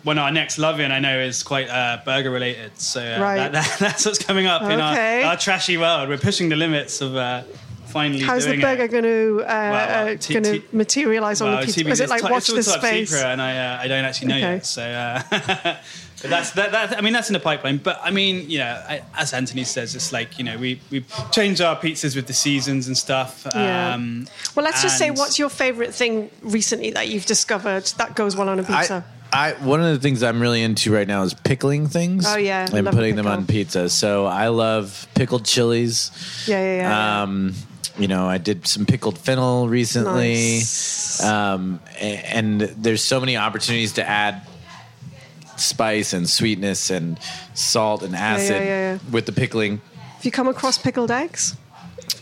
one 0.04 0.18
of 0.18 0.24
our 0.24 0.32
next 0.32 0.58
loving. 0.58 0.92
I 0.92 1.00
know 1.00 1.20
is 1.20 1.44
quite 1.44 1.70
uh, 1.70 2.00
burger 2.06 2.32
related. 2.32 2.80
So 2.80 3.02
uh, 3.02 3.22
Right. 3.22 3.38
that, 3.38 3.52
that, 3.52 3.76
that's 3.80 4.06
what's 4.06 4.20
coming 4.20 4.48
up 4.48 4.64
in 4.64 4.80
our, 4.80 4.98
our 5.32 5.38
trashy 5.38 5.78
world. 5.78 6.10
We're 6.10 6.18
pushing 6.18 6.50
the 6.50 6.56
limits 6.56 7.02
of 7.02 7.16
uh, 7.16 7.44
finally 7.88 8.22
how's 8.24 8.46
the 8.46 8.60
burger 8.60 8.88
going 8.88 9.04
to 9.04 9.42
uh, 9.44 9.46
Well, 9.48 10.08
uh, 10.14 10.18
T- 10.18 10.34
going 10.34 10.44
to 10.46 10.60
T- 10.60 10.66
materialize 10.72 11.42
on 11.42 11.52
Well, 11.52 11.60
the 11.60 11.66
pizza? 11.68 11.82
TBC 11.84 11.92
Is 11.92 12.00
it 12.00 12.10
like 12.10 12.22
top- 12.22 12.32
watch 12.32 12.50
it's 12.50 12.54
this 12.54 12.68
all 12.70 12.76
top 12.76 12.84
space? 12.86 13.10
secret, 13.12 13.28
and 13.28 13.42
I 13.42 13.58
uh, 13.58 13.82
I 13.84 13.88
don't 13.88 14.06
actually 14.06 14.28
know 14.30 14.38
Okay. 14.38 14.54
yet. 14.54 14.66
So, 14.66 14.82
uh, 14.84 15.76
but 16.24 16.30
that's 16.32 16.52
that, 16.52 16.72
that. 16.72 16.98
I 16.98 17.02
mean, 17.02 17.14
that's 17.14 17.30
in 17.30 17.34
the 17.34 17.40
pipeline. 17.40 17.78
But 17.78 18.00
I 18.02 18.10
mean, 18.10 18.50
you 18.50 18.58
know, 18.58 18.66
I, 18.90 19.04
as 19.16 19.32
Anthony 19.34 19.64
says, 19.64 19.94
it's 19.94 20.12
like 20.12 20.40
you 20.40 20.44
know, 20.44 20.58
we 20.58 20.80
we 20.90 21.06
change 21.32 21.62
our 21.62 21.76
pizzas 21.76 22.16
with 22.16 22.26
the 22.26 22.34
seasons 22.34 22.88
and 22.88 22.98
stuff. 22.98 23.46
Yeah. 23.54 23.94
Um, 23.94 24.28
Well, 24.56 24.64
let's 24.66 24.82
just 24.82 24.98
say, 24.98 25.12
what's 25.12 25.38
your 25.38 25.50
favorite 25.50 25.94
thing 25.94 26.32
recently 26.42 26.90
that 26.92 27.10
you've 27.10 27.28
discovered 27.28 27.86
that 27.98 28.16
goes 28.16 28.36
well 28.36 28.50
on 28.50 28.58
a 28.60 28.64
pizza? 28.64 29.06
I, 29.32 29.52
I 29.52 29.54
one 29.66 29.82
of 29.82 29.88
the 29.94 30.00
things 30.00 30.24
I'm 30.24 30.42
really 30.42 30.64
into 30.64 30.92
right 30.94 31.08
now 31.08 31.24
is 31.24 31.34
pickling 31.34 31.88
things. 31.88 32.26
Oh, 32.28 32.38
yeah. 32.38 32.64
and 32.66 32.74
Love 32.74 32.88
a 32.88 32.92
putting 32.96 33.16
them 33.16 33.28
on 33.28 33.46
pizza. 33.46 33.90
So 33.90 34.26
I 34.26 34.48
love 34.48 35.08
pickled 35.16 35.46
chilies. 35.46 36.12
yeah, 36.48 36.60
yeah, 36.60 36.76
yeah. 36.78 37.22
Um, 37.24 37.54
you 38.00 38.08
know, 38.08 38.28
I 38.28 38.38
did 38.40 38.66
some 38.66 38.86
pickled 38.88 39.20
fennel 39.20 39.68
recently, 39.70 40.34
Nice. 40.58 41.22
um, 41.24 41.80
a- 42.00 42.26
and 42.36 42.62
there's 42.62 43.04
so 43.04 43.20
many 43.20 43.38
opportunities 43.38 43.94
to 43.94 44.08
add 44.08 44.42
spice 45.64 46.14
and 46.14 46.30
sweetness 46.30 46.90
and 46.90 47.18
salt 47.54 48.04
and 48.04 48.16
acid 48.16 48.62
yeah, 48.62 48.94
yeah. 48.94 49.00
with 49.12 49.26
the 49.26 49.32
pickling. 49.32 49.82
Have 50.16 50.26
you 50.26 50.32
come 50.32 50.48
across 50.48 50.78
pickled 50.78 51.12
eggs? 51.12 51.56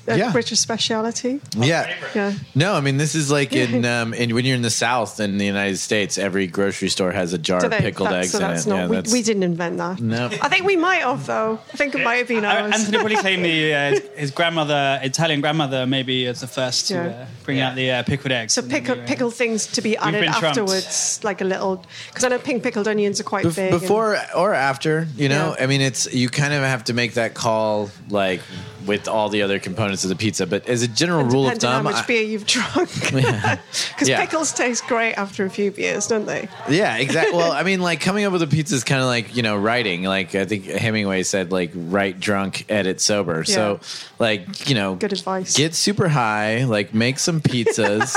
A 0.08 0.18
Yeah. 0.18 0.32
British 0.32 0.60
speciality. 0.60 1.40
Yeah. 1.56 1.94
Yeah. 2.16 2.34
No, 2.56 2.74
I 2.74 2.82
mean 2.82 2.98
this 2.98 3.14
is 3.14 3.30
like 3.30 3.54
in, 3.54 3.86
um, 3.96 4.14
in 4.16 4.34
when 4.34 4.46
you're 4.46 4.56
in 4.56 4.62
the 4.64 4.70
South 4.72 5.20
in 5.20 5.38
the 5.38 5.46
United 5.46 5.78
States, 5.78 6.18
every 6.18 6.48
grocery 6.48 6.90
store 6.90 7.12
has 7.12 7.34
a 7.34 7.38
jar 7.38 7.64
of 7.64 7.72
pickled 7.72 8.08
That's- 8.10 8.26
eggs 8.26 8.32
so 8.32 8.38
in 8.40 8.44
that's 8.44 8.66
it. 8.66 8.70
not. 8.70 8.76
Yeah, 8.78 8.88
we, 8.88 8.96
that's- 8.96 9.14
we 9.14 9.22
didn't 9.22 9.44
invent 9.44 9.78
that. 9.78 10.00
No. 10.02 10.26
I 10.42 10.50
think 10.50 10.66
we 10.66 10.76
might 10.76 11.02
have 11.04 11.26
though. 11.28 11.60
I 11.74 11.78
think 11.78 11.94
it 11.96 12.04
might 12.04 12.16
have 12.16 12.28
been 12.28 12.44
ours. 12.46 12.74
Anthony 12.74 12.98
probably 12.98 13.16
claimed 13.26 13.46
the 13.46 13.74
uh, 13.74 14.00
his 14.16 14.32
grandmother, 14.32 15.00
Italian 15.04 15.40
grandmother, 15.42 15.86
maybe 15.86 16.26
as 16.28 16.42
the 16.42 16.48
first 16.48 16.88
to 16.88 17.00
uh, 17.00 17.26
bring 17.44 17.60
out 17.60 17.76
the 17.76 17.92
uh, 17.92 18.04
pickled 18.04 18.32
eggs. 18.32 18.54
So 18.54 18.62
And 18.64 18.72
then 18.72 18.82
pickle, 18.82 18.96
you, 18.98 19.02
uh, 19.04 19.08
pickle 19.08 19.32
things 19.32 19.68
to 19.68 19.82
be 19.82 19.98
added 19.98 20.22
been 20.22 20.32
trumped. 20.32 20.58
afterwards, 20.58 21.20
like 21.24 21.42
a 21.42 21.46
little. 21.46 21.86
Because 22.10 22.24
I 22.24 22.30
know 22.30 22.40
pink 22.40 22.64
pickled 22.64 22.88
onions 22.88 23.20
are 23.20 23.24
quite 23.24 23.46
Bef- 23.46 23.56
big. 23.56 23.72
and- 23.72 23.80
before 23.82 24.18
or 24.36 24.54
after, 24.56 25.08
you 25.16 25.30
know. 25.30 25.56
Yeah. 25.58 25.64
I 25.64 25.68
mean, 25.68 25.82
it's 25.82 26.12
you 26.12 26.28
kind 26.30 26.54
of 26.54 26.64
have 26.64 26.86
to 26.86 26.94
make 26.94 27.14
that 27.14 27.34
call 27.36 27.92
like 28.10 28.42
with 28.86 29.08
all 29.08 29.30
the 29.30 29.42
other 29.42 29.60
components 29.60 30.04
of 30.04 30.10
the 30.10 30.16
pizza. 30.16 30.46
But 30.48 30.68
as 30.68 30.82
a 30.84 30.88
general 30.88 31.24
rule 31.24 31.48
of 31.48 31.58
thumb, 31.58 31.72
how 31.74 31.82
much 31.82 32.04
I- 32.04 32.06
beer 32.06 32.24
you've 32.24 32.46
drunk. 32.46 32.90
Because 33.12 34.08
Yeah. 34.10 34.20
pickles 34.26 34.52
taste 34.54 34.86
great 34.88 35.14
after 35.14 35.46
a 35.46 35.50
few 35.50 35.72
beers, 35.72 36.08
don't 36.08 36.26
they? 36.26 36.48
Yeah, 36.70 36.98
exactly. 36.98 37.38
well, 37.38 37.52
I 37.52 37.64
mean, 37.70 37.82
like 37.82 38.02
coming 38.02 38.26
up 38.26 38.34
with 38.34 38.42
a 38.42 38.48
pizza 38.48 38.76
is 38.76 38.84
kind 38.84 39.02
of 39.02 39.08
like 39.08 39.36
you 39.36 39.44
know 39.44 39.56
writing. 39.58 40.04
Like 40.04 40.34
I 40.36 40.46
think 40.46 40.66
Hemingway 40.66 41.24
said, 41.24 41.52
like 41.52 41.72
write 41.76 42.20
drunk, 42.20 42.66
edit 42.70 43.00
sober. 43.02 43.44
So, 43.44 43.80
like 44.20 44.68
you 44.70 44.76
know, 44.76 44.96
Good 44.96 45.14
advice. 45.14 45.56
Get 45.56 45.76
super 45.76 46.08
high, 46.08 46.64
like 46.66 46.94
make 46.94 47.20
some 47.20 47.42
pizzas. 47.42 48.16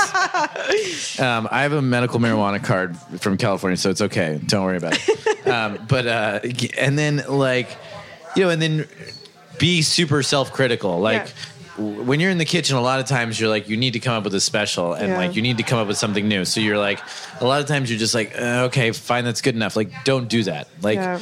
um, 1.19 1.47
I 1.51 1.61
have 1.63 1.73
a 1.73 1.81
medical 1.81 2.19
marijuana 2.19 2.63
card 2.63 2.97
from 3.19 3.37
California, 3.37 3.77
so 3.77 3.89
it's 3.89 4.01
okay. 4.01 4.39
Don't 4.45 4.63
worry 4.63 4.77
about 4.77 4.97
it. 4.97 5.47
um, 5.47 5.85
but 5.87 6.07
uh, 6.07 6.39
and 6.77 6.97
then 6.97 7.23
like 7.27 7.69
you 8.35 8.43
know, 8.43 8.49
and 8.49 8.61
then 8.61 8.87
be 9.57 9.81
super 9.81 10.23
self 10.23 10.51
critical. 10.53 10.99
Like. 10.99 11.25
Yeah. 11.27 11.31
w- 11.77 12.03
When 12.03 12.19
you're 12.21 12.31
in 12.31 12.37
the 12.37 12.45
kitchen, 12.45 12.77
a 12.77 12.81
lot 12.81 12.99
of 13.01 13.05
times 13.05 13.37
you're 13.37 13.49
like, 13.49 13.67
you 13.67 13.75
need 13.75 13.93
to 13.93 13.99
come 13.99 14.13
up 14.13 14.23
with 14.23 14.33
a 14.33 14.39
special, 14.39 14.93
and 14.93 15.09
Yeah. 15.09 15.17
like 15.17 15.35
you 15.35 15.41
need 15.41 15.57
to 15.57 15.63
come 15.63 15.77
up 15.77 15.87
with 15.89 15.97
something 15.97 16.25
new. 16.25 16.45
So 16.45 16.61
you're 16.61 16.77
like, 16.77 16.99
a 17.41 17.45
lot 17.45 17.59
of 17.59 17.67
times 17.67 17.89
you're 17.89 17.99
just 17.99 18.15
like, 18.15 18.31
uh, 18.39 18.67
okay, 18.71 18.91
fine, 18.93 19.25
that's 19.25 19.41
good 19.41 19.55
enough. 19.55 19.75
Like, 19.75 19.91
don't 20.05 20.29
do 20.29 20.43
that. 20.43 20.69
Like, 20.81 20.95
Yeah. 20.99 21.19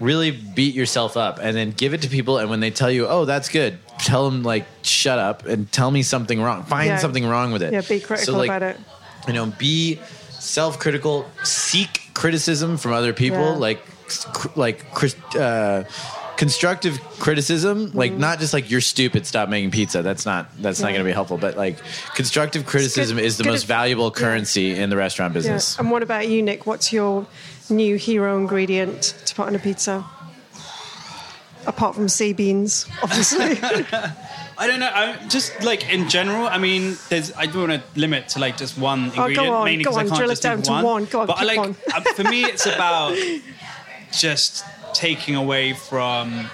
really 0.00 0.32
beat 0.32 0.74
yourself 0.74 1.16
up, 1.16 1.38
and 1.40 1.56
then 1.56 1.70
give 1.70 1.94
it 1.94 2.02
to 2.02 2.08
people. 2.08 2.38
And 2.38 2.50
when 2.50 2.58
they 2.58 2.70
tell 2.72 2.90
you, 2.90 3.06
oh, 3.06 3.24
that's 3.26 3.48
good, 3.48 3.78
tell 4.00 4.28
them 4.28 4.42
like, 4.42 4.66
shut 4.82 5.20
up 5.20 5.46
and 5.46 5.70
tell 5.70 5.92
me 5.92 6.02
something 6.02 6.42
wrong. 6.42 6.64
Find 6.64 6.88
Yeah. 6.88 6.98
something 6.98 7.24
wrong 7.24 7.52
with 7.52 7.62
it. 7.62 7.72
Yeah, 7.72 7.82
be 7.82 8.00
critical 8.00 8.34
So, 8.34 8.38
like, 8.38 8.50
about 8.50 8.62
it. 8.64 8.80
You 9.28 9.34
know, 9.34 9.46
be 9.46 10.00
self-critical. 10.40 11.30
Seek 11.44 12.10
criticism 12.14 12.76
from 12.76 12.92
other 12.92 13.12
people. 13.12 13.38
Yeah. 13.52 13.66
Like, 13.68 13.80
cr- 14.32 14.48
like. 14.56 14.92
Chris- 14.94 15.14
Uh, 15.36 15.84
constructive 16.36 17.00
criticism 17.20 17.88
Mm-hmm. 17.88 17.98
like 17.98 18.12
not 18.12 18.38
just 18.40 18.52
like 18.52 18.70
you're 18.70 18.80
stupid 18.80 19.26
stop 19.26 19.48
making 19.48 19.70
pizza 19.70 20.02
that's 20.02 20.24
not 20.26 20.46
that's 20.60 20.80
not 20.80 20.88
going 20.88 21.00
to 21.00 21.04
be 21.04 21.12
helpful 21.12 21.38
but 21.38 21.56
like 21.56 21.78
constructive 22.14 22.66
criticism 22.66 23.18
is 23.18 23.36
the 23.38 23.44
most 23.44 23.62
if- 23.62 23.68
valuable 23.68 24.06
yeah. 24.14 24.20
currency 24.22 24.74
in 24.74 24.90
the 24.90 24.96
restaurant 24.96 25.32
Yeah. 25.32 25.38
business 25.38 25.78
And 25.78 25.90
what 25.90 26.02
about 26.02 26.28
you, 26.28 26.42
Nick? 26.42 26.66
What's 26.66 26.92
your 26.92 27.26
new 27.70 27.96
hero 27.96 28.38
ingredient 28.38 29.14
to 29.26 29.34
put 29.34 29.46
on 29.46 29.54
a 29.54 29.58
pizza? 29.58 30.04
Apart 31.64 31.94
from 31.94 32.08
sea 32.08 32.32
beans, 32.32 32.86
obviously. 33.04 33.52
I 34.58 34.66
don't 34.66 34.80
know. 34.80 34.90
I'm 34.92 35.28
just 35.28 35.62
like 35.62 35.88
in 35.92 36.08
general, 36.08 36.46
I 36.46 36.58
mean, 36.58 36.96
there's. 37.08 37.32
I 37.36 37.46
don't 37.46 37.68
want 37.70 37.82
to 37.82 38.00
limit 38.00 38.28
to 38.30 38.40
like 38.40 38.56
just 38.56 38.76
one 38.76 39.10
Oh, 39.12 39.14
go 39.14 39.24
ingredient. 39.26 39.48
on, 39.54 39.64
mainly 39.66 39.84
go 39.84 39.90
'cause 39.90 39.96
I 39.98 40.00
on, 40.02 40.06
can't 40.08 40.18
drill 40.18 40.30
it 40.30 40.32
just 40.32 40.42
think 40.42 40.50
down 40.52 40.58
of 40.58 40.64
to 40.64 40.72
one. 40.72 40.84
one. 40.84 41.04
Go 41.06 41.20
on, 41.20 41.26
but 41.28 41.36
I 41.36 41.40
pick 41.40 41.46
like 41.48 41.58
one. 41.58 41.76
uh, 41.94 42.00
for 42.14 42.24
me, 42.24 42.44
it's 42.44 42.66
about 42.66 43.16
just 44.12 44.64
taking 44.94 45.34
away 45.34 45.72
from 45.72 46.48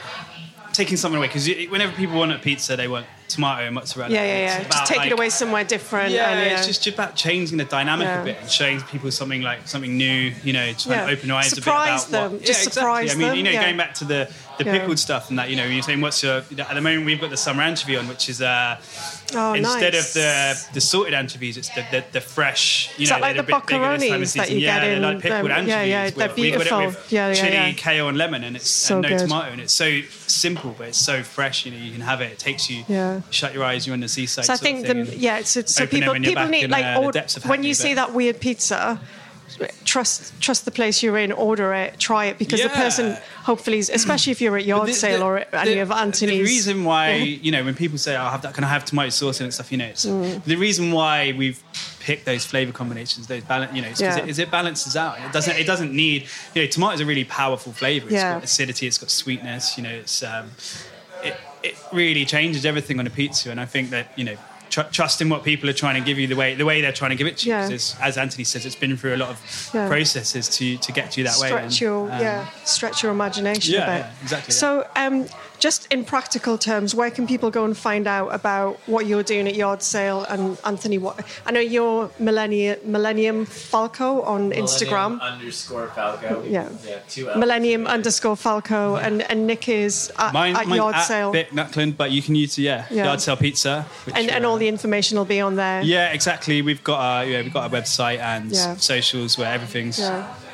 taking 0.72 0.96
something 0.96 1.18
away 1.18 1.26
because 1.26 1.48
whenever 1.70 1.92
people 1.92 2.16
want 2.16 2.30
a 2.32 2.38
pizza, 2.38 2.76
they 2.76 2.86
want 2.88 3.06
tomato 3.26 3.64
and 3.64 3.74
mozzarella. 3.74 4.12
yeah, 4.14 4.22
yeah, 4.24 4.38
yeah. 4.38 4.58
about, 4.60 4.70
Just 4.72 4.86
take 4.86 4.96
like, 4.98 5.06
it 5.08 5.12
away 5.12 5.28
somewhere 5.28 5.64
different. 5.64 6.12
Yeah, 6.12 6.30
and, 6.30 6.52
it's 6.52 6.66
just 6.66 6.86
about 6.86 7.14
changing 7.14 7.58
the 7.58 7.64
dynamic 7.64 8.06
Yeah. 8.06 8.22
a 8.22 8.24
bit 8.24 8.36
and 8.40 8.50
showing 8.50 8.80
people 8.82 9.10
something 9.10 9.42
like 9.42 9.66
something 9.68 9.96
new. 9.96 10.32
You 10.44 10.52
know, 10.52 10.72
trying 10.72 10.98
Yeah. 10.98 11.06
to 11.06 11.12
open 11.12 11.28
their 11.28 11.36
eyes 11.36 11.50
Surprise 11.50 12.04
a 12.04 12.06
bit 12.06 12.08
about 12.18 12.30
them, 12.30 12.32
what. 12.38 12.44
just 12.44 12.64
yeah, 12.64 12.70
surprise 12.72 13.02
exactly. 13.04 13.24
I 13.24 13.28
mean, 13.28 13.36
you 13.38 13.42
know, 13.44 13.50
yeah. 13.50 13.64
going 13.64 13.76
back 13.76 13.94
to 13.94 14.04
the 14.04 14.30
the 14.58 14.64
Yeah. 14.64 14.78
pickled 14.78 14.98
stuff 14.98 15.30
and 15.30 15.38
that. 15.38 15.48
You 15.50 15.56
know, 15.56 15.64
you're 15.64 15.82
saying 15.82 16.00
what's 16.00 16.22
your? 16.22 16.36
At 16.38 16.48
the 16.50 16.80
moment, 16.80 17.06
we've 17.06 17.20
got 17.20 17.30
the 17.30 17.36
summer 17.36 17.62
anchovy 17.62 17.96
on, 17.96 18.08
which 18.08 18.28
is 18.28 18.42
uh, 18.42 18.76
Oh, 19.34 19.52
instead 19.52 19.92
nice. 19.92 20.08
of 20.08 20.14
the 20.14 20.64
the 20.74 20.80
salted 20.80 21.14
anchovies, 21.14 21.56
it's 21.56 21.68
the 21.70 21.84
the, 21.90 22.04
the 22.12 22.20
fresh. 22.20 22.90
You 22.96 23.04
Is 23.04 23.10
know, 23.10 23.16
that 23.16 23.20
like 23.22 23.36
the 23.36 23.40
a 23.40 23.42
bit 23.44 23.66
bigger 23.66 23.98
this 23.98 24.08
time 24.08 24.22
of 24.22 24.28
boquerones 24.28 24.34
that 24.36 24.50
you 24.50 24.58
yeah, 24.58 24.80
get 24.80 24.88
in 24.92 25.02
like 25.02 25.20
pickled 25.20 25.44
them? 25.44 25.50
anchovies. 25.50 25.68
Yeah, 25.68 25.82
yeah, 25.82 26.04
with- 26.06 26.14
they're 26.16 26.28
we 26.28 26.34
got 26.34 26.38
it 26.38 26.68
beautiful. 26.70 26.86
with 26.86 27.12
Yeah, 27.12 27.28
yeah, 27.28 27.34
chili, 27.34 27.52
yeah. 27.52 27.72
kale, 27.72 28.08
and 28.08 28.18
lemon, 28.18 28.44
and 28.44 28.56
it's 28.56 28.68
So 28.70 28.94
and 28.96 29.02
no 29.02 29.08
good. 29.10 29.18
tomato, 29.20 29.52
and 29.52 29.60
it's 29.60 29.74
so 29.74 30.00
simple, 30.26 30.74
but 30.78 30.88
it's 30.88 30.98
so 30.98 31.22
fresh. 31.22 31.64
You 31.66 31.72
know, 31.72 31.78
you 31.78 31.92
can 31.92 32.00
have 32.00 32.20
it. 32.20 32.32
It 32.32 32.38
takes 32.38 32.68
you. 32.70 32.84
Yeah. 32.88 33.20
Shut 33.30 33.52
your 33.54 33.64
eyes. 33.64 33.86
You're 33.86 33.94
on 33.94 34.00
the 34.00 34.08
seaside. 34.08 34.46
So 34.46 34.52
I 34.54 34.56
think 34.56 34.86
the 34.86 35.14
yeah, 35.16 35.42
so, 35.42 35.62
so 35.62 35.86
people 35.86 36.14
people 36.14 36.48
need 36.48 36.70
like 36.70 36.84
uh, 36.84 37.10
depths 37.10 37.36
of 37.36 37.44
when 37.46 37.62
you 37.64 37.74
see 37.74 37.94
that 37.94 38.12
weird 38.14 38.40
pizza, 38.40 38.98
trust 39.84 40.38
trust 40.40 40.64
the 40.64 40.70
place 40.70 41.02
you're 41.02 41.18
in, 41.18 41.32
order 41.32 41.72
it, 41.74 41.98
try 41.98 42.26
it 42.26 42.38
because 42.38 42.62
the 42.62 42.68
person 42.68 43.16
hopefully, 43.42 43.78
is, 43.78 43.90
especially 43.90 44.30
if 44.32 44.40
you're 44.40 44.56
at 44.56 44.64
yard 44.64 44.88
the- 44.88 44.92
sale 44.94 45.20
the- 45.20 45.24
or 45.24 45.38
at 45.38 45.54
any 45.54 45.74
the- 45.74 45.80
of 45.80 45.90
Anthony's. 45.90 46.38
The 46.38 46.42
reason 46.42 46.84
why, 46.84 47.14
you 47.14 47.50
know, 47.52 47.64
when 47.64 47.74
people 47.74 47.98
say, 47.98 48.14
"I'll 48.16 48.30
have 48.30 48.42
that," 48.42 48.54
can 48.54 48.64
I 48.64 48.68
have 48.68 48.84
tomato 48.84 49.10
sauce 49.10 49.40
and 49.40 49.52
stuff? 49.52 49.70
You 49.72 49.78
know, 49.78 49.86
it's, 49.86 50.04
Mm. 50.06 50.44
the 50.44 50.56
reason 50.56 50.92
why 50.92 51.32
we've 51.36 51.62
picked 52.00 52.24
those 52.26 52.44
flavor 52.44 52.72
combinations, 52.72 53.26
those 53.26 53.42
balance, 53.42 53.74
you 53.74 53.82
know, 53.82 53.88
'cause 53.88 54.00
Yeah. 54.00 54.16
it, 54.18 54.28
is 54.28 54.38
it 54.38 54.50
balances 54.50 54.96
out. 54.96 55.18
It 55.18 55.32
doesn't. 55.32 55.56
It 55.56 55.66
doesn't 55.66 55.92
need. 55.92 56.26
You 56.54 56.62
know, 56.62 56.68
tomato 56.68 56.94
is 56.94 57.00
a 57.00 57.06
really 57.06 57.24
powerful 57.24 57.72
flavor. 57.72 58.06
It's 58.06 58.14
Yeah. 58.14 58.34
got 58.34 58.44
acidity. 58.44 58.86
It's 58.86 58.98
got 58.98 59.10
sweetness. 59.10 59.76
You 59.76 59.82
know, 59.84 59.90
it's 59.90 60.22
um, 60.22 60.50
it 61.24 61.34
it 61.62 61.76
really 61.92 62.24
changes 62.24 62.64
everything 62.64 63.00
on 63.00 63.06
a 63.06 63.10
pizza. 63.10 63.50
And 63.50 63.60
I 63.60 63.64
think 63.66 63.90
that 63.90 64.12
you 64.16 64.24
know. 64.24 64.36
Tr- 64.78 64.90
trust 64.92 65.20
in 65.20 65.28
what 65.28 65.42
people 65.44 65.68
are 65.68 65.72
trying 65.72 66.00
to 66.00 66.06
give 66.06 66.18
you 66.18 66.26
the 66.28 66.36
way 66.36 66.54
the 66.54 66.64
way 66.64 66.80
they're 66.80 66.92
trying 66.92 67.10
to 67.10 67.16
give 67.16 67.26
it 67.26 67.38
to 67.38 67.46
you. 67.48 67.52
Yeah. 67.54 67.64
it's- 67.66 67.96
As 68.00 68.16
Anthony 68.16 68.44
says, 68.44 68.64
it's 68.64 68.76
been 68.76 68.96
through 68.96 69.14
a 69.16 69.20
lot 69.24 69.30
of 69.30 69.70
Yeah. 69.74 69.88
processes 69.88 70.48
to 70.58 70.76
to 70.78 70.92
get 70.92 71.16
you 71.16 71.24
that 71.24 71.38
way. 71.38 71.48
stretch 71.48 71.80
your 71.80 72.10
um, 72.12 72.20
yeah 72.20 72.46
stretch 72.64 73.02
your 73.02 73.10
imagination 73.12 73.74
Yeah, 73.74 73.82
a 73.82 73.96
bit. 73.98 74.06
yeah, 74.06 74.22
exactly. 74.22 74.52
So, 74.54 74.86
um, 74.94 75.26
just 75.58 75.92
in 75.92 76.04
practical 76.04 76.56
terms, 76.58 76.94
where 76.94 77.10
can 77.10 77.26
people 77.26 77.50
go 77.50 77.64
and 77.64 77.76
find 77.76 78.06
out 78.06 78.28
about 78.34 78.78
what 78.86 79.06
you're 79.06 79.22
doing 79.22 79.46
at 79.48 79.54
Yard 79.54 79.82
Sale 79.82 80.24
and 80.28 80.58
Anthony? 80.64 80.98
What 80.98 81.24
I 81.46 81.50
know 81.52 81.60
you're 81.60 82.10
Millennium 82.18 82.78
Millennium 82.84 83.44
Falco 83.44 84.22
on 84.22 84.52
Instagram. 84.52 85.20
underscore 85.20 85.88
Falco. 85.88 86.44
Yeah. 86.44 86.68
two 87.08 87.26
Millennium 87.36 87.86
underscore 87.86 88.36
Falco 88.36 88.96
and, 88.96 89.22
and 89.30 89.46
Nick 89.46 89.68
is 89.68 90.12
at, 90.18 90.32
Mine, 90.32 90.56
at 90.56 90.66
mine's 90.66 90.76
Yard 90.76 90.94
at 90.94 91.02
Sale. 91.02 91.32
Nick 91.32 91.54
Buckland, 91.54 91.96
but 91.96 92.10
you 92.10 92.22
can 92.22 92.34
use 92.34 92.58
yeah, 92.58 92.86
Yeah. 92.90 93.04
Yard 93.04 93.20
Sale 93.20 93.36
Pizza. 93.36 93.86
and, 94.14 94.30
and 94.30 94.44
uh, 94.44 94.48
all 94.48 94.56
the 94.58 94.68
information 94.68 95.18
will 95.18 95.24
be 95.24 95.40
on 95.40 95.56
there. 95.56 95.82
yeah, 95.82 96.12
exactly. 96.12 96.62
We've 96.62 96.82
got 96.84 97.00
our 97.00 97.24
yeah, 97.24 97.42
we've 97.42 97.52
got 97.52 97.64
our 97.72 97.80
website 97.80 98.18
and 98.18 98.50
Yeah. 98.52 98.76
socials 98.76 99.36
where 99.38 99.52
everything's 99.52 99.98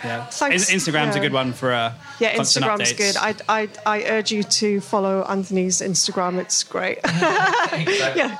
Yeah. 0.04 0.16
yeah. 0.18 0.24
Thanks. 0.26 0.68
In- 0.70 0.78
Instagram's 0.78 1.14
Yeah. 1.16 1.20
a 1.22 1.24
good 1.24 1.32
one 1.32 1.52
for 1.52 1.72
uh, 1.72 1.92
Yeah, 2.20 2.34
Instagram's 2.36 2.92
updates. 2.92 2.96
good. 2.96 3.16
I, 3.16 3.34
I, 3.48 3.68
I 3.86 4.02
urge 4.04 4.30
you 4.32 4.42
to 4.42 4.80
follow 4.80 5.24
Anthony's 5.24 5.80
Instagram. 5.80 6.38
It's 6.38 6.62
great. 6.64 6.98
yeah. 7.04 8.38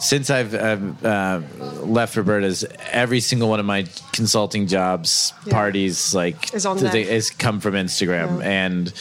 Since 0.00 0.28
I've 0.28 0.54
um, 0.56 0.98
uh, 1.04 1.40
left 1.82 2.16
Roberta's, 2.16 2.64
every 2.90 3.20
single 3.20 3.48
one 3.48 3.60
of 3.60 3.66
my 3.66 3.86
consulting 4.12 4.66
jobs, 4.66 5.32
Yeah. 5.46 5.52
parties, 5.52 6.14
like 6.14 6.52
Is 6.52 6.66
on 6.66 6.78
th- 6.78 6.90
there. 6.92 7.00
is 7.00 7.30
come 7.30 7.60
from 7.60 7.74
Instagram, 7.74 8.40
Yeah. 8.40 8.48
and 8.48 8.92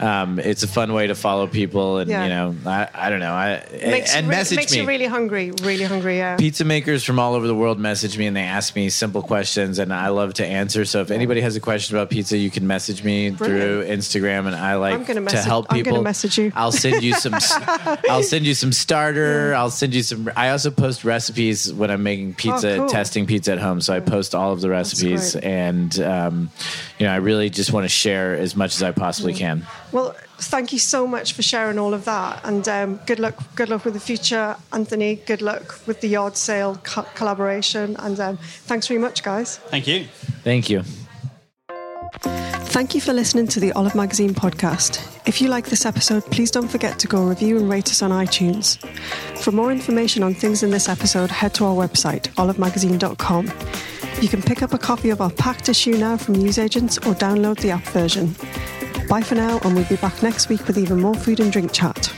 um, 0.00 0.38
it's 0.38 0.62
a 0.62 0.68
fun 0.68 0.92
way 0.92 1.06
to 1.06 1.14
follow 1.14 1.46
people. 1.46 1.98
And 1.98 2.10
Yeah. 2.10 2.22
you 2.24 2.28
know, 2.30 2.54
I, 2.70 2.88
I 2.94 3.10
don't 3.10 3.20
know, 3.20 3.32
I 3.32 3.62
Makes, 3.72 4.14
and 4.14 4.26
re- 4.26 4.34
message 4.36 4.56
makes 4.56 4.72
me. 4.72 4.78
you 4.80 4.86
really 4.86 5.06
hungry, 5.06 5.52
really 5.62 5.84
hungry, 5.84 6.16
yeah. 6.18 6.36
Pizza 6.36 6.64
makers 6.64 7.04
from 7.04 7.18
all 7.18 7.34
over 7.34 7.46
the 7.46 7.54
world 7.54 7.78
message 7.78 8.16
me 8.18 8.26
and 8.26 8.36
they 8.36 8.42
ask 8.42 8.74
me 8.74 8.88
simple 8.90 9.22
questions, 9.22 9.78
and 9.78 9.92
I 9.92 10.08
love 10.08 10.34
to 10.34 10.46
answer. 10.46 10.84
So 10.84 11.00
if 11.02 11.10
anybody 11.10 11.40
has 11.42 11.54
a 11.56 11.60
question 11.60 11.96
about 11.96 12.10
pizza, 12.10 12.36
you 12.36 12.50
can 12.50 12.66
message 12.66 13.04
me 13.04 13.30
through 13.30 13.84
Instagram, 13.86 14.46
and 14.46 14.56
I 14.56 14.74
like 14.76 15.06
to 15.06 15.20
message- 15.20 15.44
help 15.44 15.66
I'm 15.70 15.76
gonna 15.78 15.84
people. 15.84 16.02
message 16.02 16.38
you. 16.38 16.52
I'll 16.56 16.72
send 16.72 17.02
you 17.02 17.14
some. 17.14 17.34
I'll 18.10 18.22
send 18.22 18.46
you 18.46 18.54
some 18.54 18.72
starter. 18.72 19.54
I'll 19.54 19.70
send 19.70 19.94
you 19.94 20.02
some. 20.02 20.30
I 20.36 20.50
also 20.50 20.70
post 20.70 21.04
recipes 21.04 21.72
when 21.72 21.90
I'm 21.90 22.02
making 22.02 22.34
pizza, 22.34 22.74
Oh, 22.74 22.78
cool. 22.80 22.88
testing 22.88 23.26
pizza 23.26 23.52
at 23.52 23.58
home. 23.58 23.80
So 23.80 23.92
I 23.94 24.00
post 24.00 24.34
all 24.34 24.52
of 24.52 24.60
the 24.60 24.70
recipes, 24.70 25.36
and 25.36 25.98
um, 26.00 26.50
you 27.00 27.06
know, 27.06 27.12
I 27.12 27.16
really 27.16 27.48
just 27.48 27.72
want 27.72 27.84
to 27.84 27.88
share 27.88 28.34
as 28.34 28.54
much 28.54 28.74
as 28.74 28.82
I 28.82 28.90
possibly 28.92 29.32
can. 29.32 29.66
Well, 29.90 30.14
thank 30.36 30.70
you 30.70 30.78
so 30.78 31.06
much 31.06 31.32
for 31.32 31.40
sharing 31.40 31.78
all 31.78 31.94
of 31.94 32.04
that, 32.04 32.42
and 32.44 32.68
um, 32.68 33.00
good 33.06 33.18
luck. 33.18 33.42
Good 33.56 33.70
luck 33.70 33.86
with 33.86 33.94
the 33.94 34.00
future, 34.00 34.54
Anthony. 34.70 35.16
Good 35.16 35.40
luck 35.40 35.80
with 35.86 36.02
the 36.02 36.08
yard 36.08 36.36
sale 36.36 36.78
co- 36.84 37.06
collaboration, 37.14 37.96
and 38.00 38.20
um, 38.20 38.36
thanks 38.36 38.86
very 38.86 39.00
much, 39.00 39.22
guys. 39.22 39.56
Thank 39.56 39.86
you. 39.86 40.04
Thank 40.44 40.68
you. 40.68 40.82
Thank 42.70 42.94
you 42.94 43.00
for 43.00 43.14
listening 43.14 43.48
to 43.48 43.60
the 43.60 43.72
Olive 43.72 43.94
Magazine 43.94 44.34
podcast. 44.34 45.00
If 45.26 45.40
you 45.40 45.48
like 45.48 45.66
this 45.70 45.86
episode, 45.86 46.24
please 46.26 46.50
don't 46.50 46.68
forget 46.68 46.98
to 46.98 47.08
go 47.08 47.24
review 47.24 47.56
and 47.56 47.70
rate 47.70 47.88
us 47.88 48.02
on 48.02 48.10
iTunes. 48.10 48.78
For 49.38 49.52
more 49.52 49.72
information 49.72 50.22
on 50.22 50.34
things 50.34 50.62
in 50.62 50.70
this 50.70 50.86
episode, 50.88 51.30
head 51.30 51.54
to 51.54 51.64
our 51.64 51.74
website, 51.74 52.28
olivemagazine.com. 52.34 53.46
You 54.20 54.28
can 54.28 54.42
pick 54.42 54.62
up 54.62 54.74
a 54.74 54.78
copy 54.78 55.10
of 55.10 55.20
our 55.20 55.30
packed 55.30 55.68
issue 55.68 55.96
now 55.96 56.16
from 56.16 56.34
newsagents 56.34 56.98
or 56.98 57.14
download 57.14 57.58
the 57.60 57.70
app 57.70 57.84
version. 57.84 58.34
Bye 59.08 59.22
for 59.22 59.34
now, 59.34 59.58
and 59.64 59.74
we'll 59.74 59.88
be 59.88 59.96
back 59.96 60.22
next 60.22 60.48
week 60.48 60.66
with 60.66 60.78
even 60.78 61.00
more 61.00 61.14
food 61.14 61.40
and 61.40 61.50
drink 61.50 61.72
chat. 61.72 62.12